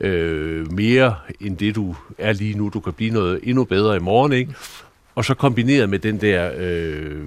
øh, 0.00 0.72
mere 0.72 1.14
end 1.40 1.56
det, 1.56 1.74
du 1.74 1.94
er 2.18 2.32
lige 2.32 2.58
nu. 2.58 2.68
Du 2.68 2.80
kan 2.80 2.92
blive 2.92 3.10
noget 3.10 3.40
endnu 3.42 3.64
bedre 3.64 3.96
i 3.96 4.00
morgen, 4.00 4.32
ikke? 4.32 4.54
Og 5.14 5.24
så 5.24 5.34
kombineret 5.34 5.88
med 5.88 5.98
den 5.98 6.20
der 6.20 6.50
øh, 6.58 7.20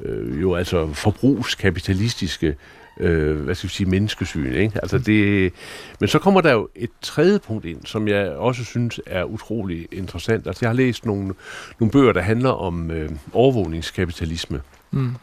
øh, 0.00 0.42
jo 0.42 0.54
altså 0.54 0.92
forbrugskapitalistiske 0.92 2.54
øh, 3.00 3.40
hvad 3.40 3.54
skal 3.54 3.68
vi 3.68 3.74
sige, 3.74 3.90
menneskesyn. 3.90 4.52
Ikke? 4.52 4.78
Altså 4.82 4.98
det, 4.98 5.52
men 6.00 6.08
så 6.08 6.18
kommer 6.18 6.40
der 6.40 6.52
jo 6.52 6.68
et 6.74 6.90
tredje 7.02 7.38
punkt 7.38 7.64
ind, 7.64 7.80
som 7.84 8.08
jeg 8.08 8.28
også 8.28 8.64
synes 8.64 9.00
er 9.06 9.24
utrolig 9.24 9.88
interessant. 9.92 10.46
Altså 10.46 10.64
jeg 10.64 10.68
har 10.68 10.74
læst 10.74 11.06
nogle, 11.06 11.34
nogle 11.80 11.92
bøger, 11.92 12.12
der 12.12 12.20
handler 12.20 12.50
om 12.50 12.90
øh, 12.90 13.10
overvågningskapitalisme, 13.32 14.60
mm. 14.90 15.14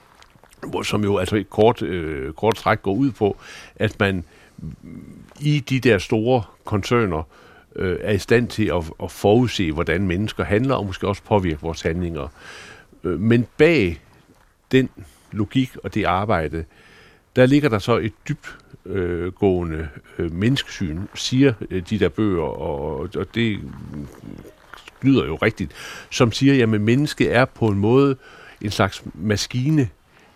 hvor, 0.68 0.84
som 0.84 1.04
jo 1.04 1.18
altså 1.18 1.36
et 1.36 1.50
kort, 1.50 1.82
øh, 1.82 2.34
kort 2.34 2.56
træk 2.56 2.82
går 2.82 2.94
ud 2.94 3.12
på, 3.12 3.38
at 3.76 4.00
man 4.00 4.24
i 5.40 5.60
de 5.60 5.80
der 5.80 5.98
store 5.98 6.44
koncerner 6.66 7.24
øh, 7.76 7.98
er 8.02 8.12
i 8.12 8.18
stand 8.18 8.48
til 8.48 8.66
at, 8.66 8.84
at 9.04 9.12
forudse, 9.12 9.72
hvordan 9.72 10.08
mennesker 10.08 10.44
handler, 10.44 10.76
og 10.76 10.86
måske 10.86 11.08
også 11.08 11.24
påvirke 11.24 11.62
vores 11.62 11.82
handlinger. 11.82 12.28
Øh, 13.04 13.20
men 13.20 13.48
bag 13.58 14.02
den 14.72 14.90
logik 15.32 15.78
og 15.84 15.94
det 15.94 16.04
arbejde, 16.04 16.66
der 17.36 17.46
ligger 17.46 17.70
der 17.70 17.80
så 17.80 17.98
et 17.98 18.14
dybt 18.28 18.58
øh, 18.86 19.32
øh, 20.18 20.32
menneskesyn, 20.32 21.00
siger 21.16 21.54
øh, 21.70 21.84
de 21.90 22.00
der 22.00 22.10
bøger, 22.10 22.44
og, 22.44 23.10
og 23.16 23.36
det 23.36 23.60
lyder 25.02 25.26
jo 25.26 25.36
rigtigt, 25.36 25.72
som 26.10 26.32
siger, 26.32 26.64
at 26.64 26.70
mennesket 26.70 27.36
er 27.36 27.46
på 27.46 27.68
en 27.68 27.78
måde 27.78 28.16
en 28.62 28.72
slags 28.72 29.04
maskine, 29.14 29.90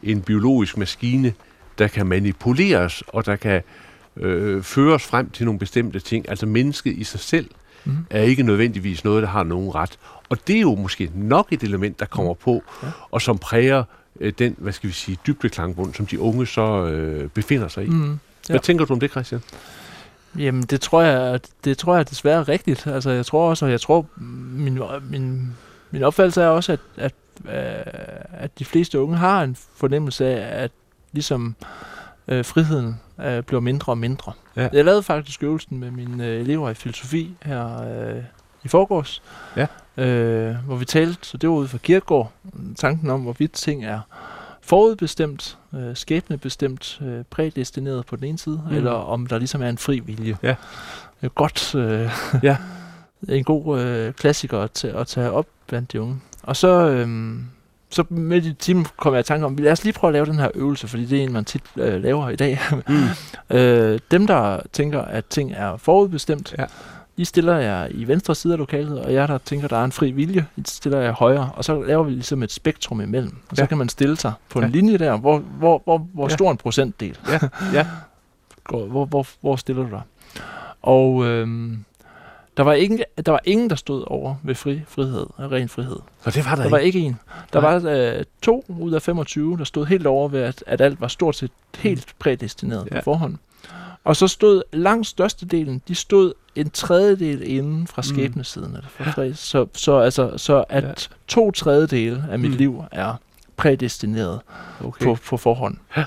en 0.03 0.21
biologisk 0.21 0.77
maskine, 0.77 1.33
der 1.77 1.87
kan 1.87 2.07
manipuleres, 2.07 3.03
og 3.07 3.25
der 3.25 3.35
kan 3.35 3.55
øh, 3.55 3.61
føres 4.63 5.03
frem 5.03 5.29
til 5.29 5.45
nogle 5.45 5.59
bestemte 5.59 5.99
ting. 5.99 6.29
Altså 6.29 6.45
mennesket 6.45 6.97
i 6.97 7.03
sig 7.03 7.19
selv 7.19 7.49
mm. 7.85 7.97
er 8.09 8.21
ikke 8.21 8.43
nødvendigvis 8.43 9.03
noget, 9.03 9.23
der 9.23 9.29
har 9.29 9.43
nogen 9.43 9.75
ret. 9.75 9.99
Og 10.29 10.37
det 10.47 10.55
er 10.55 10.61
jo 10.61 10.75
måske 10.75 11.11
nok 11.15 11.47
et 11.51 11.63
element, 11.63 11.99
der 11.99 12.05
kommer 12.05 12.33
mhm. 12.33 12.41
på, 12.43 12.63
ja. 12.83 12.87
og 13.11 13.21
som 13.21 13.37
præger 13.37 13.83
øh, 14.19 14.33
den, 14.39 14.55
hvad 14.57 14.73
skal 14.73 14.87
vi 14.87 14.93
sige, 14.93 15.17
dybdeklangbund, 15.27 15.93
som 15.93 16.05
de 16.05 16.19
unge 16.19 16.45
så 16.45 16.85
øh, 16.85 17.29
befinder 17.29 17.67
sig 17.67 17.85
i. 17.85 17.89
Mm. 17.89 18.11
Ja. 18.11 18.53
Hvad 18.53 18.59
tænker 18.59 18.85
du 18.85 18.93
om 18.93 18.99
det, 18.99 19.11
Christian? 19.11 19.41
Jamen, 20.37 20.63
det 20.63 20.81
tror 20.81 21.01
jeg, 21.01 21.39
det 21.63 21.77
tror 21.77 21.95
jeg 21.95 22.09
desværre 22.09 22.39
er 22.39 22.49
rigtigt. 22.49 22.87
Altså, 22.87 23.09
jeg 23.11 23.25
tror 23.25 23.49
også, 23.49 23.65
og 23.65 23.71
jeg 23.71 23.81
tror, 23.81 24.05
min, 24.15 24.79
min, 25.09 25.55
min 25.91 26.03
opfattelse 26.03 26.41
er 26.41 26.47
også, 26.47 26.71
at, 26.71 26.79
at, 26.97 27.13
øh, 27.45 27.53
at 28.31 28.59
de 28.59 28.65
fleste 28.65 28.99
unge 28.99 29.17
har 29.17 29.43
en 29.43 29.57
fornemmelse 29.75 30.25
af, 30.25 30.63
at 30.63 30.71
ligesom 31.11 31.55
øh, 31.61 31.96
friheden 32.29 33.01
øh, 33.21 33.43
bliver 33.43 33.59
mindre 33.61 33.91
og 33.91 33.97
mindre. 33.97 34.31
Ja. 34.55 34.69
Jeg 34.73 34.85
lavede 34.85 35.03
faktisk 35.03 35.43
øvelsen 35.43 35.79
med 35.79 35.91
mine 35.91 36.27
øh, 36.27 36.41
elever 36.41 36.69
i 36.69 36.73
filosofi 36.73 37.37
her 37.43 37.81
øh, 37.81 38.23
i 38.63 38.67
forgårs, 38.67 39.21
ja. 39.55 39.67
øh, 40.03 40.55
hvor 40.65 40.75
vi 40.75 40.85
talte, 40.85 41.27
så 41.27 41.37
det 41.37 41.49
var 41.49 41.55
ude 41.55 41.67
fra 41.67 41.77
Kirkegaard, 41.77 42.31
tanken 42.75 43.09
om, 43.09 43.21
hvorvidt 43.21 43.51
ting 43.51 43.85
er 43.85 43.99
forudbestemt, 44.61 45.57
øh, 45.75 45.95
skæbnebestemt, 45.95 47.01
øh, 47.01 47.23
prædestineret 47.29 48.05
på 48.05 48.15
den 48.15 48.23
ene 48.23 48.37
side, 48.37 48.61
mm. 48.69 48.75
eller 48.75 48.91
om 48.91 49.27
der 49.27 49.37
ligesom 49.37 49.61
er 49.61 49.69
en 49.69 49.77
fri 49.77 49.99
vilje. 49.99 50.37
Ja. 50.43 50.55
Øh, 51.23 51.29
godt, 51.35 51.75
øh, 51.75 52.11
ja. 52.43 52.57
en 53.29 53.43
god 53.43 53.79
øh, 53.79 54.13
klassiker 54.13 54.59
at, 54.59 54.71
tage, 54.71 54.97
at 54.97 55.07
tage 55.07 55.31
op 55.31 55.45
blandt 55.67 55.91
de 55.91 56.01
unge. 56.01 56.21
Og 56.43 56.55
så, 56.55 56.89
øh, 56.89 57.07
så 57.89 58.03
midt 58.09 58.45
i 58.45 58.53
timen 58.53 58.85
kom 58.97 59.13
jeg 59.13 59.19
i 59.19 59.23
tanke 59.23 59.45
om, 59.45 59.55
lad 59.55 59.71
os 59.71 59.83
lige 59.83 59.93
prøve 59.93 60.09
at 60.09 60.13
lave 60.13 60.25
den 60.25 60.35
her 60.39 60.49
øvelse, 60.55 60.87
fordi 60.87 61.05
det 61.05 61.19
er 61.19 61.23
en, 61.23 61.33
man 61.33 61.45
tit 61.45 61.61
øh, 61.77 62.03
laver 62.03 62.29
i 62.29 62.35
dag. 62.35 62.59
Mm. 62.87 63.03
øh, 63.57 63.99
dem, 64.11 64.27
der 64.27 64.59
tænker, 64.73 65.01
at 65.01 65.25
ting 65.25 65.53
er 65.55 65.77
forudbestemt, 65.77 66.55
ja. 66.57 66.65
I 67.19 67.25
stiller 67.25 67.57
jer 67.57 67.87
i 67.91 68.07
venstre 68.07 68.35
side 68.35 68.53
af 68.53 68.59
lokalet, 68.59 68.99
og 69.01 69.13
jeg 69.13 69.27
der 69.27 69.37
tænker, 69.37 69.67
der 69.67 69.77
er 69.77 69.83
en 69.83 69.91
fri 69.91 70.11
vilje, 70.11 70.45
I 70.57 70.61
stiller 70.65 70.99
jer 70.99 71.11
højre, 71.11 71.49
og 71.55 71.65
så 71.65 71.81
laver 71.83 72.03
vi 72.03 72.11
ligesom 72.11 72.43
et 72.43 72.51
spektrum 72.51 73.01
imellem. 73.01 73.35
Og 73.49 73.55
så 73.57 73.61
Ja. 73.63 73.67
kan 73.67 73.77
man 73.77 73.89
stille 73.89 74.17
sig 74.17 74.33
på 74.49 74.59
en 74.59 74.65
Ja. 74.65 74.71
linje 74.71 74.97
der, 74.97 75.17
hvor, 75.17 75.37
hvor, 75.39 75.81
hvor, 75.83 76.07
hvor 76.13 76.29
Ja. 76.29 76.33
stor 76.35 76.51
en 76.51 76.57
procentdel 76.57 77.17
Ja, 77.29 77.39
ja. 77.73 77.87
går, 78.63 78.85
hvor, 78.85 79.05
hvor, 79.05 79.25
hvor 79.41 79.55
stiller 79.55 79.83
du 79.83 79.89
dig? 79.89 80.01
Og 80.81 81.25
øhm, 81.25 81.83
der, 82.57 82.63
var 82.63 82.73
ingen, 82.73 82.99
der 83.25 83.31
var 83.31 83.39
ingen, 83.45 83.69
der 83.69 83.75
stod 83.75 84.03
over 84.07 84.35
ved 84.43 84.55
fri, 84.55 84.81
frihed, 84.87 85.25
ren 85.39 85.69
frihed. 85.69 85.99
Og 86.23 86.33
det 86.33 86.45
var 86.45 86.55
der, 86.55 86.63
Der 86.63 86.69
var 86.69 86.77
ikke. 86.77 86.97
ikke 86.99 87.07
en. 87.07 87.19
Der 87.53 87.61
Nej. 87.61 87.77
var 87.77 87.89
øh, 88.17 88.23
to 88.41 88.65
ud 88.67 88.91
af 88.91 89.01
25, 89.01 89.57
der 89.57 89.63
stod 89.63 89.85
helt 89.85 90.07
over 90.07 90.27
ved, 90.29 90.41
at, 90.41 90.63
at 90.67 90.81
alt 90.81 91.01
var 91.01 91.07
stort 91.07 91.35
set 91.35 91.51
helt 91.77 92.07
prædestineret. 92.19 92.87
Ja. 92.91 92.95
på 92.95 93.01
forhånd. 93.03 93.35
Og 94.03 94.15
så 94.15 94.27
stod 94.27 94.61
langt 94.73 95.07
størstedelen, 95.07 95.81
de 95.87 95.95
stod 95.95 96.33
en 96.55 96.69
tredjedel 96.69 97.41
inden 97.51 97.87
fra 97.87 97.99
Mm. 97.99 98.03
skæbnesiden 98.03 98.75
af 98.75 98.81
det. 98.81 98.91
For 98.91 99.33
så, 99.33 99.65
så, 99.73 99.97
altså, 99.99 100.37
så 100.37 100.63
at 100.69 100.83
Ja. 100.83 100.87
ja. 100.89 100.93
to 101.27 101.51
tredjedele 101.51 102.25
af 102.31 102.39
mit 102.39 102.51
Mm. 102.51 102.57
liv 102.57 102.83
er 102.91 103.13
prædestineret 103.57 104.39
Okay. 104.83 105.05
på, 105.05 105.17
på 105.25 105.37
forhånd. 105.37 105.77
Ja. 105.97 106.03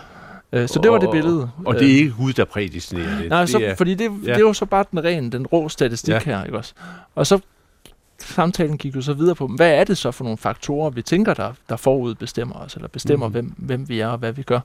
Øh, 0.52 0.68
så 0.68 0.80
det 0.82 0.90
var 0.90 0.98
det 0.98 1.10
billede. 1.10 1.50
Og 1.66 1.74
det 1.74 1.90
er 1.92 1.96
ikke 1.96 2.14
Gud, 2.18 2.32
der 2.32 2.44
prædestinerer 2.44 3.18
det. 3.18 3.28
Nej, 3.28 3.40
det 3.40 3.48
så, 3.48 3.58
er, 3.58 3.74
fordi 3.74 3.94
det, 3.94 4.04
ja. 4.04 4.30
det 4.30 4.36
er 4.36 4.40
jo 4.40 4.52
så 4.52 4.66
bare 4.66 4.84
den 4.90 5.04
ren, 5.04 5.32
den 5.32 5.46
rå 5.46 5.68
statistik 5.68 6.14
Ja. 6.14 6.18
her, 6.18 6.44
ikke 6.44 6.58
også? 6.58 6.74
Og 7.14 7.26
så 7.26 7.40
samtalen 8.18 8.78
gik 8.78 8.96
jo 8.96 9.02
så 9.02 9.12
videre 9.12 9.34
på, 9.34 9.46
hvad 9.46 9.70
er 9.72 9.84
det 9.84 9.98
så 9.98 10.10
for 10.10 10.24
nogle 10.24 10.38
faktorer, 10.38 10.90
vi 10.90 11.02
tænker, 11.02 11.34
der, 11.34 11.52
der 11.68 11.76
forudbestemmer 11.76 12.54
os, 12.54 12.74
eller 12.74 12.88
bestemmer, 12.88 13.26
mm. 13.26 13.32
hvem, 13.32 13.54
hvem 13.56 13.88
vi 13.88 14.00
er 14.00 14.06
og 14.08 14.18
hvad 14.18 14.32
vi 14.32 14.42
gør. 14.42 14.60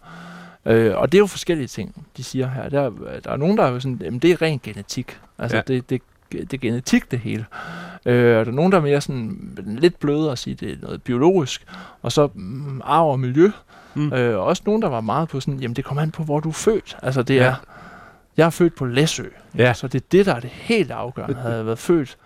Øh, 0.65 0.97
og 0.97 1.11
det 1.11 1.17
er 1.17 1.19
jo 1.19 1.25
forskellige 1.25 1.67
ting, 1.67 2.05
de 2.17 2.23
siger 2.23 2.49
her. 2.49 2.69
Der, 2.69 2.91
der 3.23 3.31
er 3.31 3.37
nogen, 3.37 3.57
der 3.57 3.63
er 3.63 3.71
jo 3.71 3.79
sådan, 3.79 4.01
jamen 4.03 4.19
det 4.19 4.31
er 4.31 4.41
ren 4.41 4.59
genetik. 4.63 5.19
Altså 5.37 5.57
ja. 5.57 5.63
det, 5.67 5.89
det, 5.89 6.01
det 6.41 6.53
er 6.53 6.57
genetik 6.57 7.11
det 7.11 7.19
hele. 7.19 7.45
Øh, 8.05 8.39
og 8.39 8.45
der 8.45 8.51
er 8.51 8.55
nogen, 8.55 8.71
der 8.71 8.77
er 8.77 8.81
mere 8.81 9.01
sådan 9.01 9.37
lidt 9.65 9.99
blødere 9.99 10.31
at 10.31 10.39
sige, 10.39 10.55
det 10.55 10.71
er 10.71 10.75
noget 10.81 11.03
biologisk. 11.03 11.65
Og 12.01 12.11
så 12.11 12.29
mm, 12.33 12.81
arv 12.83 13.11
og 13.11 13.19
miljø. 13.19 13.51
Mm. 13.93 14.13
Øh, 14.13 14.37
og 14.39 14.43
også 14.43 14.63
nogen, 14.65 14.81
der 14.81 14.89
var 14.89 15.01
meget 15.01 15.29
på 15.29 15.39
sådan, 15.39 15.59
jamen 15.59 15.75
det 15.75 15.85
kommer 15.85 16.01
an 16.01 16.11
på, 16.11 16.23
hvor 16.23 16.39
du 16.39 16.49
er 16.49 16.53
født. 16.53 16.97
Altså 17.01 17.23
det 17.23 17.35
Ja. 17.35 17.43
er, 17.43 17.55
jeg 18.37 18.45
er 18.45 18.49
født 18.49 18.75
på 18.75 18.85
Læsø. 18.85 19.23
Ja. 19.57 19.73
Så 19.73 19.87
det 19.87 20.01
er 20.01 20.05
det, 20.11 20.25
der 20.25 20.33
er 20.35 20.39
det 20.39 20.49
helt 20.49 20.91
afgørende. 20.91 21.35
Havde 21.35 21.55
jeg 21.55 21.65
været 21.65 21.79
født 21.79 22.17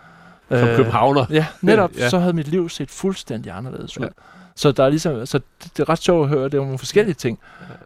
Som 0.50 0.68
københavner. 0.76 1.26
Ja, 1.30 1.46
netop. 1.62 1.92
Ja. 1.98 2.04
Ja. 2.04 2.10
Så 2.10 2.20
havde 2.20 2.34
mit 2.34 2.48
liv 2.48 2.70
set 2.70 2.90
fuldstændig 2.92 3.52
anderledes 3.52 3.98
ud. 3.98 4.04
Ja. 4.04 4.08
Ja. 4.08 4.24
Så 4.56 4.72
der 4.72 4.84
er 4.84 4.90
ligesom, 4.90 5.26
så 5.26 5.38
det, 5.38 5.78
det 5.78 5.84
er 5.84 5.90
ret 5.90 6.00
sjovt 6.00 6.24
at 6.24 6.30
høre, 6.30 6.44
det 6.44 6.54
er 6.54 6.58
nogle 6.58 6.78
forskellige 6.78 7.16
ting. 7.16 7.40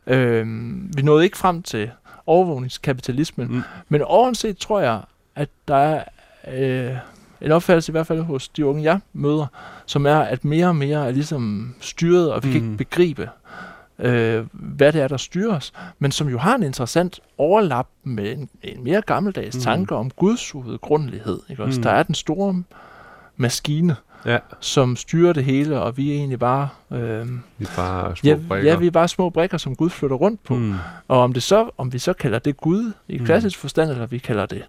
Øhm, 0.08 0.92
vi 0.96 1.02
nåede 1.02 1.24
ikke 1.24 1.38
frem 1.38 1.64
til 1.64 1.92
overvågningskapitalismen, 2.26 3.48
mm. 3.48 3.62
men 3.90 4.02
ovenset 4.02 4.58
tror 4.58 4.80
jeg, 4.80 5.02
at 5.36 5.50
der 5.68 5.76
er 5.76 6.04
øh, 6.54 6.92
en 7.42 7.52
opfattelse 7.52 7.90
i 7.90 7.94
hvert 7.94 8.08
fald 8.08 8.22
hos 8.22 8.48
de 8.50 8.66
unge, 8.66 8.84
jeg 8.84 9.00
møder, 9.14 9.46
som 9.86 10.06
er, 10.06 10.16
at 10.20 10.46
mere 10.46 10.68
og 10.68 10.76
mere 10.76 11.08
er 11.08 11.12
ligesom 11.12 11.76
styret, 11.80 12.32
og 12.34 12.44
vi 12.44 12.48
mm. 12.48 12.54
kan 12.54 12.62
Mm. 12.62 12.68
ikke 12.68 12.78
begribe, 12.78 13.30
øh, 14.00 14.46
hvad 14.52 14.94
det 14.94 15.02
er, 15.02 15.08
der 15.08 15.18
styrer 15.18 15.56
os, 15.56 15.74
men 16.00 16.12
som 16.12 16.30
jo 16.30 16.38
har 16.38 16.56
en 16.56 16.64
interessant 16.64 17.20
overlap 17.38 17.88
med 18.04 18.32
en, 18.38 18.50
en 18.64 18.84
mere 18.84 19.02
gammeldags 19.02 19.56
Mm. 19.56 19.60
mm. 19.60 19.64
tanke 19.64 19.96
om 19.96 20.10
Guds 20.10 20.56
uudgrundelighed. 20.56 21.40
Ikke? 21.50 21.64
Også? 21.64 21.80
Mm. 21.80 21.84
Der 21.84 21.92
er 21.92 22.04
den 22.04 22.16
store 22.16 22.64
maskine, 23.38 23.96
Ja. 24.26 24.38
som 24.60 24.96
styrer 24.96 25.34
det 25.34 25.44
hele, 25.44 25.82
og 25.82 25.98
vi 25.98 26.12
er 26.12 26.16
egentlig 26.16 26.40
bare... 26.40 26.70
Øh, 26.92 27.28
Vi 27.58 27.66
er 27.66 27.76
bare 27.76 28.16
små 28.16 28.30
ja, 28.30 28.38
brikker. 28.48 28.72
ja, 28.72 28.78
vi 28.78 28.88
er 28.88 28.92
bare 28.92 29.08
små 29.08 29.30
brikker, 29.30 29.58
som 29.58 29.76
Gud 29.76 29.90
flytter 29.90 30.16
rundt 30.18 30.44
på. 30.44 30.56
Mm. 30.56 30.62
Mm. 30.62 30.76
Og 31.08 31.20
om, 31.20 31.34
det 31.34 31.44
så, 31.44 31.70
om 31.78 31.94
vi 31.94 32.00
så 32.00 32.14
kalder 32.14 32.40
det 32.40 32.58
Gud 32.58 32.92
i 33.08 33.18
Mm. 33.20 33.26
klassisk 33.26 33.58
forstand, 33.60 33.92
eller 33.92 34.06
vi 34.06 34.18
kalder 34.18 34.46
det 34.46 34.64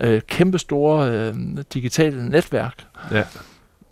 øh, 0.00 0.20
kæmpe 0.22 0.58
store 0.58 1.10
øh, 1.10 1.34
digitale 1.74 2.28
netværk, 2.28 2.86
Ja. 3.10 3.24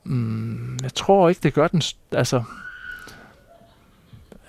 mm, 0.04 0.78
jeg 0.82 0.94
tror 0.94 1.28
ikke, 1.28 1.40
det 1.42 1.54
gør 1.54 1.68
den... 1.68 1.82
Altså, 2.12 2.42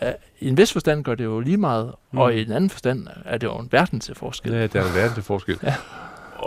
øh, 0.02 0.12
i 0.40 0.48
en 0.48 0.58
vis 0.58 0.74
forstand 0.74 1.04
gør 1.04 1.16
det 1.16 1.24
jo 1.24 1.40
lige 1.40 1.58
meget, 1.58 1.94
Mm. 2.12 2.18
og 2.20 2.34
i 2.34 2.42
en 2.42 2.52
anden 2.52 2.70
forstand 2.70 3.08
er 3.26 3.38
det 3.38 3.48
jo 3.48 3.58
en 3.58 3.68
verden 3.72 4.00
til 4.00 4.16
forskel. 4.16 4.52
Ja, 4.52 4.68
der 4.68 4.82
er 4.82 4.88
en 4.90 4.96
verden 4.96 5.14
til 5.14 5.24
forskel. 5.24 5.60
Ja. 5.64 5.76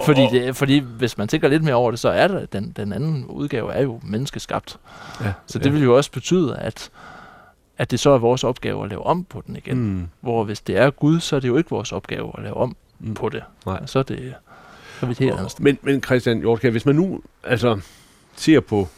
Fordi, 0.04 0.26
det, 0.32 0.56
fordi 0.56 0.78
hvis 0.78 1.18
man 1.18 1.28
tænker 1.28 1.48
lidt 1.48 1.62
mere 1.64 1.74
over 1.74 1.90
det, 1.90 2.00
så 2.00 2.08
er 2.08 2.28
der, 2.28 2.46
den, 2.46 2.72
den 2.76 2.92
anden 2.92 3.24
udgave 3.26 3.72
er 3.72 3.82
jo 3.82 4.00
menneskeskabt. 4.04 4.78
Ja. 5.20 5.32
Så 5.46 5.58
det 5.58 5.72
vil 5.72 5.82
jo 5.82 5.96
også 5.96 6.10
betyde, 6.12 6.56
at, 6.56 6.90
at 7.78 7.90
det 7.90 8.00
så 8.00 8.10
er 8.10 8.18
vores 8.18 8.44
opgave 8.44 8.82
at 8.84 8.88
lave 8.90 9.06
om 9.06 9.24
på 9.24 9.42
den 9.46 9.56
igen. 9.56 9.76
Mm. 9.78 10.08
Hvor 10.20 10.44
hvis 10.44 10.60
det 10.60 10.76
er 10.76 10.90
Gud, 10.90 11.20
så 11.20 11.36
er 11.36 11.40
det 11.40 11.48
jo 11.48 11.56
ikke 11.56 11.70
vores 11.70 11.92
opgave 11.92 12.32
at 12.38 12.42
lave 12.42 12.56
om 12.56 12.76
mm. 12.98 13.14
på 13.14 13.28
det. 13.28 13.42
Nej. 13.66 13.86
Så 13.86 13.98
er 13.98 14.02
det 14.02 14.34
så 15.02 15.24
er 15.24 15.58
vi. 15.58 15.64
Men, 15.64 15.78
men 15.82 16.02
Christian 16.02 16.38
Hjortkær, 16.38 16.70
hvis 16.70 16.86
man 16.86 16.94
nu 16.94 17.20
altså, 17.44 17.80
ser 18.36 18.60
på 18.60 18.88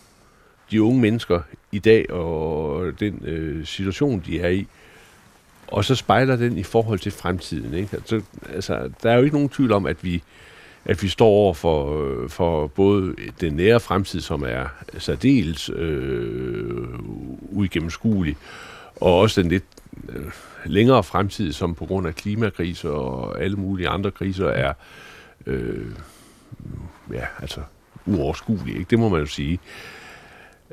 de 0.71 0.83
unge 0.83 1.01
mennesker 1.01 1.41
i 1.73 1.79
dag 1.79 2.11
og 2.11 3.01
den 3.01 3.23
øh, 3.25 3.67
situation, 3.67 4.23
de 4.27 4.41
er 4.41 4.49
i, 4.49 4.67
og 5.69 5.85
så 5.85 5.95
spejler 5.95 6.37
den 6.37 6.59
i 6.59 6.63
forhold 6.63 6.99
til 6.99 7.13
fremtiden. 7.13 7.75
Ikke? 7.75 7.89
Altså, 7.93 8.21
altså, 8.55 8.91
der 9.03 9.11
er 9.11 9.17
jo 9.17 9.23
ikke 9.23 9.37
nogen 9.37 9.49
tvivl 9.49 9.73
om, 9.73 9.87
at 9.87 10.05
vi, 10.05 10.23
at 10.85 11.03
vi 11.03 11.09
står 11.09 11.27
over 11.27 11.55
for, 11.55 12.05
øh, 12.05 12.29
for 12.29 12.67
både 12.67 13.15
den 13.41 13.53
nære 13.53 13.81
fremtid, 13.81 14.21
som 14.21 14.45
er 14.47 14.67
særdeles 14.99 15.71
øh, 15.75 16.89
uigennemskuelig, 17.41 18.37
og 18.97 19.19
også 19.19 19.43
den 19.43 19.51
lidt 19.51 19.65
øh, 20.09 20.25
længere 20.65 21.03
fremtid, 21.03 21.53
som 21.53 21.75
på 21.75 21.87
grund 21.87 22.07
af 22.07 22.15
klimakriser 22.15 22.89
og 22.91 23.43
alle 23.43 23.57
mulige 23.57 23.89
andre 23.89 24.11
kriser 24.11 24.47
er 24.47 24.69
øh, 24.69 24.75
ja, 27.13 27.25
altså 27.41 27.61
uoverskuelig, 28.07 28.77
ikke? 28.77 28.91
det 28.91 28.99
må 28.99 29.09
man 29.09 29.21
jo 29.21 29.27
sige. 29.27 29.59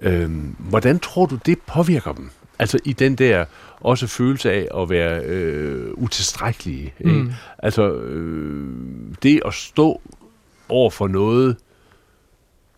Øhm, 0.02 0.56
hvordan 0.60 1.00
tror 1.00 1.26
du, 1.26 1.40
det 1.46 1.58
påvirker 1.68 2.14
dem? 2.14 2.30
Altså 2.60 2.80
i 2.86 2.94
den 2.94 3.16
der 3.16 3.46
også 3.80 4.08
følelse 4.08 4.52
af 4.52 4.82
at 4.82 4.90
være 4.90 5.24
øh, 5.26 5.94
utilstrækkelige. 5.94 6.94
Ikke? 7.00 7.12
Mm. 7.12 7.32
Altså 7.58 7.92
øh, 7.94 8.76
det 9.24 9.42
at 9.46 9.54
stå 9.54 10.02
over 10.70 10.90
for 10.90 11.08
noget, 11.08 11.58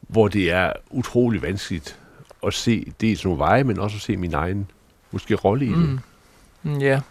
hvor 0.02 0.28
det 0.28 0.52
er 0.52 0.74
utrolig 0.90 1.42
vanskeligt 1.42 2.00
at 2.48 2.54
se 2.54 2.94
dels 3.02 3.24
nogle 3.24 3.40
veje, 3.40 3.64
men 3.64 3.80
også 3.80 3.96
at 3.96 4.02
se 4.02 4.18
min 4.18 4.34
egen 4.34 4.72
måske 5.12 5.36
rolle 5.36 5.66
i 5.66 5.70
det. 5.70 5.78
Mm, 6.64 6.78
Ja. 6.80 7.02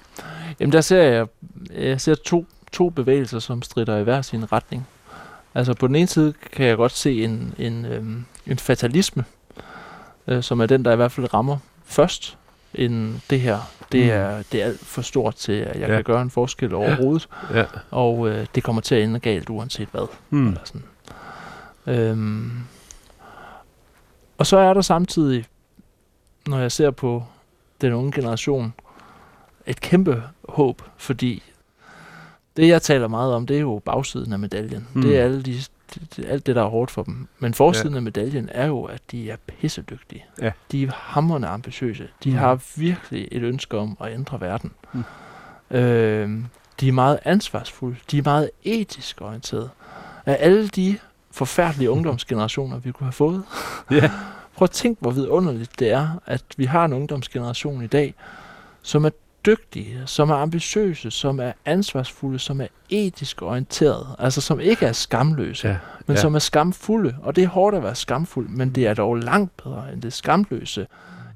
Jamen 0.60 0.72
der 0.72 0.80
ser 0.80 1.02
jeg, 1.02 1.26
jeg 1.70 2.00
ser 2.00 2.14
to, 2.14 2.46
to 2.72 2.90
bevægelser, 2.90 3.38
som 3.38 3.62
strider 3.62 3.96
i 3.98 4.02
hver 4.02 4.22
sin 4.22 4.52
retning. 4.52 4.86
Altså 5.54 5.74
på 5.74 5.86
den 5.86 5.94
ene 5.96 6.06
side 6.06 6.34
kan 6.52 6.66
jeg 6.66 6.76
godt 6.76 6.92
se 6.92 7.24
en, 7.24 7.54
en, 7.58 7.84
øhm, 7.84 8.24
en 8.46 8.58
fatalisme, 8.58 9.24
øh, 10.26 10.42
som 10.42 10.60
er 10.60 10.66
den, 10.66 10.84
der 10.84 10.92
i 10.92 10.96
hvert 10.96 11.12
fald 11.12 11.34
rammer 11.34 11.58
først, 11.84 12.38
end 12.74 13.20
det 13.30 13.40
her. 13.40 13.58
Det 13.92 14.04
Mm. 14.04 14.10
er, 14.10 14.42
det 14.52 14.62
er 14.62 14.66
alt 14.66 14.80
for 14.80 15.02
stort 15.02 15.34
til, 15.34 15.52
at 15.52 15.66
jeg 15.80 15.88
Ja. 15.88 15.90
ja. 15.90 15.94
kan 15.96 16.04
gøre 16.04 16.22
en 16.22 16.30
forskel 16.30 16.74
overhovedet, 16.74 17.28
Ja. 17.54 17.64
og 17.90 18.28
øh, 18.28 18.46
det 18.54 18.62
kommer 18.62 18.82
til 18.82 18.94
at 18.94 19.02
ende 19.02 19.20
galt 19.20 19.50
uanset 19.50 19.88
hvad. 19.92 20.06
Mm. 20.30 20.46
Eller 20.48 20.60
sådan. 20.64 20.82
Øhm, 21.86 22.50
og 24.38 24.46
så 24.46 24.56
er 24.56 24.74
der 24.74 24.80
samtidig, 24.80 25.44
når 26.46 26.58
jeg 26.58 26.72
ser 26.72 26.90
på 26.90 27.24
den 27.80 27.92
unge 27.92 28.12
generation, 28.12 28.74
et 29.66 29.80
kæmpe 29.80 30.22
håb, 30.48 30.82
fordi 30.96 31.42
det, 32.56 32.68
jeg 32.68 32.82
taler 32.82 33.08
meget 33.08 33.34
om, 33.34 33.46
det 33.46 33.56
er 33.56 33.60
jo 33.60 33.82
bagsiden 33.84 34.32
af 34.32 34.38
medaljen. 34.38 34.88
Mm. 34.92 35.00
Mm. 35.00 35.02
Det 35.02 35.18
er 35.18 35.24
alle 35.24 35.42
de, 35.42 35.54
det, 36.16 36.24
alt 36.28 36.46
det, 36.46 36.56
der 36.56 36.62
er 36.62 36.68
hårdt 36.68 36.90
for 36.90 37.02
dem. 37.02 37.28
Men 37.38 37.54
forsiden 37.54 37.92
ja. 37.92 37.96
af 37.96 38.02
medaljen 38.02 38.48
er 38.52 38.66
jo, 38.66 38.84
at 38.84 39.00
de 39.10 39.30
er 39.30 39.36
pissedygtige. 39.60 40.24
Ja. 40.40 40.50
De 40.72 40.82
er 40.84 40.90
hammerende 40.94 41.48
ambitiøse. 41.48 42.08
De 42.24 42.28
Mm. 42.28 42.34
mm. 42.34 42.38
har 42.38 42.62
virkelig 42.76 43.28
et 43.32 43.42
ønske 43.42 43.78
om 43.78 43.96
at 44.00 44.12
ændre 44.12 44.40
verden. 44.40 44.70
Mm. 44.92 45.04
Øhm, 45.76 46.46
de 46.80 46.88
er 46.88 46.92
meget 46.92 47.18
ansvarsfulde. 47.24 47.96
De 48.10 48.18
er 48.18 48.22
meget 48.24 48.50
etisk 48.64 49.20
orienterede. 49.20 49.68
Af 50.26 50.36
alle 50.40 50.68
de 50.68 50.98
forfærdelige 51.30 51.90
ungdomsgenerationer, 51.96 52.78
vi 52.78 52.92
kunne 52.92 53.04
have 53.06 53.12
fået. 53.12 53.42
Ja. 53.90 54.10
Prøv 54.56 54.64
at 54.64 54.70
tænk, 54.70 54.98
hvor 55.00 55.10
vidunderligt 55.10 55.78
det 55.78 55.90
er, 55.90 56.08
at 56.26 56.44
vi 56.56 56.64
har 56.64 56.84
en 56.84 56.92
ungdomsgeneration 56.92 57.82
i 57.84 57.86
dag, 57.86 58.14
som 58.82 59.04
er 59.04 59.10
dygtige, 59.46 60.02
som 60.06 60.30
er 60.30 60.34
ambitiøse, 60.34 61.10
som 61.10 61.40
er 61.40 61.52
ansvarsfulde, 61.64 62.38
som 62.38 62.60
er 62.60 62.66
etisk 62.90 63.42
orienterede, 63.42 64.16
altså 64.18 64.40
som 64.40 64.60
ikke 64.60 64.86
er 64.86 64.92
skamløse, 64.92 65.68
Ja. 65.68 65.76
men 66.06 66.14
ja. 66.16 66.20
som 66.20 66.34
er 66.34 66.38
skamfulde. 66.38 67.16
Og 67.22 67.36
det 67.36 67.44
er 67.44 67.48
hårdt 67.48 67.76
at 67.76 67.82
være 67.82 67.94
skamfuld, 67.94 68.48
men 68.48 68.70
det 68.70 68.86
er 68.86 68.94
dog 68.94 69.16
langt 69.16 69.56
bedre 69.56 69.92
end 69.92 70.02
det 70.02 70.12
skamløse 70.12 70.86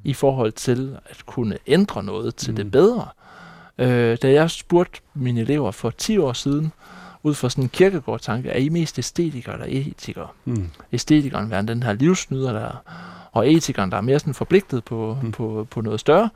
i 0.05 0.13
forhold 0.15 0.53
til 0.53 0.97
at 1.11 1.27
kunne 1.27 1.59
ændre 1.67 2.03
noget 2.03 2.35
til 2.37 2.51
Mm. 2.51 2.57
det 2.57 2.71
bedre. 2.71 3.09
Øh, 3.79 4.19
da 4.23 4.33
jeg 4.33 4.51
spurgte 4.51 5.01
mine 5.15 5.41
elever 5.41 5.71
for 5.71 5.91
10 5.91 6.19
år 6.19 6.33
siden, 6.33 6.73
ud 7.23 7.35
fra 7.35 7.51
sådan 7.51 7.65
en 7.65 7.69
kirkegård-tanke, 7.69 8.49
er 8.49 8.59
I 8.59 8.69
mest 8.69 8.99
æstetikere 8.99 9.55
eller 9.55 9.67
etikere? 9.69 10.29
Mm. 10.45 10.71
æstetikeren 10.93 11.51
være 11.51 11.63
den 11.63 11.83
her 11.83 11.93
livsnyder, 11.93 12.53
der 12.53 12.61
er, 12.61 12.77
og 13.37 13.53
etikeren, 13.53 13.91
der 13.91 13.97
er 13.97 14.01
mere 14.01 14.19
sådan 14.19 14.35
forpligtet 14.35 14.85
på, 14.85 15.17
Mm. 15.21 15.27
mm. 15.27 15.33
på, 15.33 15.67
på 15.71 15.81
noget 15.81 16.01
større, 16.01 16.31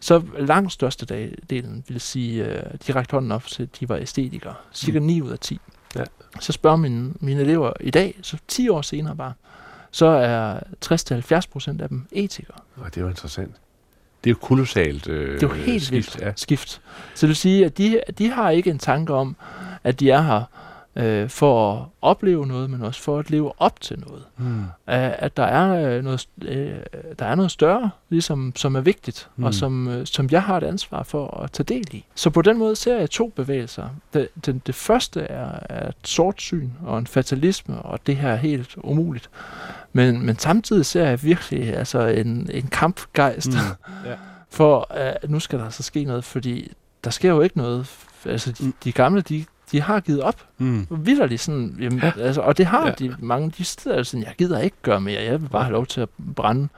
så 0.00 0.22
langt 0.38 0.72
største 0.72 1.30
delen 1.50 1.84
vil 1.88 2.00
sige, 2.00 2.44
de 2.86 2.92
rakte 2.94 3.12
hånden 3.12 3.32
op 3.32 3.44
til, 3.46 3.62
at 3.62 3.68
de 3.80 3.88
var 3.88 3.96
æstetikere. 3.96 4.54
Cirka 4.74 4.98
9 4.98 5.20
ud 5.22 5.30
af 5.30 5.38
10. 5.38 5.60
Ja. 5.96 6.04
Så 6.40 6.52
spørger 6.52 6.76
mine, 6.76 7.12
mine 7.20 7.40
elever 7.40 7.72
i 7.80 7.90
dag, 7.90 8.14
så 8.22 8.36
10 8.48 8.68
år 8.68 8.82
senere 8.82 9.16
bare, 9.16 9.32
så 9.90 10.06
er 10.06 10.60
60-70 11.44 11.48
procent 11.52 11.80
af 11.80 11.88
dem 11.88 12.06
etikere. 12.12 12.56
Og 12.76 12.86
det 12.86 12.96
er 12.96 13.00
jo 13.02 13.08
interessant. 13.08 13.54
Det 14.24 14.30
er 14.30 14.34
jo 14.34 14.46
kolossalt 14.46 15.08
øh, 15.08 15.34
Det 15.34 15.42
er 15.42 15.46
jo 15.48 15.54
helt 15.54 15.82
skift. 15.82 15.92
vildt 16.16 16.26
Ja. 16.26 16.32
skift. 16.36 16.68
Så 17.14 17.20
det 17.20 17.28
vil 17.28 17.36
sige, 17.36 17.64
at 17.64 17.78
de, 17.78 18.00
de 18.18 18.30
har 18.30 18.50
ikke 18.50 18.70
en 18.70 18.78
tanke 18.78 19.14
om, 19.14 19.36
at 19.84 20.00
de 20.00 20.10
er 20.10 20.22
her 20.22 20.42
øh, 20.96 21.28
for 21.30 21.72
at 21.74 21.84
opleve 22.02 22.46
noget, 22.46 22.70
men 22.70 22.82
også 22.82 23.00
for 23.02 23.18
at 23.18 23.30
leve 23.30 23.52
op 23.58 23.80
til 23.80 23.98
noget. 24.06 24.22
Mm. 24.36 24.64
At, 24.86 25.14
at 25.18 25.36
der, 25.36 25.42
er 25.42 25.96
øh, 25.96 26.04
noget, 26.04 26.28
øh, 26.42 26.74
der 27.18 27.26
er 27.26 27.34
noget 27.34 27.50
større, 27.50 27.90
ligesom, 28.08 28.52
som 28.56 28.76
er 28.76 28.80
vigtigt, 28.80 29.28
mm. 29.36 29.44
Og 29.44 29.54
som, 29.54 29.88
øh, 29.88 30.06
som 30.06 30.28
jeg 30.30 30.42
har 30.42 30.56
et 30.56 30.62
ansvar 30.64 31.02
for 31.02 31.40
at 31.42 31.50
tage 31.52 31.64
del 31.64 31.94
i. 31.94 32.04
Så 32.14 32.30
på 32.30 32.42
den 32.42 32.58
måde 32.58 32.76
ser 32.76 32.98
jeg 32.98 33.10
to 33.10 33.28
bevægelser. 33.36 33.88
Det, 34.14 34.28
den, 34.46 34.62
det 34.66 34.74
første 34.74 35.20
er, 35.20 35.58
er 35.68 35.88
et 35.88 35.94
sortsyn 36.04 36.70
og 36.86 36.98
en 36.98 37.06
fatalisme, 37.06 37.82
og 37.82 38.00
det 38.06 38.16
her 38.16 38.28
er 38.30 38.36
helt 38.36 38.74
umuligt. 38.76 39.30
Men, 39.92 40.26
men 40.26 40.38
samtidig 40.38 40.86
ser 40.86 41.04
jeg 41.08 41.22
virkelig 41.22 41.76
altså 41.76 42.06
en, 42.06 42.50
en 42.52 42.66
kampgejst 42.66 43.48
Mm. 43.48 43.52
Ja. 44.10 44.14
for, 44.50 44.86
at 44.90 45.30
nu 45.30 45.40
skal 45.40 45.58
der 45.58 45.68
så 45.70 45.82
ske 45.82 46.04
noget, 46.04 46.24
fordi 46.24 46.72
der 47.04 47.10
sker 47.10 47.30
jo 47.30 47.40
ikke 47.40 47.56
noget. 47.58 47.86
Altså, 48.24 48.52
de, 48.52 48.64
Mm. 48.64 48.74
de 48.84 48.92
gamle, 48.92 49.20
de, 49.20 49.44
de 49.72 49.80
har 49.80 50.00
givet 50.00 50.22
op. 50.22 50.46
Mm. 50.58 50.86
Vildt 50.90 51.40
sådan, 51.40 51.76
jamen, 51.80 51.98
Ja. 51.98 52.12
altså, 52.20 52.40
og 52.40 52.58
det 52.58 52.66
har 52.66 52.86
ja. 52.86 52.92
de 52.92 53.16
mange, 53.18 53.50
de 53.58 53.64
sidder 53.64 54.02
sådan, 54.02 54.24
jeg 54.24 54.34
gider 54.38 54.60
ikke 54.60 54.76
gøre 54.82 55.00
mere, 55.00 55.22
jeg 55.22 55.42
vil 55.42 55.48
bare 55.48 55.62
have 55.64 55.72
lov 55.72 55.86
til 55.86 56.00
at 56.00 56.08
brænde, 56.36 56.68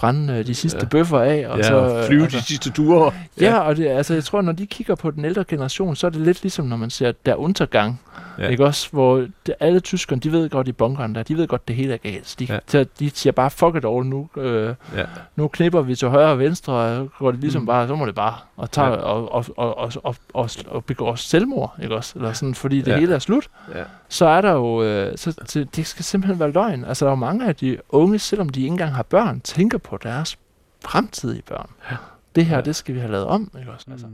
brænde 0.00 0.32
øh, 0.34 0.46
de 0.46 0.54
sidste 0.54 0.76
Ja. 0.78 0.82
ja. 0.84 0.88
bøffer 0.88 1.18
af. 1.20 1.46
Og 1.48 1.56
ja, 1.58 1.62
så, 1.62 1.74
og 1.74 2.04
flyve 2.04 2.22
altså, 2.22 2.38
de 2.38 2.42
sidste 2.44 2.70
ture. 2.70 3.12
Ja, 3.40 3.58
og 3.58 3.76
det, 3.76 3.86
altså, 3.88 4.14
jeg 4.14 4.24
tror, 4.24 4.42
når 4.42 4.52
de 4.52 4.66
kigger 4.66 4.94
på 4.94 5.10
den 5.10 5.24
ældre 5.24 5.44
generation, 5.48 5.96
så 5.96 6.06
er 6.06 6.10
det 6.10 6.20
lidt 6.20 6.42
ligesom, 6.42 6.66
når 6.66 6.76
man 6.76 6.90
ser 6.90 7.12
der 7.26 7.34
Untergang, 7.34 8.00
Ja. 8.38 8.44
ja. 8.44 8.48
ikke 8.50 8.64
også? 8.66 8.88
Hvor 8.92 9.26
det, 9.46 9.54
alle 9.60 9.80
tyskerne, 9.80 10.20
de 10.20 10.32
ved 10.32 10.50
godt 10.50 10.68
i 10.68 10.72
bunkeren 10.72 11.14
der, 11.14 11.22
de 11.22 11.36
ved 11.36 11.46
godt, 11.48 11.68
det 11.68 11.76
hele 11.76 11.92
er 11.92 11.96
galt. 11.96 12.34
De, 12.38 12.44
Ja. 12.44 12.58
ja. 12.78 12.84
de 12.98 13.10
siger 13.14 13.32
bare, 13.32 13.50
fuck 13.50 13.76
it 13.76 13.84
all, 13.84 14.06
nu, 14.06 14.28
øh, 14.36 14.74
Ja. 14.96 15.02
nu 15.36 15.48
knipper 15.48 15.80
vi 15.82 15.94
til 15.94 16.08
højre 16.08 16.30
og 16.30 16.38
venstre, 16.38 16.72
og 16.72 17.08
går 17.18 17.30
det 17.30 17.40
ligesom 17.40 17.62
Mm. 17.62 17.66
bare, 17.66 17.88
så 17.88 17.94
må 17.94 18.06
det 18.06 18.14
bare, 18.14 18.34
og, 18.56 18.70
tager, 18.70 18.88
Ja. 18.88 18.94
ja. 18.94 19.00
og, 19.00 19.32
og, 19.32 19.44
og, 19.56 19.78
og, 19.78 19.92
og, 20.04 20.16
og, 20.34 20.50
og 20.68 20.84
begår 20.84 21.14
selvmord, 21.14 21.74
ikke 21.82 21.94
også? 21.96 22.12
Eller 22.16 22.32
sådan, 22.32 22.54
fordi 22.54 22.78
det 22.78 22.86
Ja. 22.86 22.92
ja. 22.92 22.98
hele 22.98 23.14
er 23.14 23.18
slut 23.18 23.46
Ja. 23.74 23.82
så 24.08 24.26
er 24.26 24.40
der 24.40 24.52
jo, 24.52 24.82
øh, 24.82 25.12
så, 25.18 25.34
så 25.46 25.66
det 25.76 25.86
skal 25.86 26.04
simpelthen 26.04 26.40
være 26.40 26.50
løgn. 26.52 26.84
Altså 26.84 27.04
der 27.04 27.10
er 27.10 27.12
jo 27.12 27.16
mange 27.16 27.46
af 27.46 27.56
de 27.56 27.76
unge, 27.88 28.18
selvom 28.18 28.48
de 28.48 28.60
ikke 28.60 28.70
engang 28.72 28.94
har 28.94 29.02
børn, 29.02 29.40
tænker 29.40 29.78
på 29.78 29.89
deres 29.96 30.38
fremtidige 30.84 31.42
børn. 31.42 31.70
Ja. 31.90 31.96
Det 32.34 32.44
her, 32.46 32.50
Ja. 32.52 32.56
ja. 32.58 32.64
det 32.64 32.76
skal 32.76 32.94
vi 32.94 33.00
have 33.00 33.12
lavet 33.12 33.26
om, 33.26 33.50
ikke 33.58 33.70
også? 33.72 33.86
Altså. 33.90 34.06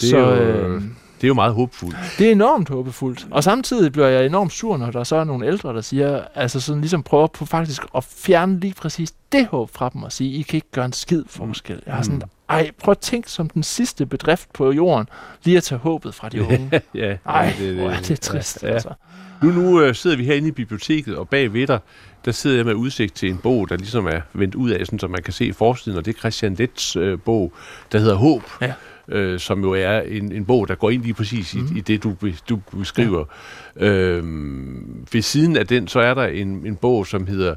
Det 0.00 0.06
er 0.06 0.10
så 0.10 0.18
jo- 0.18 0.34
øh, 0.34 0.82
Det 0.82 1.24
er 1.24 1.28
jo 1.28 1.34
meget 1.34 1.54
håbefuldt. 1.54 1.96
det 2.18 2.28
er 2.28 2.32
enormt 2.32 2.68
håbefuldt. 2.68 3.26
Og 3.30 3.44
samtidig 3.44 3.92
bliver 3.92 4.06
jeg 4.08 4.26
enormt 4.26 4.52
sur, 4.52 4.76
når 4.76 4.90
der 4.90 5.04
så 5.04 5.16
er 5.16 5.24
nogle 5.24 5.46
ældre, 5.46 5.74
der 5.74 5.80
siger, 5.80 6.24
altså 6.34 6.60
sådan 6.60 6.80
ligesom 6.80 7.02
prøver 7.02 7.26
på 7.26 7.44
faktisk 7.46 7.82
at 7.96 8.04
fjerne 8.04 8.60
lige 8.60 8.74
præcis 8.74 9.12
det 9.32 9.46
håb 9.46 9.70
fra 9.70 9.88
dem 9.92 10.02
og 10.02 10.12
sige, 10.12 10.30
I 10.32 10.42
kan 10.42 10.56
ikke 10.56 10.70
gøre 10.72 10.84
en 10.84 10.92
skid 10.92 11.24
forskel. 11.28 11.82
Jeg 11.86 11.94
har 11.94 12.02
sådan, 12.02 12.16
Mm. 12.18 12.30
ej, 12.48 12.70
prøv 12.78 12.92
at 12.92 12.98
tænke 12.98 13.30
som 13.30 13.48
den 13.50 13.62
sidste 13.62 14.06
bedrift 14.06 14.52
på 14.52 14.72
jorden, 14.72 15.08
lige 15.44 15.56
at 15.56 15.62
tage 15.62 15.78
håbet 15.78 16.14
fra 16.14 16.28
de 16.28 16.42
unge. 16.46 16.80
ja, 16.94 17.16
Ej, 17.26 17.54
ja, 17.60 17.72
hvor 17.74 17.90
er 17.90 18.00
det 18.00 18.20
trist, 18.20 18.62
Ja, 18.62 18.68
ja. 18.68 18.74
altså. 18.74 18.88
Nu, 19.42 19.50
nu 19.50 19.82
øh, 19.82 19.94
sidder 19.94 20.16
vi 20.16 20.24
herinde 20.24 20.48
i 20.48 20.50
biblioteket, 20.50 21.16
og 21.16 21.28
bag 21.28 21.52
ved 21.52 21.66
dig, 21.66 21.78
der 22.24 22.32
sidder 22.32 22.56
jeg 22.56 22.66
med 22.66 22.74
udsigt 22.74 23.14
til 23.14 23.28
en 23.28 23.38
bog, 23.38 23.68
der 23.68 23.76
ligesom 23.76 24.06
er 24.06 24.20
vendt 24.34 24.54
ud 24.54 24.70
af, 24.70 24.86
sådan, 24.86 24.98
så 24.98 25.08
man 25.08 25.22
kan 25.22 25.32
se 25.32 25.52
forsiden, 25.52 25.98
og 25.98 26.04
det 26.04 26.14
er 26.14 26.18
Christian 26.18 26.54
Lets 26.54 26.96
øh, 26.96 27.18
bog, 27.24 27.52
der 27.92 27.98
hedder 27.98 28.14
Håb, 28.14 28.42
Ja. 28.60 28.72
øh, 29.08 29.40
som 29.40 29.60
jo 29.62 29.72
er 29.72 30.00
en, 30.00 30.32
en 30.32 30.44
bog, 30.44 30.68
der 30.68 30.74
går 30.74 30.90
ind 30.90 31.02
lige 31.02 31.14
præcis 31.14 31.54
i, 31.54 31.58
Mhm. 31.58 31.76
i 31.76 31.80
det, 31.80 32.02
du, 32.02 32.14
du 32.48 32.58
beskriver. 32.78 33.24
Ja. 33.80 33.86
Øhm, 33.86 35.06
ved 35.12 35.22
siden 35.22 35.56
af 35.56 35.66
den, 35.66 35.88
så 35.88 36.00
er 36.00 36.14
der 36.14 36.24
en, 36.26 36.66
en 36.66 36.76
bog, 36.76 37.06
som 37.06 37.26
hedder 37.26 37.54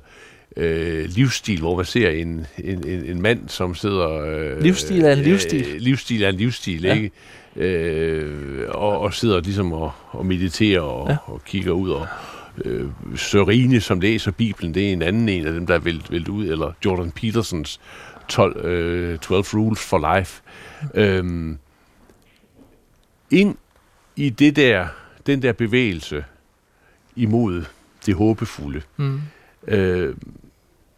øh, 0.57 1.05
livsstil, 1.09 1.59
hvor 1.59 1.75
man 1.75 1.85
ser 1.85 2.09
en, 2.09 2.45
en, 2.63 2.87
en, 2.87 3.05
en 3.05 3.21
mand, 3.21 3.39
som 3.49 3.75
sidder... 3.75 4.09
Øh, 4.09 4.61
Livsstil 4.61 5.01
er 5.05 5.13
en 5.13 5.19
livsstil. 5.19 5.65
Øh, 5.75 5.81
livsstil 5.81 6.23
er 6.23 6.29
en 6.29 6.35
livsstil, 6.35 6.81
Ja. 6.83 6.93
ikke? 6.93 7.11
Øh, 7.55 8.69
og, 8.69 8.99
og 8.99 9.13
sidder 9.13 9.41
ligesom 9.41 9.73
og, 9.73 9.91
og 10.11 10.25
mediterer 10.25 10.81
og, 10.81 11.09
ja. 11.09 11.17
Og 11.25 11.41
kigger 11.45 11.71
ud 11.71 11.89
og 11.89 12.07
øh, 12.65 12.89
Sørine, 13.15 13.81
som 13.81 13.99
læser 13.99 14.31
Bibelen, 14.31 14.73
det 14.73 14.89
er 14.89 14.93
en 14.93 15.01
anden 15.01 15.29
en 15.29 15.47
af 15.47 15.53
dem, 15.53 15.67
der 15.67 15.75
er 15.75 15.79
væltet, 15.79 16.11
væltet 16.11 16.29
ud, 16.29 16.47
eller 16.47 16.71
Jordan 16.85 17.11
Petersons 17.11 17.79
12, 18.27 18.65
øh, 18.65 19.19
12 19.19 19.43
Rules 19.53 19.79
for 19.79 20.17
Life. 20.17 20.41
Øhm, 20.93 21.57
ind 23.31 23.55
i 24.15 24.29
det 24.29 24.55
der, 24.55 24.87
den 25.27 25.41
der 25.41 25.51
bevægelse 25.53 26.25
imod 27.15 27.65
det 28.05 28.15
håbefulde, 28.15 28.81
Mm. 28.97 29.21
Øh, 29.67 30.15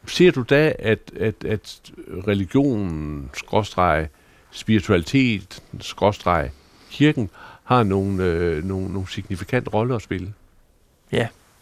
ser 0.07 0.31
du 0.31 0.41
da, 0.49 0.73
at, 0.79 0.99
at, 1.19 1.45
at 1.45 1.81
religion, 2.27 3.29
skråstreg, 3.33 4.07
spiritualitet, 4.51 5.63
skråstreg, 5.79 6.51
kirken, 6.91 7.29
har 7.63 7.83
nogle, 7.83 8.23
øh, 8.23 8.63
nogle, 8.63 8.93
nogle 8.93 9.07
signifikant 9.09 9.73
rolle 9.73 9.95
at 9.95 10.01
spille? 10.01 10.33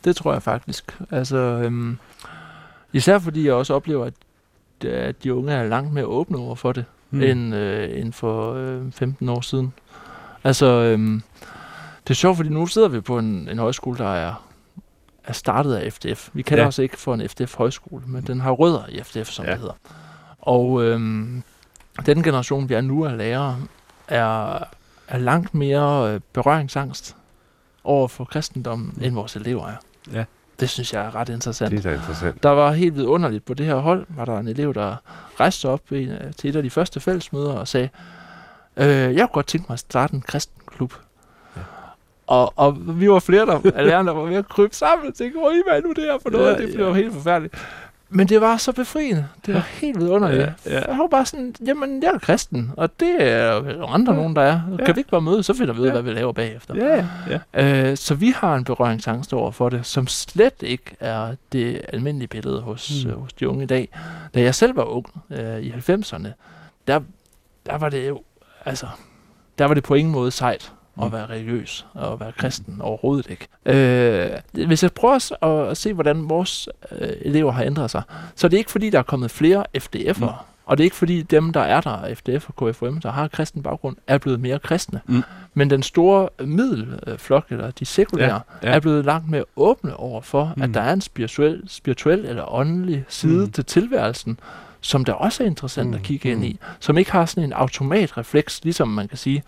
Det 0.05 0.15
tror 0.15 0.33
jeg 0.33 0.43
faktisk. 0.43 0.99
Altså, 1.11 1.38
øhm, 1.38 1.97
især 2.93 3.19
fordi 3.19 3.45
jeg 3.45 3.53
også 3.53 3.73
oplever, 3.73 4.05
at, 4.05 4.13
at 4.89 5.23
de 5.23 5.33
unge 5.33 5.51
er 5.53 5.63
langt 5.63 5.93
mere 5.93 6.05
åbne 6.05 6.38
over 6.38 6.55
for 6.55 6.71
det, 6.71 6.86
mm. 7.09 7.21
end, 7.21 7.55
øh, 7.55 7.99
end 8.01 8.13
for 8.13 8.53
øh, 8.53 8.91
15 8.91 9.29
år 9.29 9.41
siden. 9.41 9.73
Altså, 10.43 10.65
øhm, 10.65 11.21
det 12.03 12.09
er 12.09 12.13
sjovt, 12.15 12.36
fordi 12.38 12.49
nu 12.49 12.67
sidder 12.67 12.88
vi 12.88 13.01
på 13.01 13.17
en, 13.19 13.49
en 13.49 13.59
højskole, 13.59 13.97
der 13.97 14.13
er, 14.13 14.47
er 15.23 15.33
startet 15.33 15.75
af 15.75 15.93
FDF. 15.93 16.29
Vi 16.33 16.41
kalder 16.41 16.61
Ja. 16.61 16.65
ja. 16.65 16.67
os 16.67 16.77
ikke 16.79 16.97
for 16.97 17.13
en 17.13 17.29
FDF-højskole, 17.29 18.03
men 18.07 18.23
den 18.23 18.39
har 18.39 18.51
rødder 18.51 18.83
i 18.89 19.03
FDF, 19.03 19.27
som 19.29 19.45
Ja. 19.45 19.49
ja. 19.51 19.53
det 19.55 19.61
hedder. 19.61 19.75
Og 20.39 20.83
øhm, 20.83 21.43
den 22.06 22.24
generation, 22.24 22.70
vi 22.70 22.74
er 22.74 22.82
nu 22.82 23.06
af 23.06 23.18
lærere, 23.18 23.58
er, 24.08 24.60
er 25.08 25.18
langt 25.18 25.54
mere 25.54 26.14
øh, 26.14 26.20
berøringsangst 26.34 27.16
over 27.84 28.08
for 28.08 28.26
kristendommen, 28.26 28.98
end 29.02 29.14
vores 29.14 29.36
elever 29.36 29.68
er. 29.68 29.76
Ja. 30.14 30.26
Det 30.60 30.70
synes 30.70 30.93
jeg 30.93 31.06
er 31.06 31.16
ret 31.16 31.30
interessant. 31.30 31.72
Det 31.72 31.86
er 31.86 31.93
interessant. 31.93 32.43
Der 32.43 32.50
var 32.50 32.72
helt 32.72 32.96
vidunderligt 32.96 33.46
på 33.46 33.54
det 33.54 33.66
her 33.66 33.76
hold, 33.76 34.06
var 34.10 34.26
der 34.26 34.39
en 34.39 34.48
elev, 34.48 34.74
der 34.74 34.96
rejste 35.39 35.62
sig 35.62 35.70
op 35.70 35.91
i, 35.91 36.10
til 36.38 36.50
et 36.50 36.56
af 36.56 36.64
de 36.64 36.70
første 36.70 37.00
fællesmøder 37.00 37.54
og 37.54 37.68
sagde, 37.68 37.89
øh, 38.78 38.88
jeg 38.88 39.16
kunne 39.16 39.28
godt 39.28 39.48
tænke 39.48 39.66
mig 39.70 39.74
at 39.74 39.80
starte 39.80 40.14
en 40.14 40.22
kristen 40.22 40.62
klub. 40.68 40.93
Ja. 41.56 41.62
Og, 42.28 42.54
og 42.56 43.00
vi 43.00 43.10
var 43.10 43.20
flere 43.20 43.46
der, 43.46 43.72
af 43.76 43.86
lærerne, 43.86 44.08
der 44.08 44.14
var 44.14 44.24
ved 44.24 44.36
at 44.36 44.48
krybe 44.50 44.76
sammen 44.76 45.08
og 45.08 45.14
tænke, 45.14 45.39
hvor 45.39 45.72
er 45.72 45.82
nu 45.82 45.91
det 45.91 46.04
her 46.04 46.18
for 46.22 46.30
noget? 46.30 46.56
Ja, 46.60 46.66
det 46.66 46.76
blev 46.76 46.88
ja. 46.88 46.93
helt 46.93 47.14
forfærdeligt. 47.14 47.56
Men 48.10 48.28
det 48.30 48.41
var 48.41 48.58
så 48.58 48.72
befriende. 48.72 49.28
Det 49.45 49.53
var 49.53 49.60
helt 49.60 49.99
vidunderligt. 49.99 50.41
Ja, 50.41 50.53
ja. 50.66 50.89
Jeg 50.91 50.97
var 50.99 51.08
bare 51.08 51.26
sådan, 51.26 51.56
jamen 51.68 52.03
jeg 52.03 52.12
er 52.14 52.20
kristen, 52.20 52.72
og 52.78 52.99
det 52.99 53.16
er 53.20 53.53
jo 53.53 53.86
andre 53.86 54.14
Ja. 54.14 54.20
nogen, 54.20 54.36
der 54.36 54.41
er. 54.41 54.62
Ja. 54.80 54.86
Kan 54.86 54.95
vi 54.95 54.99
ikke 54.99 55.10
bare 55.10 55.22
mødes, 55.22 55.45
så 55.45 55.53
finder 55.53 55.74
vi 55.74 55.80
ud 55.80 55.86
af, 55.86 55.89
Ja. 55.95 56.01
hvad 56.01 56.14
vi 56.14 56.20
laver 56.20 56.32
bagefter. 56.34 56.76
Ja, 56.76 57.06
ja. 57.56 57.89
Øh, 57.91 57.97
så 57.97 58.16
vi 58.16 58.30
har 58.36 58.56
en 58.56 58.64
berøringsangst 58.64 59.34
over 59.34 59.51
for 59.51 59.70
det, 59.70 59.86
som 59.86 60.08
slet 60.08 60.53
ikke 60.62 60.95
er 60.99 61.36
det 61.51 61.82
almindelige 61.93 62.28
billede 62.28 62.62
hos, 62.62 63.06
mm. 63.06 63.12
øh, 63.12 63.20
hos 63.22 63.34
de 63.34 63.49
unge 63.49 63.64
i 63.64 63.68
dag. 63.68 63.89
Da 64.34 64.41
jeg 64.41 64.56
selv 64.56 64.76
var 64.76 64.84
ung 64.84 65.06
øh, 65.30 65.60
i 65.60 65.72
90'erne, 65.72 66.28
der, 66.88 66.99
der 67.66 67.78
var 67.78 67.89
det 67.89 68.08
jo, 68.08 68.22
altså, 68.66 68.88
der 69.58 69.66
var 69.66 69.74
det 69.74 69.84
på 69.84 69.93
ingen 69.95 70.12
måde 70.12 70.32
sejt 70.32 70.74
at 71.02 71.04
Mm. 71.08 71.12
være 71.12 71.26
religiøs 71.26 71.86
og 71.93 72.14
at 72.14 72.20
være 72.20 72.32
kristen 72.32 72.82
overhovedet 72.82 73.28
ikke. 73.30 73.48
Øh, 73.66 74.68
hvis 74.68 74.84
jeg 74.84 74.91
prøver 74.91 75.43
at, 75.72 75.78
se, 75.78 75.93
hvordan 75.93 76.30
vores 76.30 76.70
øh, 76.91 77.10
elever 77.22 77.52
har 77.52 77.64
ændret 77.64 77.91
sig, 77.91 78.02
så 78.36 78.48
er 78.48 78.50
det 78.50 78.58
ikke 78.58 78.72
fordi, 78.72 78.89
der 78.89 79.00
er 79.00 79.04
kommet 79.04 79.32
flere 79.32 79.64
FDF'ere, 79.78 80.20
Mm. 80.20 80.28
og 80.66 80.78
det 80.78 80.84
er 80.84 80.86
ikke 80.86 80.96
fordi 80.96 81.22
dem, 81.22 81.54
der 81.54 81.60
er 81.62 81.82
der, 81.82 82.16
FDF 82.16 82.50
og 82.56 82.72
KFM, 82.74 82.98
der 83.00 83.12
har 83.12 83.28
kristen 83.28 83.64
baggrund, 83.64 83.96
er 84.08 84.18
blevet 84.18 84.39
mere 84.39 84.60
kristne. 84.60 85.02
Mm. 85.08 85.24
Men 85.54 85.70
den 85.70 85.84
store 85.84 86.30
middelflok, 86.46 87.46
eller 87.50 87.72
de 87.72 87.86
sekulære, 87.86 88.41
Ja, 88.64 88.70
ja, 88.70 88.76
er 88.76 88.80
blevet 88.80 89.06
langt 89.06 89.30
mere 89.30 89.43
åbne 89.56 89.96
over 89.96 90.22
for, 90.22 90.54
Mm. 90.56 90.62
at 90.62 90.74
der 90.74 90.82
er 90.82 90.93
en 90.93 91.02
spirituel, 91.02 91.64
spirituel 91.68 92.26
eller 92.26 92.54
åndelig 92.54 93.06
side 93.10 93.46
mm. 93.46 93.52
til 93.52 93.66
tilværelsen, 93.66 94.39
som 94.82 95.06
der 95.06 95.14
også 95.14 95.43
er 95.43 95.48
interessant 95.48 95.89
Mm, 95.89 95.96
at 95.96 96.02
kigge 96.04 96.36
mm. 96.36 96.41
ind 96.43 96.52
i, 96.52 96.60
som 96.80 96.98
ikke 96.98 97.12
har 97.12 97.26
sådan 97.26 97.43
en 97.43 97.54
automatrefleks, 97.54 98.64
ligesom 98.64 98.88
man 98.88 99.08
kan 99.08 99.18
sige, 99.18 99.43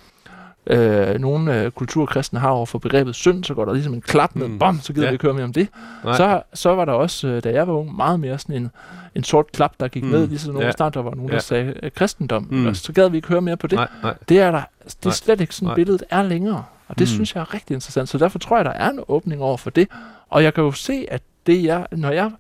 øh, 0.70 1.20
nogle 1.20 1.62
øh, 1.64 1.72
kulturkristne 1.72 2.40
har 2.40 2.50
over 2.50 2.66
for 2.66 2.80
begrebet 2.80 3.16
synd, 3.16 3.44
så 3.44 3.54
går 3.54 3.66
der 3.66 3.74
ligesom 3.74 3.94
en 3.94 4.02
klap 4.02 4.36
ned, 4.36 4.48
Mm. 4.48 4.60
bom, 4.60 4.80
så 4.82 4.94
gider 4.94 5.02
Ja. 5.02 5.08
ja. 5.08 5.12
vi 5.12 5.16
ikke 5.16 5.24
høre 5.24 5.34
mere 5.34 5.44
om 5.44 5.54
det. 5.54 5.68
Nej. 6.04 6.18
Så, 6.18 6.42
så 6.54 6.76
var 6.76 6.86
der 6.86 6.94
også, 6.94 7.28
øh, 7.28 7.44
da 7.44 7.52
jeg 7.54 7.68
var 7.68 7.74
ung, 7.74 7.96
meget 7.96 8.20
mere 8.20 8.40
sådan 8.40 8.56
en, 8.56 8.72
en 9.16 9.24
sort 9.24 9.52
klap, 9.52 9.72
der 9.80 9.88
gik 9.88 10.04
Mm. 10.04 10.10
mm. 10.10 10.16
ned, 10.16 10.28
ligesom 10.28 10.54
nogen 10.54 10.62
Ja. 10.62 10.68
ja. 10.68 10.72
snart 10.72 10.94
der 10.94 11.02
var 11.02 11.12
nogen, 11.16 11.30
Ja. 11.30 11.36
der 11.36 11.42
sagde 11.42 11.74
øh, 11.84 11.92
kristendom, 11.92 12.48
Mm. 12.52 12.74
så 12.76 12.94
gad 12.94 13.10
vi 13.10 13.18
ikke 13.18 13.28
høre 13.28 13.42
mere 13.42 13.58
på 13.58 13.68
det. 13.68 13.76
Nej, 13.76 13.88
nej. 14.04 14.14
Det 14.30 14.40
er 14.42 14.52
der, 14.52 14.62
det 14.84 15.06
er 15.06 15.10
slet 15.10 15.42
ikke 15.42 15.56
sådan, 15.56 15.66
Nej. 15.68 15.76
billedet 15.76 16.04
er 16.10 16.24
længere. 16.24 16.64
Og 16.88 17.00
det 17.00 17.02
Mm. 17.02 17.04
mm. 17.04 17.08
synes 17.08 17.36
jeg 17.36 17.42
er 17.42 17.54
rigtig 17.54 17.74
interessant. 17.74 18.10
Så 18.10 18.18
derfor 18.18 18.40
tror 18.40 18.56
jeg, 18.58 18.66
der 18.66 18.72
er 18.72 18.90
en 18.90 19.00
åbning 19.08 19.42
over 19.42 19.58
for 19.58 19.70
det. 19.70 19.88
Og 20.30 20.44
jeg 20.44 20.54
kan 20.54 20.64
jo 20.64 20.72
se, 20.72 21.06
at 21.12 21.22
det 21.48 21.64
jeg, 21.64 21.86
når 21.92 22.12
jeg, 22.12 22.32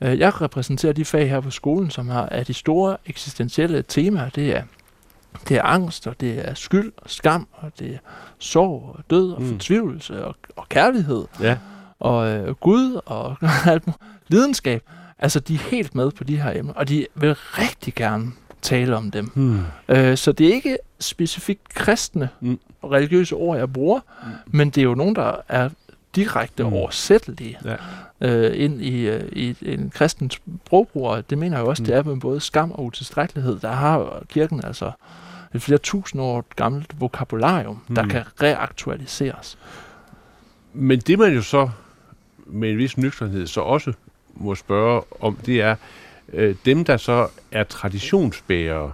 øh, 0.00 0.18
jeg 0.18 0.40
repræsenterer 0.42 0.92
de 0.92 1.04
fag 1.04 1.30
her 1.30 1.40
på 1.40 1.50
skolen, 1.50 1.90
som 1.90 2.08
har, 2.08 2.28
er 2.30 2.44
de 2.44 2.54
store 2.54 2.96
eksistentielle 3.06 3.82
temaer, 3.88 4.28
det 4.28 4.56
er 4.56 4.62
Det 5.48 5.56
er 5.56 5.62
angst, 5.62 6.06
og 6.06 6.20
det 6.20 6.48
er 6.48 6.54
skyld 6.54 6.92
og 6.96 7.10
skam, 7.10 7.48
og 7.52 7.72
det 7.78 7.94
er 7.94 7.98
sorg 8.38 8.94
og 8.98 9.04
død 9.10 9.32
og 9.32 9.42
Mm. 9.42 9.48
fortvivlelse 9.48 10.24
og, 10.24 10.36
og 10.56 10.68
kærlighed 10.68 11.24
Ja. 11.40 11.56
og 12.00 12.28
øh, 12.28 12.54
Gud 12.54 13.00
og 13.06 13.36
alt 13.72 13.84
lidenskab. 14.28 14.82
Altså, 15.18 15.40
de 15.40 15.54
er 15.54 15.58
helt 15.58 15.94
med 15.94 16.10
på 16.10 16.24
de 16.24 16.40
her 16.40 16.52
emner, 16.58 16.72
og 16.72 16.88
de 16.88 17.06
vil 17.14 17.34
rigtig 17.34 17.94
gerne 17.94 18.32
tale 18.62 18.96
om 18.96 19.10
dem. 19.10 19.24
Hmm. 19.34 19.60
Øh, 19.88 20.16
så 20.16 20.32
det 20.32 20.48
er 20.48 20.54
ikke 20.54 20.78
specifikt 21.00 21.68
kristne 21.74 22.28
Mm. 22.40 22.58
og 22.82 22.90
religiøse 22.90 23.34
ord, 23.34 23.58
jeg 23.58 23.72
bruger, 23.72 24.00
Mm. 24.22 24.28
men 24.46 24.70
det 24.70 24.78
er 24.80 24.84
jo 24.84 24.94
nogen, 24.94 25.14
der 25.16 25.36
er 25.48 25.70
direkte 26.14 26.62
Mm. 26.62 26.68
mm. 26.68 26.74
oversættelige 26.76 27.58
Ja. 27.64 27.76
Øh, 28.20 28.64
ind 28.64 28.82
i, 28.82 29.08
øh, 29.08 29.22
i 29.32 29.56
en 29.62 29.90
kristen 29.94 30.30
sprogbrug, 30.30 31.08
og 31.08 31.30
det 31.30 31.38
mener 31.38 31.56
jeg 31.56 31.64
jo 31.64 31.68
også, 31.70 31.82
Mm. 31.82 31.84
mm. 31.84 31.86
det 31.86 31.96
er 31.96 32.02
med 32.02 32.20
både 32.20 32.40
skam 32.40 32.70
og 32.72 32.84
utilstrækkelighed. 32.84 33.58
Der 33.58 33.72
har 33.72 34.22
kirken 34.28 34.64
altså 34.64 34.90
et 35.54 35.62
flere 35.62 35.78
tusind 35.78 36.22
år 36.22 36.44
gammelt 36.56 37.00
vokabularium, 37.00 37.80
mm. 37.88 37.94
der 37.94 38.02
Mm. 38.02 38.08
kan 38.10 38.22
reaktualiseres. 38.42 39.58
Men 40.72 40.98
det 40.98 41.18
man 41.18 41.34
jo 41.34 41.42
så 41.42 41.70
med 42.46 42.70
en 42.70 42.78
vis 42.78 42.98
nøgternhed 42.98 43.46
så 43.46 43.60
også 43.60 43.92
må 44.34 44.54
spørge 44.54 45.02
om, 45.20 45.36
det 45.46 45.60
er 45.62 45.76
øh, 46.32 46.54
dem, 46.64 46.84
der 46.84 46.96
så 46.96 47.28
er 47.52 47.64
traditionsbærere 47.64 48.92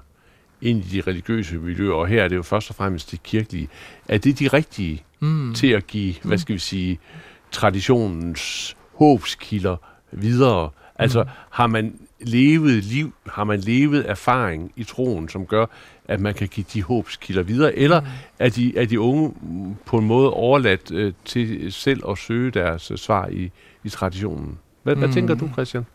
ind 0.60 0.84
i 0.84 0.88
de 0.88 1.00
religiøse 1.00 1.56
miljøer, 1.56 1.92
og 1.94 2.06
her 2.06 2.22
er 2.24 2.28
det 2.28 2.36
jo 2.36 2.42
først 2.42 2.70
og 2.70 2.76
fremmest 2.76 3.10
de 3.10 3.16
kirkelige, 3.16 3.68
er 4.08 4.18
det 4.18 4.38
de 4.38 4.48
rigtige 4.48 5.02
Mm. 5.20 5.54
til 5.54 5.66
at 5.66 5.86
give, 5.86 6.14
hvad 6.22 6.38
skal 6.38 6.54
vi 6.54 6.58
sige, 6.58 6.98
traditionens 7.50 8.76
håbskilder 8.96 9.76
videre? 10.12 10.70
Altså, 10.96 11.24
har 11.50 11.66
man 11.66 11.98
levet 12.20 12.84
liv, 12.84 13.14
har 13.26 13.44
man 13.44 13.60
levet 13.60 14.10
erfaring 14.10 14.72
i 14.76 14.84
troen, 14.84 15.28
som 15.28 15.46
gør, 15.46 15.66
at 16.08 16.20
man 16.20 16.34
kan 16.34 16.48
give 16.48 16.66
de 16.72 16.82
håbskilder 16.82 17.42
videre, 17.42 17.74
eller 17.74 18.00
Mm. 18.00 18.06
er 18.38 18.48
de, 18.48 18.78
er 18.78 18.84
de 18.86 19.00
unge 19.00 19.34
mm, 19.42 19.74
på 19.86 19.98
en 19.98 20.06
måde 20.06 20.30
overladt 20.32 20.90
øh, 20.90 21.12
til 21.24 21.72
selv 21.72 22.02
at 22.08 22.18
søge 22.18 22.50
deres 22.50 22.90
øh, 22.90 22.98
svar 22.98 23.26
i, 23.26 23.50
i 23.84 23.88
traditionen? 23.88 24.58
Hvad, 24.82 24.94
mm. 24.94 24.98
hvad 24.98 25.08
Mm. 25.08 25.14
tænker 25.14 25.34
du, 25.34 25.48
Christian? 25.52 25.86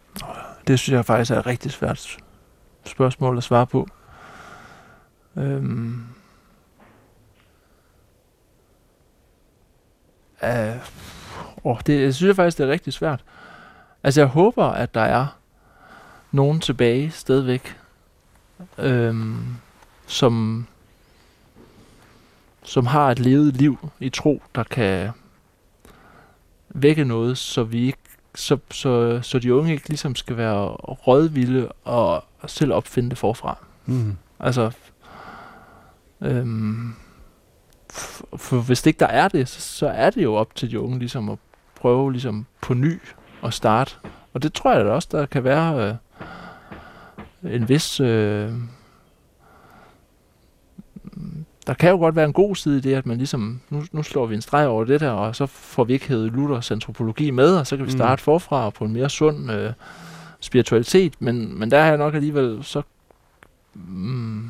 Det 0.68 0.80
synes 0.80 0.96
jeg 0.96 1.06
faktisk 1.06 1.32
er 1.32 1.40
et 1.40 1.46
rigtig 1.46 1.72
svært 1.72 2.18
spørgsmål 2.86 3.38
at 3.38 3.44
svare 3.44 3.68
på. 3.68 3.88
Øhm. 5.38 6.04
Uh, 10.44 10.50
oh, 11.64 11.78
det 11.88 12.02
jeg 12.02 12.16
synes 12.16 12.28
jeg 12.28 12.36
faktisk, 12.36 12.58
det 12.58 12.68
er 12.68 12.72
rigtig 12.72 12.94
svært. 12.94 13.24
Altså, 14.04 14.22
jeg 14.22 14.28
håber, 14.28 14.66
at 14.66 14.94
der 14.94 15.02
er 15.02 15.28
nogen 16.32 16.60
tilbage 16.60 17.12
stadigvæk, 17.12 17.78
øhm, 18.78 19.46
som, 20.08 20.68
som 22.64 22.86
har 22.86 23.12
et 23.12 23.20
levet 23.20 23.56
liv 23.56 23.90
i 24.00 24.10
tro, 24.10 24.42
der 24.56 24.64
kan 24.64 25.10
vække 26.70 27.06
noget, 27.06 27.38
så 27.38 27.64
vi 27.64 27.86
ikke 27.86 28.00
så, 28.36 28.58
så, 28.72 29.20
så 29.22 29.40
de 29.40 29.54
unge 29.54 29.72
ikke 29.72 29.90
ligesom 29.90 30.16
skal 30.16 30.38
være 30.38 30.68
rådvilde 30.68 31.72
og 31.84 32.24
selv 32.48 32.74
opfinde 32.74 33.10
det 33.10 33.18
forfra. 33.18 33.58
Mm. 33.86 34.18
Altså, 34.40 34.72
øhm, 36.22 36.94
f- 37.94 38.38
for 38.38 38.62
hvis 38.62 38.86
ikke 38.86 39.00
der 39.00 39.08
er 39.08 39.28
det, 39.28 39.48
så, 39.48 39.62
så 39.62 39.88
er 39.88 40.10
det 40.10 40.24
jo 40.24 40.36
op 40.36 40.56
til 40.56 40.72
de 40.72 40.80
unge 40.80 41.00
ligesom 41.00 41.30
at 41.30 41.38
prøve 41.82 42.12
ligesom 42.12 42.46
på 42.62 42.74
ny 42.74 43.02
at 43.44 43.54
starte. 43.54 43.96
Og 44.34 44.44
det 44.44 44.54
tror 44.54 44.74
jeg 44.74 44.86
da 44.86 44.90
også, 44.92 45.08
der 45.12 45.26
kan 45.26 45.44
være 45.44 45.98
øh, 47.44 47.54
en 47.56 47.70
vis... 47.70 48.00
Øh, 48.00 48.52
der 51.68 51.74
kan 51.76 51.90
jo 51.90 51.98
godt 51.98 52.16
være 52.16 52.26
en 52.26 52.34
god 52.34 52.56
side 52.56 52.78
i 52.78 52.82
det, 52.82 52.96
at 52.96 53.06
man 53.06 53.18
ligesom, 53.18 53.62
nu, 53.70 53.84
nu 53.92 54.04
slår 54.04 54.26
vi 54.26 54.36
en 54.36 54.42
streg 54.42 54.68
over 54.68 54.84
det 54.84 55.00
der, 55.00 55.12
og 55.12 55.36
så 55.36 55.46
får 55.46 55.84
vi 55.84 55.94
ikke 55.94 56.08
hævet 56.08 56.32
Luthers 56.32 56.72
antropologi 56.72 57.32
med, 57.32 57.56
og 57.56 57.68
så 57.68 57.78
kan 57.78 57.86
vi 57.86 57.92
Mm. 57.92 57.98
starte 57.98 58.24
forfra 58.24 58.66
og 58.66 58.74
på 58.74 58.86
en 58.86 58.94
mere 58.94 59.10
sund 59.10 59.52
øh, 59.52 59.74
spiritualitet, 60.40 61.14
men, 61.20 61.60
men 61.60 61.72
der 61.72 61.78
er 61.78 61.86
jeg 61.86 61.98
nok 61.98 62.14
alligevel 62.16 62.60
så 62.62 62.82
mm, 63.74 64.50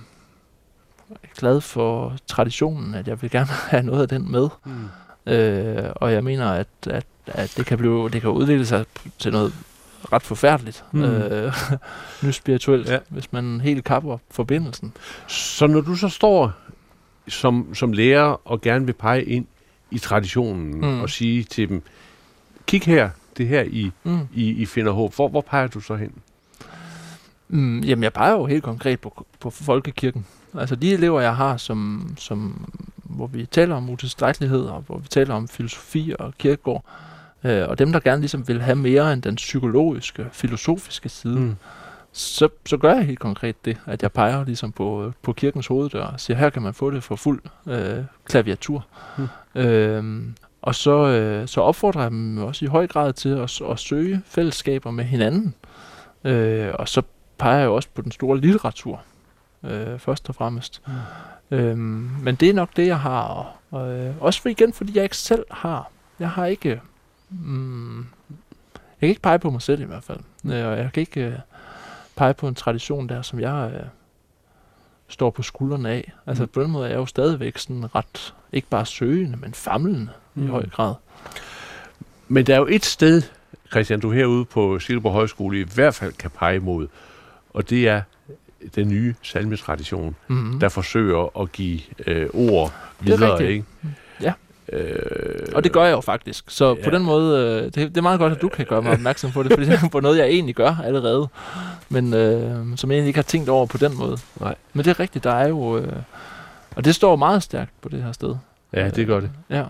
glad 1.38 1.62
for 1.62 2.16
traditionen, 2.28 2.94
at 2.94 3.08
jeg 3.08 3.22
vil 3.22 3.30
gerne 3.32 3.48
have 3.72 3.84
noget 3.84 4.02
af 4.02 4.08
den 4.08 4.32
med. 4.32 4.50
Mm. 4.66 5.32
Øh, 5.34 5.92
og 5.96 6.14
jeg 6.14 6.24
mener, 6.24 6.52
at, 6.52 6.68
at, 6.88 7.06
at 7.34 7.54
det, 7.58 7.66
kan 7.66 7.78
blive, 7.78 8.10
det 8.10 8.22
kan 8.22 8.30
udvikle 8.30 8.66
sig 8.66 8.86
til 9.20 9.32
noget 9.32 9.54
ret 10.14 10.22
forfærdeligt, 10.22 10.84
Mm. 10.92 11.04
øh, 11.04 11.54
nyt 12.24 12.36
spirituelt, 12.36 12.90
Ja. 12.90 12.98
hvis 13.10 13.34
man 13.34 13.62
helt 13.62 13.84
kapper 13.86 14.18
forbindelsen. 14.32 14.94
Så 15.28 15.68
når 15.68 15.82
du 15.82 15.96
så 15.96 16.10
står 16.10 16.52
som, 17.28 17.76
som 17.76 17.94
lærer 17.94 18.42
og 18.48 18.62
gerne 18.62 18.86
vil 18.86 18.94
pege 18.94 19.24
ind 19.24 19.46
i 19.92 19.98
traditionen 20.00 20.72
mm. 20.82 20.88
Mm. 20.88 21.00
og 21.02 21.10
sige 21.10 21.44
til 21.44 21.70
dem, 21.70 21.82
kig 22.68 22.84
her, 22.84 23.10
det 23.38 23.48
her 23.48 23.62
I, 23.62 23.92
Mm. 24.04 24.20
I, 24.34 24.50
I 24.50 24.66
finder 24.66 24.92
håb, 24.92 25.16
hvor, 25.16 25.28
hvor 25.30 25.42
peger 25.42 25.68
du 25.68 25.80
så 25.80 25.96
hen? 25.96 26.12
Mm, 27.48 27.80
jamen, 27.80 28.04
jeg 28.04 28.14
peger 28.14 28.32
jo 28.32 28.46
helt 28.46 28.64
konkret 28.64 29.00
på, 29.00 29.26
på 29.40 29.50
folkekirken. 29.50 30.26
Altså 30.58 30.76
de 30.76 30.94
elever, 30.94 31.22
jeg 31.22 31.36
har, 31.36 31.58
som, 31.58 32.10
som, 32.18 32.70
hvor 33.04 33.28
vi 33.28 33.46
taler 33.46 33.76
om 33.76 33.90
utilstrækkelighed, 33.90 34.62
og 34.62 34.82
hvor 34.88 34.98
vi 34.98 35.08
taler 35.08 35.34
om 35.36 35.48
filosofi 35.48 36.14
og 36.20 36.34
kirkegård, 36.38 36.86
øh, 36.88 37.09
og 37.44 37.80
dem, 37.80 37.92
der 37.92 38.00
gerne 38.00 38.22
ligesom 38.22 38.48
vil 38.48 38.62
have 38.62 38.76
mere 38.76 39.14
end 39.14 39.22
den 39.22 39.36
psykologiske, 39.36 40.28
filosofiske 40.32 41.10
side, 41.10 41.40
mm. 41.40 41.56
så, 42.12 42.50
så 42.66 42.78
gør 42.78 42.94
jeg 42.94 43.06
helt 43.06 43.20
konkret 43.20 43.66
det, 43.66 43.78
at 43.86 44.04
jeg 44.04 44.12
peger 44.12 44.46
ligesom 44.46 44.72
på, 44.72 45.14
på 45.22 45.34
kirkens 45.34 45.68
hoveddør 45.68 46.04
og 46.04 46.20
siger, 46.20 46.38
her 46.38 46.50
kan 46.50 46.62
man 46.62 46.74
få 46.74 46.92
det 46.92 47.04
for 47.04 47.16
fuld 47.16 47.42
øh, 47.68 48.04
klaviatur. 48.26 48.86
Mm. 49.18 49.28
Øhm, 49.62 50.36
og 50.62 50.76
så, 50.76 51.08
øh, 51.08 51.48
så 51.48 51.62
opfordrer 51.62 52.02
jeg 52.02 52.12
dem 52.12 52.38
også 52.38 52.66
i 52.66 52.68
høj 52.68 52.88
grad 52.88 53.14
til 53.14 53.30
at, 53.30 53.62
at 53.72 53.80
søge 53.80 54.22
fællesskaber 54.26 54.92
med 54.92 55.04
hinanden. 55.04 55.54
Øh, 56.24 56.70
og 56.74 56.90
så 56.90 57.02
peger 57.38 57.60
jeg 57.60 57.70
også 57.70 57.90
på 57.94 58.02
den 58.02 58.12
store 58.12 58.40
litteratur, 58.40 59.02
øh, 59.64 60.00
først 60.00 60.30
og 60.30 60.36
fremmest. 60.36 60.82
Mm. 60.88 61.58
Øhm, 61.58 62.10
men 62.24 62.36
det 62.36 62.50
er 62.50 62.54
nok 62.54 62.70
det, 62.76 62.88
jeg 62.88 63.00
har. 63.00 63.56
Og, 63.72 63.92
øh, 63.92 64.14
også 64.20 64.42
for 64.42 64.50
igen, 64.50 64.74
fordi 64.74 64.92
jeg 64.96 65.04
ikke 65.04 65.18
selv 65.18 65.46
har. 65.52 65.92
Jeg 66.20 66.30
har 66.30 66.46
ikke... 66.46 66.82
Mm, 67.30 67.98
jeg 68.70 69.00
kan 69.00 69.10
ikke 69.10 69.22
pege 69.22 69.40
på 69.40 69.50
mig 69.50 69.62
selv 69.62 69.82
i 69.82 69.86
hvert 69.86 70.04
fald. 70.04 70.20
Øh, 70.46 70.66
og 70.66 70.78
jeg 70.78 70.90
kan 70.94 71.02
ikke 71.02 71.22
øh, 71.26 71.34
pege 72.16 72.34
på 72.34 72.48
en 72.48 72.56
tradition 72.56 73.10
der, 73.10 73.22
som 73.22 73.40
jeg 73.40 73.72
øh, 73.74 73.80
står 75.08 75.30
på 75.30 75.42
skuldrene 75.42 75.90
af. 75.90 76.12
Altså 76.28 76.44
Mm. 76.44 76.50
på 76.50 76.62
den 76.64 76.72
måde 76.72 76.86
er 76.86 76.90
jeg 76.90 76.98
jo 76.98 77.06
stadigvæk 77.06 77.58
sådan 77.58 77.96
ret, 77.96 78.34
ikke 78.54 78.68
bare 78.68 78.86
søgende, 78.86 79.38
men 79.38 79.54
famlende 79.54 80.10
mm. 80.34 80.42
i 80.44 80.46
Mm. 80.46 80.52
høj 80.52 80.70
grad. 80.70 80.94
Men 82.28 82.46
der 82.48 82.54
er 82.54 82.58
jo 82.60 82.68
et 82.70 82.86
sted, 82.86 83.22
Christian, 83.72 84.00
du 84.00 84.12
herude 84.12 84.46
på 84.46 84.80
Silkeborg 84.80 85.14
Højskole 85.14 85.60
i 85.60 85.64
hvert 85.76 85.96
fald 85.96 86.14
kan 86.14 86.30
pege 86.32 86.56
imod, 86.56 86.88
og 87.54 87.70
det 87.70 87.88
er 87.88 88.02
den 88.76 88.88
nye 88.90 89.16
salmetradition, 89.22 90.16
Mm-hmm. 90.28 90.60
der 90.60 90.70
forsøger 90.70 91.42
at 91.42 91.52
give 91.52 91.80
øh, 92.08 92.30
ord 92.34 92.74
Det 93.00 93.12
er 93.12 93.18
videre, 93.18 93.32
rigtigt. 93.34 93.50
ikke? 93.50 93.66
Øh, 94.74 95.48
Og 95.56 95.64
det 95.64 95.72
gør 95.72 95.84
jeg 95.84 95.92
jo 95.92 96.02
faktisk. 96.02 96.46
Så 96.48 96.76
ja. 96.76 96.84
på 96.84 96.90
den 96.90 97.04
måde, 97.04 97.40
øh, 97.40 97.64
det, 97.64 97.76
det 97.76 97.98
er 97.98 98.02
meget 98.02 98.20
godt, 98.20 98.34
at 98.34 98.42
du 98.42 98.50
kan 98.50 98.66
gøre 98.66 98.82
mig 98.82 98.92
opmærksom 99.00 99.32
på 99.32 99.44
det, 99.44 99.52
fordi 99.52 99.66
det 99.66 99.80
er 99.84 99.90
på 99.90 100.00
noget, 100.00 100.18
jeg 100.18 100.28
egentlig 100.28 100.56
gør 100.56 100.76
allerede, 100.86 101.28
men 101.90 102.14
øh, 102.14 102.78
som 102.78 102.92
jeg 102.92 102.96
egentlig 102.98 103.08
ikke 103.08 103.18
har 103.18 103.24
tænkt 103.24 103.50
over 103.50 103.66
på 103.66 103.78
den 103.78 103.98
måde. 103.98 104.18
Nej. 104.40 104.56
Men 104.74 104.86
det 104.86 104.92
er 104.92 105.00
rigtigt, 105.00 105.24
der 105.24 105.34
er 105.34 105.48
jo... 105.48 105.78
Øh, 105.78 105.94
og 106.76 106.86
det 106.86 106.96
står 106.96 107.16
meget 107.16 107.44
stærkt 107.44 107.72
på 107.82 107.90
det 107.90 108.04
her 108.04 108.12
sted. 108.12 108.36
Ja, 108.74 108.90
det 108.90 109.08
gør 109.08 109.20
det. 109.20 109.32
Ja. 109.50 109.64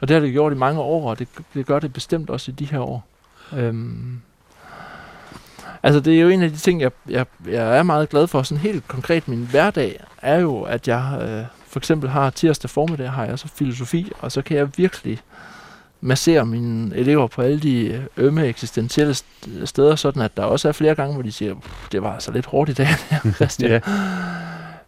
Og 0.00 0.08
det 0.08 0.14
har 0.14 0.20
det 0.20 0.32
gjort 0.32 0.52
i 0.52 0.56
mange 0.56 0.80
år, 0.80 1.10
og 1.10 1.18
det, 1.18 1.28
det 1.54 1.66
gør 1.66 1.78
det 1.78 1.92
bestemt 1.92 2.30
også 2.30 2.50
i 2.50 2.54
de 2.54 2.64
her 2.64 2.80
år. 2.80 3.04
Øhm, 3.56 4.20
altså 5.82 6.00
det 6.00 6.16
er 6.16 6.20
jo 6.20 6.28
en 6.28 6.42
af 6.42 6.50
de 6.50 6.56
ting, 6.56 6.80
jeg, 6.80 6.90
jeg, 7.08 7.26
jeg 7.48 7.78
er 7.78 7.82
meget 7.82 8.08
glad 8.08 8.26
for. 8.26 8.42
Sådan 8.42 8.62
helt 8.62 8.88
konkret 8.88 9.28
min 9.28 9.48
hverdag 9.50 10.00
er 10.22 10.40
jo, 10.40 10.62
at 10.62 10.88
jeg 10.88 11.18
øh, 11.22 11.44
for 11.76 11.80
eksempel 11.80 12.10
har 12.10 12.30
tirsdag 12.30 12.70
formiddag, 12.70 13.10
har 13.10 13.24
jeg 13.24 13.38
så 13.38 13.48
filosofi, 13.48 14.12
og 14.20 14.32
så 14.32 14.42
kan 14.42 14.56
jeg 14.56 14.78
virkelig 14.78 15.18
massere 16.00 16.46
mine 16.46 16.96
elever 16.96 17.26
på 17.26 17.42
alle 17.42 17.60
de 17.60 17.86
øh, 17.86 18.02
ømme 18.16 18.46
eksistentielle 18.46 19.12
st- 19.14 19.64
steder, 19.64 19.96
sådan 19.96 20.22
at 20.22 20.36
der 20.36 20.42
også 20.44 20.68
er 20.68 20.72
flere 20.72 20.94
gange, 20.94 21.14
hvor 21.14 21.22
de 21.22 21.32
siger, 21.32 21.54
"Puh, 21.54 21.62
det 21.92 22.02
var 22.02 22.12
altså 22.14 22.32
lidt 22.32 22.46
hårdt 22.46 22.70
i 22.70 22.72
dag, 22.72 22.88
Christian. 23.36 23.70
Ja. 23.70 23.80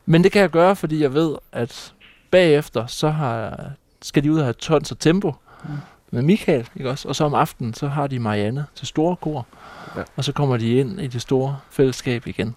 Men 0.06 0.24
det 0.24 0.32
kan 0.32 0.42
jeg 0.42 0.50
gøre, 0.50 0.76
fordi 0.76 1.02
jeg 1.02 1.14
ved, 1.14 1.34
at 1.52 1.92
bagefter, 2.30 2.86
så 2.86 3.08
har, 3.10 3.60
skal 4.02 4.24
de 4.24 4.32
ud 4.32 4.38
og 4.38 4.44
have 4.44 4.52
tons 4.54 4.90
og 4.92 4.98
tempo 4.98 5.34
Mm. 5.64 5.70
med 6.10 6.22
Michael, 6.22 6.68
ikke 6.76 6.90
også? 6.90 7.08
Og 7.08 7.16
så 7.16 7.24
om 7.24 7.34
aftenen, 7.34 7.74
så 7.74 7.88
har 7.88 8.06
de 8.06 8.18
Marianne 8.18 8.66
til 8.74 8.86
store 8.86 9.16
kor. 9.16 9.46
Ja. 9.96 10.02
Og 10.16 10.24
så 10.24 10.32
kommer 10.32 10.56
de 10.56 10.74
ind 10.74 11.00
i 11.00 11.06
det 11.06 11.22
store 11.22 11.58
fællesskab 11.70 12.26
igen, 12.26 12.54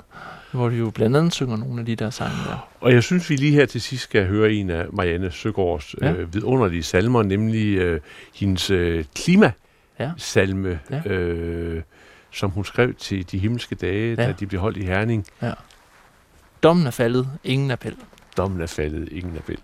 hvor 0.51 0.69
de 0.69 0.75
jo 0.75 0.89
blandt 0.89 1.17
andet 1.17 1.33
synger 1.33 1.57
nogle 1.57 1.79
af 1.79 1.85
de 1.85 1.95
der 1.95 2.09
sange 2.09 2.35
der. 2.47 2.69
Og 2.81 2.93
jeg 2.93 3.03
synes, 3.03 3.29
vi 3.29 3.35
lige 3.35 3.51
her 3.51 3.65
til 3.65 3.81
sidst 3.81 4.03
skal 4.03 4.27
høre 4.27 4.51
en 4.53 4.69
af 4.69 4.85
Marianne 4.93 5.31
Søgaards 5.31 5.95
Ja. 6.01 6.11
øh, 6.13 6.33
vidunderlige 6.33 6.83
salmer, 6.83 7.23
nemlig 7.23 7.77
øh, 7.77 7.99
hendes 8.35 8.69
øh, 8.69 9.05
klimasalme, 9.15 10.79
Ja. 10.89 11.09
øh, 11.11 11.81
som 12.31 12.49
hun 12.49 12.65
skrev 12.65 12.93
til 12.93 13.31
de 13.31 13.37
himmelske 13.37 13.75
dage, 13.75 14.15
Ja. 14.21 14.27
da 14.27 14.31
de 14.39 14.47
blev 14.47 14.61
holdt 14.61 14.77
i 14.77 14.83
Herning. 14.85 15.25
Ja. 15.41 15.51
Dommen 16.63 16.87
er 16.87 16.91
faldet, 16.91 17.29
ingen 17.43 17.71
appel. 17.71 17.95
Dommen 18.37 18.61
er 18.61 18.67
faldet, 18.67 19.09
ingen 19.11 19.37
appel. 19.37 19.57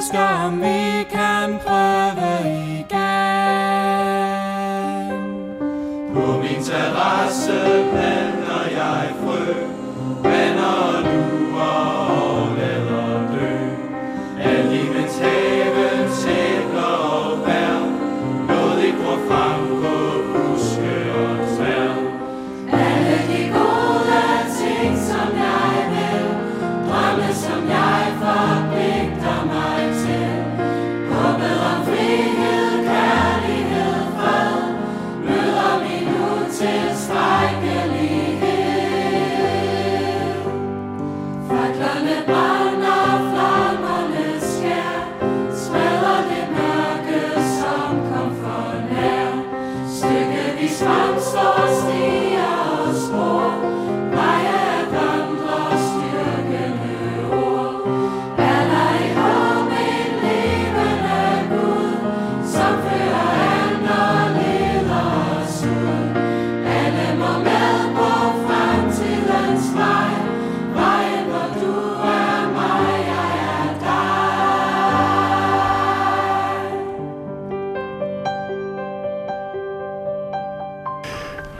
elsker, 0.00 0.44
om 0.46 0.60
vi 0.60 1.04
kan 1.10 1.58
prøve 1.66 2.30
igen. 2.64 2.90
På 6.14 6.38
min 6.42 6.62
terrasse 6.64 7.52
terrasseplan 7.52 8.39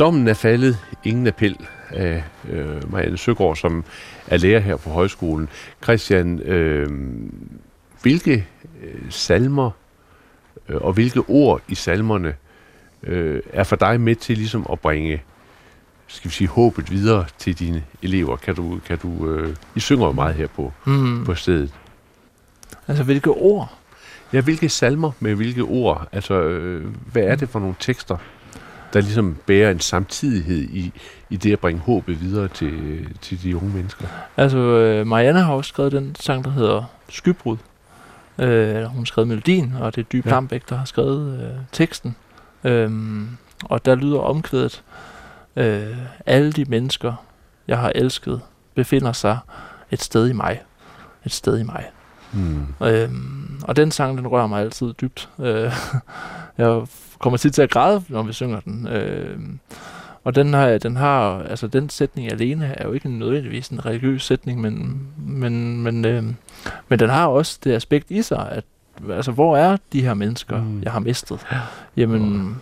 Dommen 0.01 0.29
er 0.29 0.35
faldet, 0.35 0.79
ingen 1.05 1.27
appel 1.27 1.57
af 1.91 2.25
øh, 2.51 2.93
Marianne 2.93 3.19
Søgaard, 3.19 3.57
som 3.57 3.85
er 4.27 4.37
lærer 4.37 4.61
her 4.61 4.77
på 4.77 4.91
højskolen. 4.91 5.49
Christian, 5.83 6.39
øh, 6.39 6.89
hvilke 8.03 8.47
øh, 8.83 9.01
salmer 9.11 9.71
øh, 10.69 10.77
og 10.81 10.93
hvilke 10.93 11.21
ord 11.21 11.63
i 11.69 11.75
salmerne 11.75 12.35
øh, 13.03 13.41
er 13.53 13.65
for 13.65 13.77
dig 13.77 14.01
med 14.01 14.17
til 14.17 14.37
ligesom 14.37 14.67
at 14.73 14.81
bringe 14.81 15.23
skal 16.07 16.31
vi 16.31 16.35
sige, 16.35 16.49
håbet 16.49 16.91
videre 16.91 17.27
til 17.39 17.59
dine 17.59 17.85
elever? 18.03 18.37
Kan 18.37 18.55
du, 18.55 18.81
kan 18.87 18.99
du, 18.99 19.31
øh, 19.31 19.57
I 19.75 19.81
synger 19.81 20.07
jo 20.07 20.13
meget 20.13 20.35
her 20.35 20.47
på, 20.47 20.73
mm. 20.87 21.25
på 21.25 21.35
stedet. 21.35 21.75
Altså, 22.89 23.05
hvilke 23.05 23.31
ord? 23.31 23.75
Ja, 24.33 24.41
hvilke 24.41 24.69
salmer 24.69 25.11
med 25.21 25.35
hvilke 25.35 25.63
ord? 25.63 26.09
Altså, 26.13 26.35
øh, 26.35 26.87
hvad 27.13 27.23
er 27.23 27.37
det 27.37 27.49
for 27.49 27.59
nogle 27.59 27.75
tekster, 27.81 28.17
der 28.93 29.01
ligesom 29.01 29.37
bærer 29.47 29.71
en 29.71 29.81
samtidighed 29.81 30.63
i, 30.63 30.93
i 31.31 31.37
det 31.37 31.53
at 31.53 31.59
bringe 31.59 31.81
håbet 31.81 32.21
videre 32.21 32.49
til, 32.49 33.07
til 33.21 33.43
de 33.43 33.57
unge 33.57 33.71
mennesker. 33.71 34.07
Altså, 34.37 34.59
øh, 34.59 35.07
Marianne 35.07 35.41
har 35.41 35.53
også 35.53 35.69
skrevet 35.69 35.93
den 35.93 36.15
sang, 36.21 36.45
der 36.45 36.51
hedder 36.51 36.85
Skybrud. 37.09 37.57
Øh, 38.39 38.85
hun 38.85 38.99
har 38.99 39.05
skrevet 39.05 39.29
melodien, 39.29 39.75
og 39.81 39.95
det 39.97 40.01
er 40.01 40.07
Dyb 40.09 40.27
ja. 40.27 40.31
Lambæk, 40.31 40.69
der 40.69 40.77
har 40.77 40.85
skrevet 40.85 41.43
øh, 41.43 41.51
teksten. 41.73 42.17
Øhm, 42.65 43.29
og 43.65 43.85
der 43.85 43.95
lyder 43.95 44.19
omkvædet, 44.19 44.83
øh, 45.57 45.97
alle 46.27 46.53
de 46.53 46.65
mennesker, 46.65 47.25
jeg 47.69 47.79
har 47.79 47.93
elsket, 47.95 48.41
befinder 48.75 49.13
sig 49.13 49.39
et 49.91 50.03
sted 50.03 50.29
i 50.29 50.33
mig. 50.33 50.63
Et 51.25 51.33
sted 51.33 51.59
i 51.59 51.63
mig. 51.63 51.85
Mm. 52.33 52.67
Øhm, 52.83 53.61
og 53.63 53.77
den 53.77 53.91
sang, 53.91 54.19
den 54.19 54.27
rører 54.27 54.47
mig 54.47 54.61
altid 54.61 54.93
dybt. 55.01 55.29
Øh, 55.39 55.73
jeg 56.59 56.83
kommer 57.21 57.37
tit 57.37 57.55
til 57.55 57.63
at 57.63 57.71
græde, 57.71 58.03
når 58.09 58.23
vi 58.23 58.33
synger 58.33 58.61
den. 58.61 58.89
Øh, 58.89 59.39
og 60.25 60.35
den 60.35 60.55
har, 60.55 60.79
den 60.79 60.97
har, 60.97 61.43
altså 61.43 61.67
den 61.67 61.89
sætning 61.89 62.33
alene 62.33 62.67
er 62.67 62.87
jo 62.87 62.93
ikke 62.93 63.09
nødvendigvis 63.09 63.69
en 63.69 63.87
religiøs 63.87 64.25
sætning, 64.25 64.61
men, 64.61 65.03
men, 65.17 65.83
men, 65.83 66.05
øh, 66.05 66.25
men 66.89 66.99
den 66.99 67.11
har 67.11 67.27
også 67.27 67.59
det 67.65 67.73
aspekt 67.73 68.11
i 68.11 68.23
sig, 68.23 68.49
at 68.51 68.65
altså, 69.11 69.33
hvor 69.33 69.57
er 69.57 69.77
de 69.93 70.03
her 70.03 70.15
mennesker, 70.15 70.63
mm. 70.63 70.83
jeg 70.83 70.93
har 70.93 71.01
mistet? 71.01 71.47
Ja. 71.53 71.59
Jamen, 71.97 72.57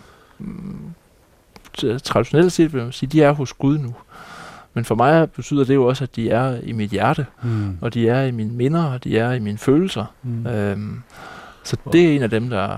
traditionelt 2.03 2.51
set 2.51 2.73
vil 2.73 2.83
man 2.83 2.91
sige, 2.91 3.09
de 3.09 3.23
er 3.23 3.31
hos 3.31 3.53
Gud 3.53 3.77
nu. 3.77 3.95
Men 4.73 4.85
for 4.85 4.95
mig 4.95 5.31
betyder 5.31 5.63
det 5.63 5.75
jo 5.75 5.85
også, 5.85 6.03
at 6.03 6.15
de 6.15 6.29
er 6.29 6.59
i 6.63 6.71
mit 6.71 6.89
hjerte, 6.89 7.25
mm. 7.43 7.77
og 7.81 7.93
de 7.93 8.09
er 8.09 8.23
i 8.23 8.31
mine 8.31 8.51
minder, 8.51 8.83
og 8.83 9.03
de 9.03 9.17
er 9.17 9.31
i 9.31 9.39
mine 9.39 9.57
følelser. 9.57 10.05
Mm. 10.23 10.47
Øhm, 10.47 11.01
så 11.63 11.77
det 11.91 12.05
er 12.05 12.15
en 12.15 12.23
af 12.23 12.29
dem, 12.29 12.49
der... 12.49 12.77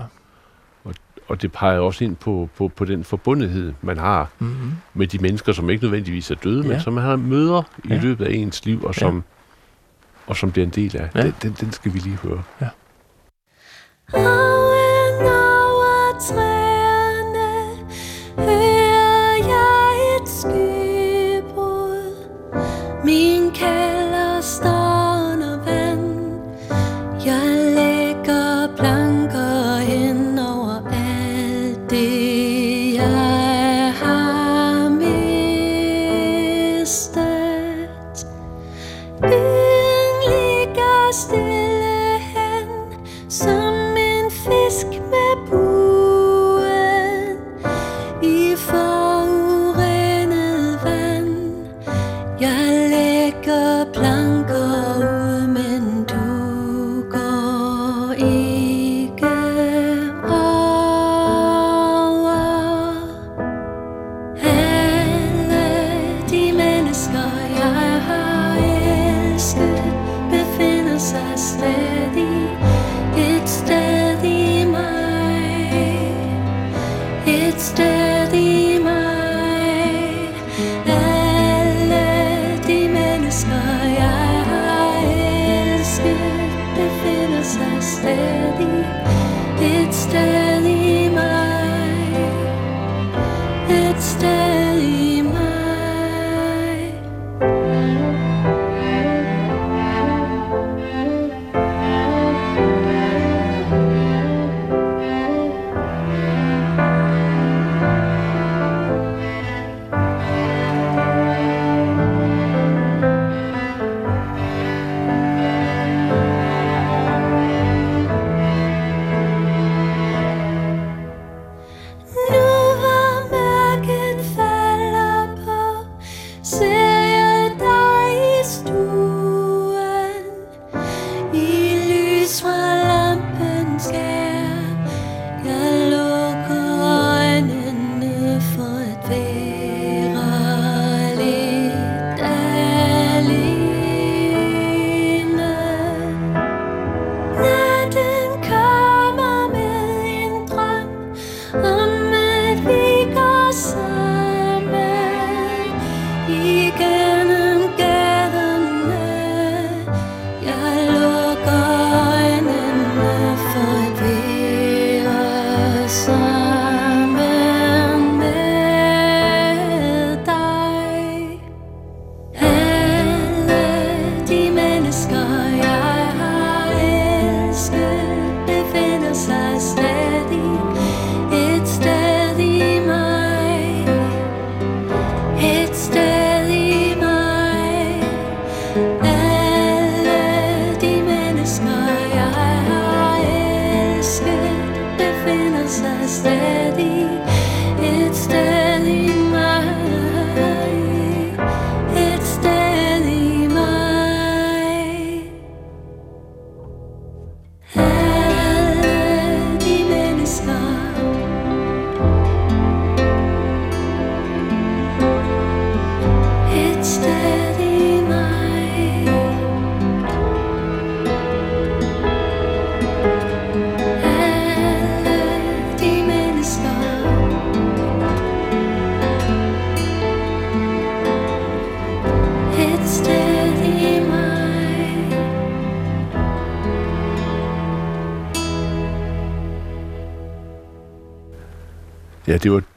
Og, 1.32 1.42
det 1.42 1.52
peger 1.52 1.78
også 1.78 2.04
ind 2.04 2.16
på, 2.16 2.48
på, 2.56 2.68
på 2.68 2.84
den 2.84 3.04
forbundethed, 3.04 3.72
man 3.82 3.98
har 3.98 4.28
mm-hmm. 4.38 4.72
med 4.94 5.06
de 5.06 5.18
mennesker, 5.18 5.52
som 5.52 5.70
ikke 5.70 5.84
nødvendigvis 5.84 6.30
er 6.30 6.34
døde, 6.34 6.62
ja. 6.62 6.68
men 6.68 6.80
som 6.80 6.92
man 6.92 7.04
har 7.04 7.16
møder 7.16 7.62
i 7.84 7.88
ja. 7.88 8.00
løbet 8.00 8.24
af 8.24 8.32
ens 8.32 8.64
liv, 8.64 8.84
og 8.84 8.94
som, 8.94 9.16
ja. 9.16 9.22
og 10.26 10.36
som 10.36 10.52
bliver 10.52 10.66
en 10.66 10.72
del 10.72 10.96
af. 10.96 11.08
Ja. 11.14 11.22
Den, 11.22 11.34
den, 11.42 11.56
den 11.60 11.72
skal 11.72 11.94
vi 11.94 11.98
lige 11.98 12.16
høre. 12.16 12.42
Ja. 12.60 12.68
træerne 14.12 14.61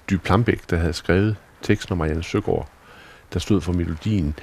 Dy 0.10 0.14
Plambæk, 0.14 0.70
der 0.70 0.78
havde 0.78 0.94
skrevet 0.94 1.36
teksten 1.62 1.92
om 1.92 1.98
Marianne 1.98 2.24
Søgaard, 2.24 2.68
der 3.34 3.40
stod 3.40 3.62
for 3.62 3.74
melodien. 3.74 4.36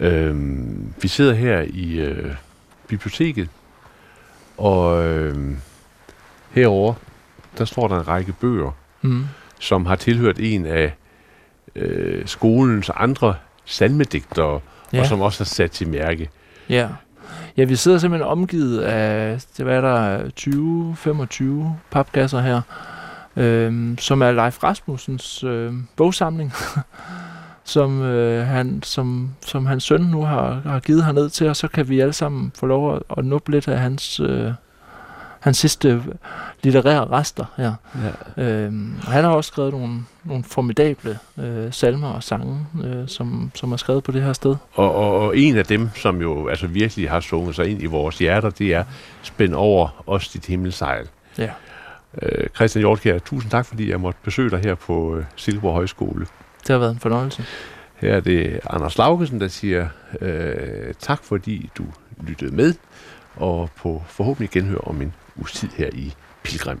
Øhm, 0.00 0.92
vi 1.02 1.08
sidder 1.08 1.34
her 1.34 1.64
i 1.68 1.92
øh, 2.00 2.34
biblioteket, 2.88 3.48
og 4.58 5.04
øh, 5.08 5.36
herover 6.50 6.94
der 7.58 7.64
står 7.64 7.88
der 7.88 7.96
en 8.00 8.08
række 8.08 8.32
bøger, 8.32 8.70
Mm. 9.02 9.24
som 9.58 9.86
har 9.86 9.96
tilhørt 9.96 10.38
en 10.38 10.66
af 10.66 10.94
øh, 11.76 12.26
skolens 12.26 12.90
andre 12.96 13.34
salmedigtere, 13.64 14.60
ja. 14.92 15.00
Og 15.00 15.06
som 15.06 15.20
også 15.20 15.40
har 15.40 15.44
sat 15.44 15.70
til 15.70 15.88
mærke. 15.88 16.30
Ja. 16.68 16.88
ja, 17.56 17.64
vi 17.64 17.76
sidder 17.76 17.98
simpelthen 17.98 18.28
omgivet 18.30 18.80
af, 18.80 19.40
det 19.56 19.64
hvad 19.64 19.76
er 19.76 19.80
der, 19.80 21.64
20-25 21.68 21.68
papkasser 21.90 22.40
her, 22.40 22.60
øhm, 23.40 23.98
som 23.98 24.22
er 24.22 24.32
Leif 24.32 24.62
Rasmussens 24.62 25.44
øh, 25.44 25.72
bogsamling, 25.96 26.52
som, 27.64 28.02
øh, 28.02 28.46
han, 28.46 28.82
som, 28.82 29.30
som 29.46 29.66
hans 29.66 29.84
søn 29.84 30.00
nu 30.00 30.22
har, 30.24 30.60
har 30.64 30.80
givet 30.80 31.04
herned 31.04 31.30
til, 31.30 31.48
og 31.48 31.56
så 31.56 31.68
kan 31.68 31.88
vi 31.88 32.00
alle 32.00 32.12
sammen 32.12 32.52
få 32.54 32.66
lov 32.66 32.96
at, 32.96 33.02
at 33.18 33.24
nuppe 33.24 33.50
lidt 33.50 33.68
af 33.68 33.78
hans, 33.78 34.20
øh, 34.20 34.52
hans 35.40 35.56
sidste 35.56 36.02
litterære 36.62 37.04
rester 37.10 37.44
her. 37.56 37.72
Ja. 38.36 38.44
Øhm, 38.44 38.94
og 39.06 39.12
han 39.12 39.24
har 39.24 39.30
også 39.30 39.48
skrevet 39.48 39.72
nogle, 39.72 39.98
nogle 40.24 40.44
formidable 40.44 41.18
øh, 41.38 41.72
salmer 41.72 42.08
og 42.08 42.22
sange, 42.22 42.66
øh, 42.84 43.08
som, 43.08 43.50
som 43.54 43.72
er 43.72 43.76
skrevet 43.76 44.04
på 44.04 44.12
det 44.12 44.22
her 44.22 44.32
sted. 44.32 44.56
Og, 44.74 44.94
og, 44.94 45.20
og 45.20 45.38
en 45.38 45.56
af 45.56 45.64
dem, 45.64 45.88
som 45.94 46.20
jo 46.20 46.48
altså 46.48 46.66
virkelig 46.66 47.10
har 47.10 47.20
sunget 47.20 47.56
sig 47.56 47.68
ind 47.68 47.82
i 47.82 47.86
vores 47.86 48.18
hjerter, 48.18 48.50
det 48.50 48.74
er 48.74 48.84
Spænd 49.22 49.54
over 49.54 50.02
os 50.06 50.28
dit 50.28 50.46
himmelsejl. 50.46 51.08
Ja. 51.38 51.50
Øh, 52.22 52.48
Christian 52.54 52.80
Hjortkjær, 52.80 53.18
tusind 53.18 53.50
tak, 53.50 53.66
fordi 53.66 53.90
jeg 53.90 54.00
måtte 54.00 54.20
besøge 54.22 54.50
dig 54.50 54.58
her 54.58 54.74
på 54.74 55.16
øh, 55.16 55.24
Silkeborg 55.36 55.74
Højskole. 55.74 56.26
Det 56.60 56.68
har 56.68 56.78
været 56.78 56.92
en 56.92 56.98
fornøjelse. 56.98 57.44
Her 57.94 58.14
er 58.14 58.20
det 58.20 58.60
Anders 58.70 58.98
Laugesen, 58.98 59.40
der 59.40 59.48
siger 59.48 59.88
øh, 60.20 60.94
tak, 60.98 61.24
fordi 61.24 61.70
du 61.78 61.84
lyttede 62.26 62.54
med, 62.54 62.74
og 63.36 63.70
på 63.76 64.02
forhåbentlig 64.06 64.50
genhør 64.50 64.78
om 64.78 65.02
en 65.02 65.14
uges 65.36 65.52
tid 65.52 65.68
her 65.76 65.90
i 65.92 66.14
Pilgrim. 66.42 66.80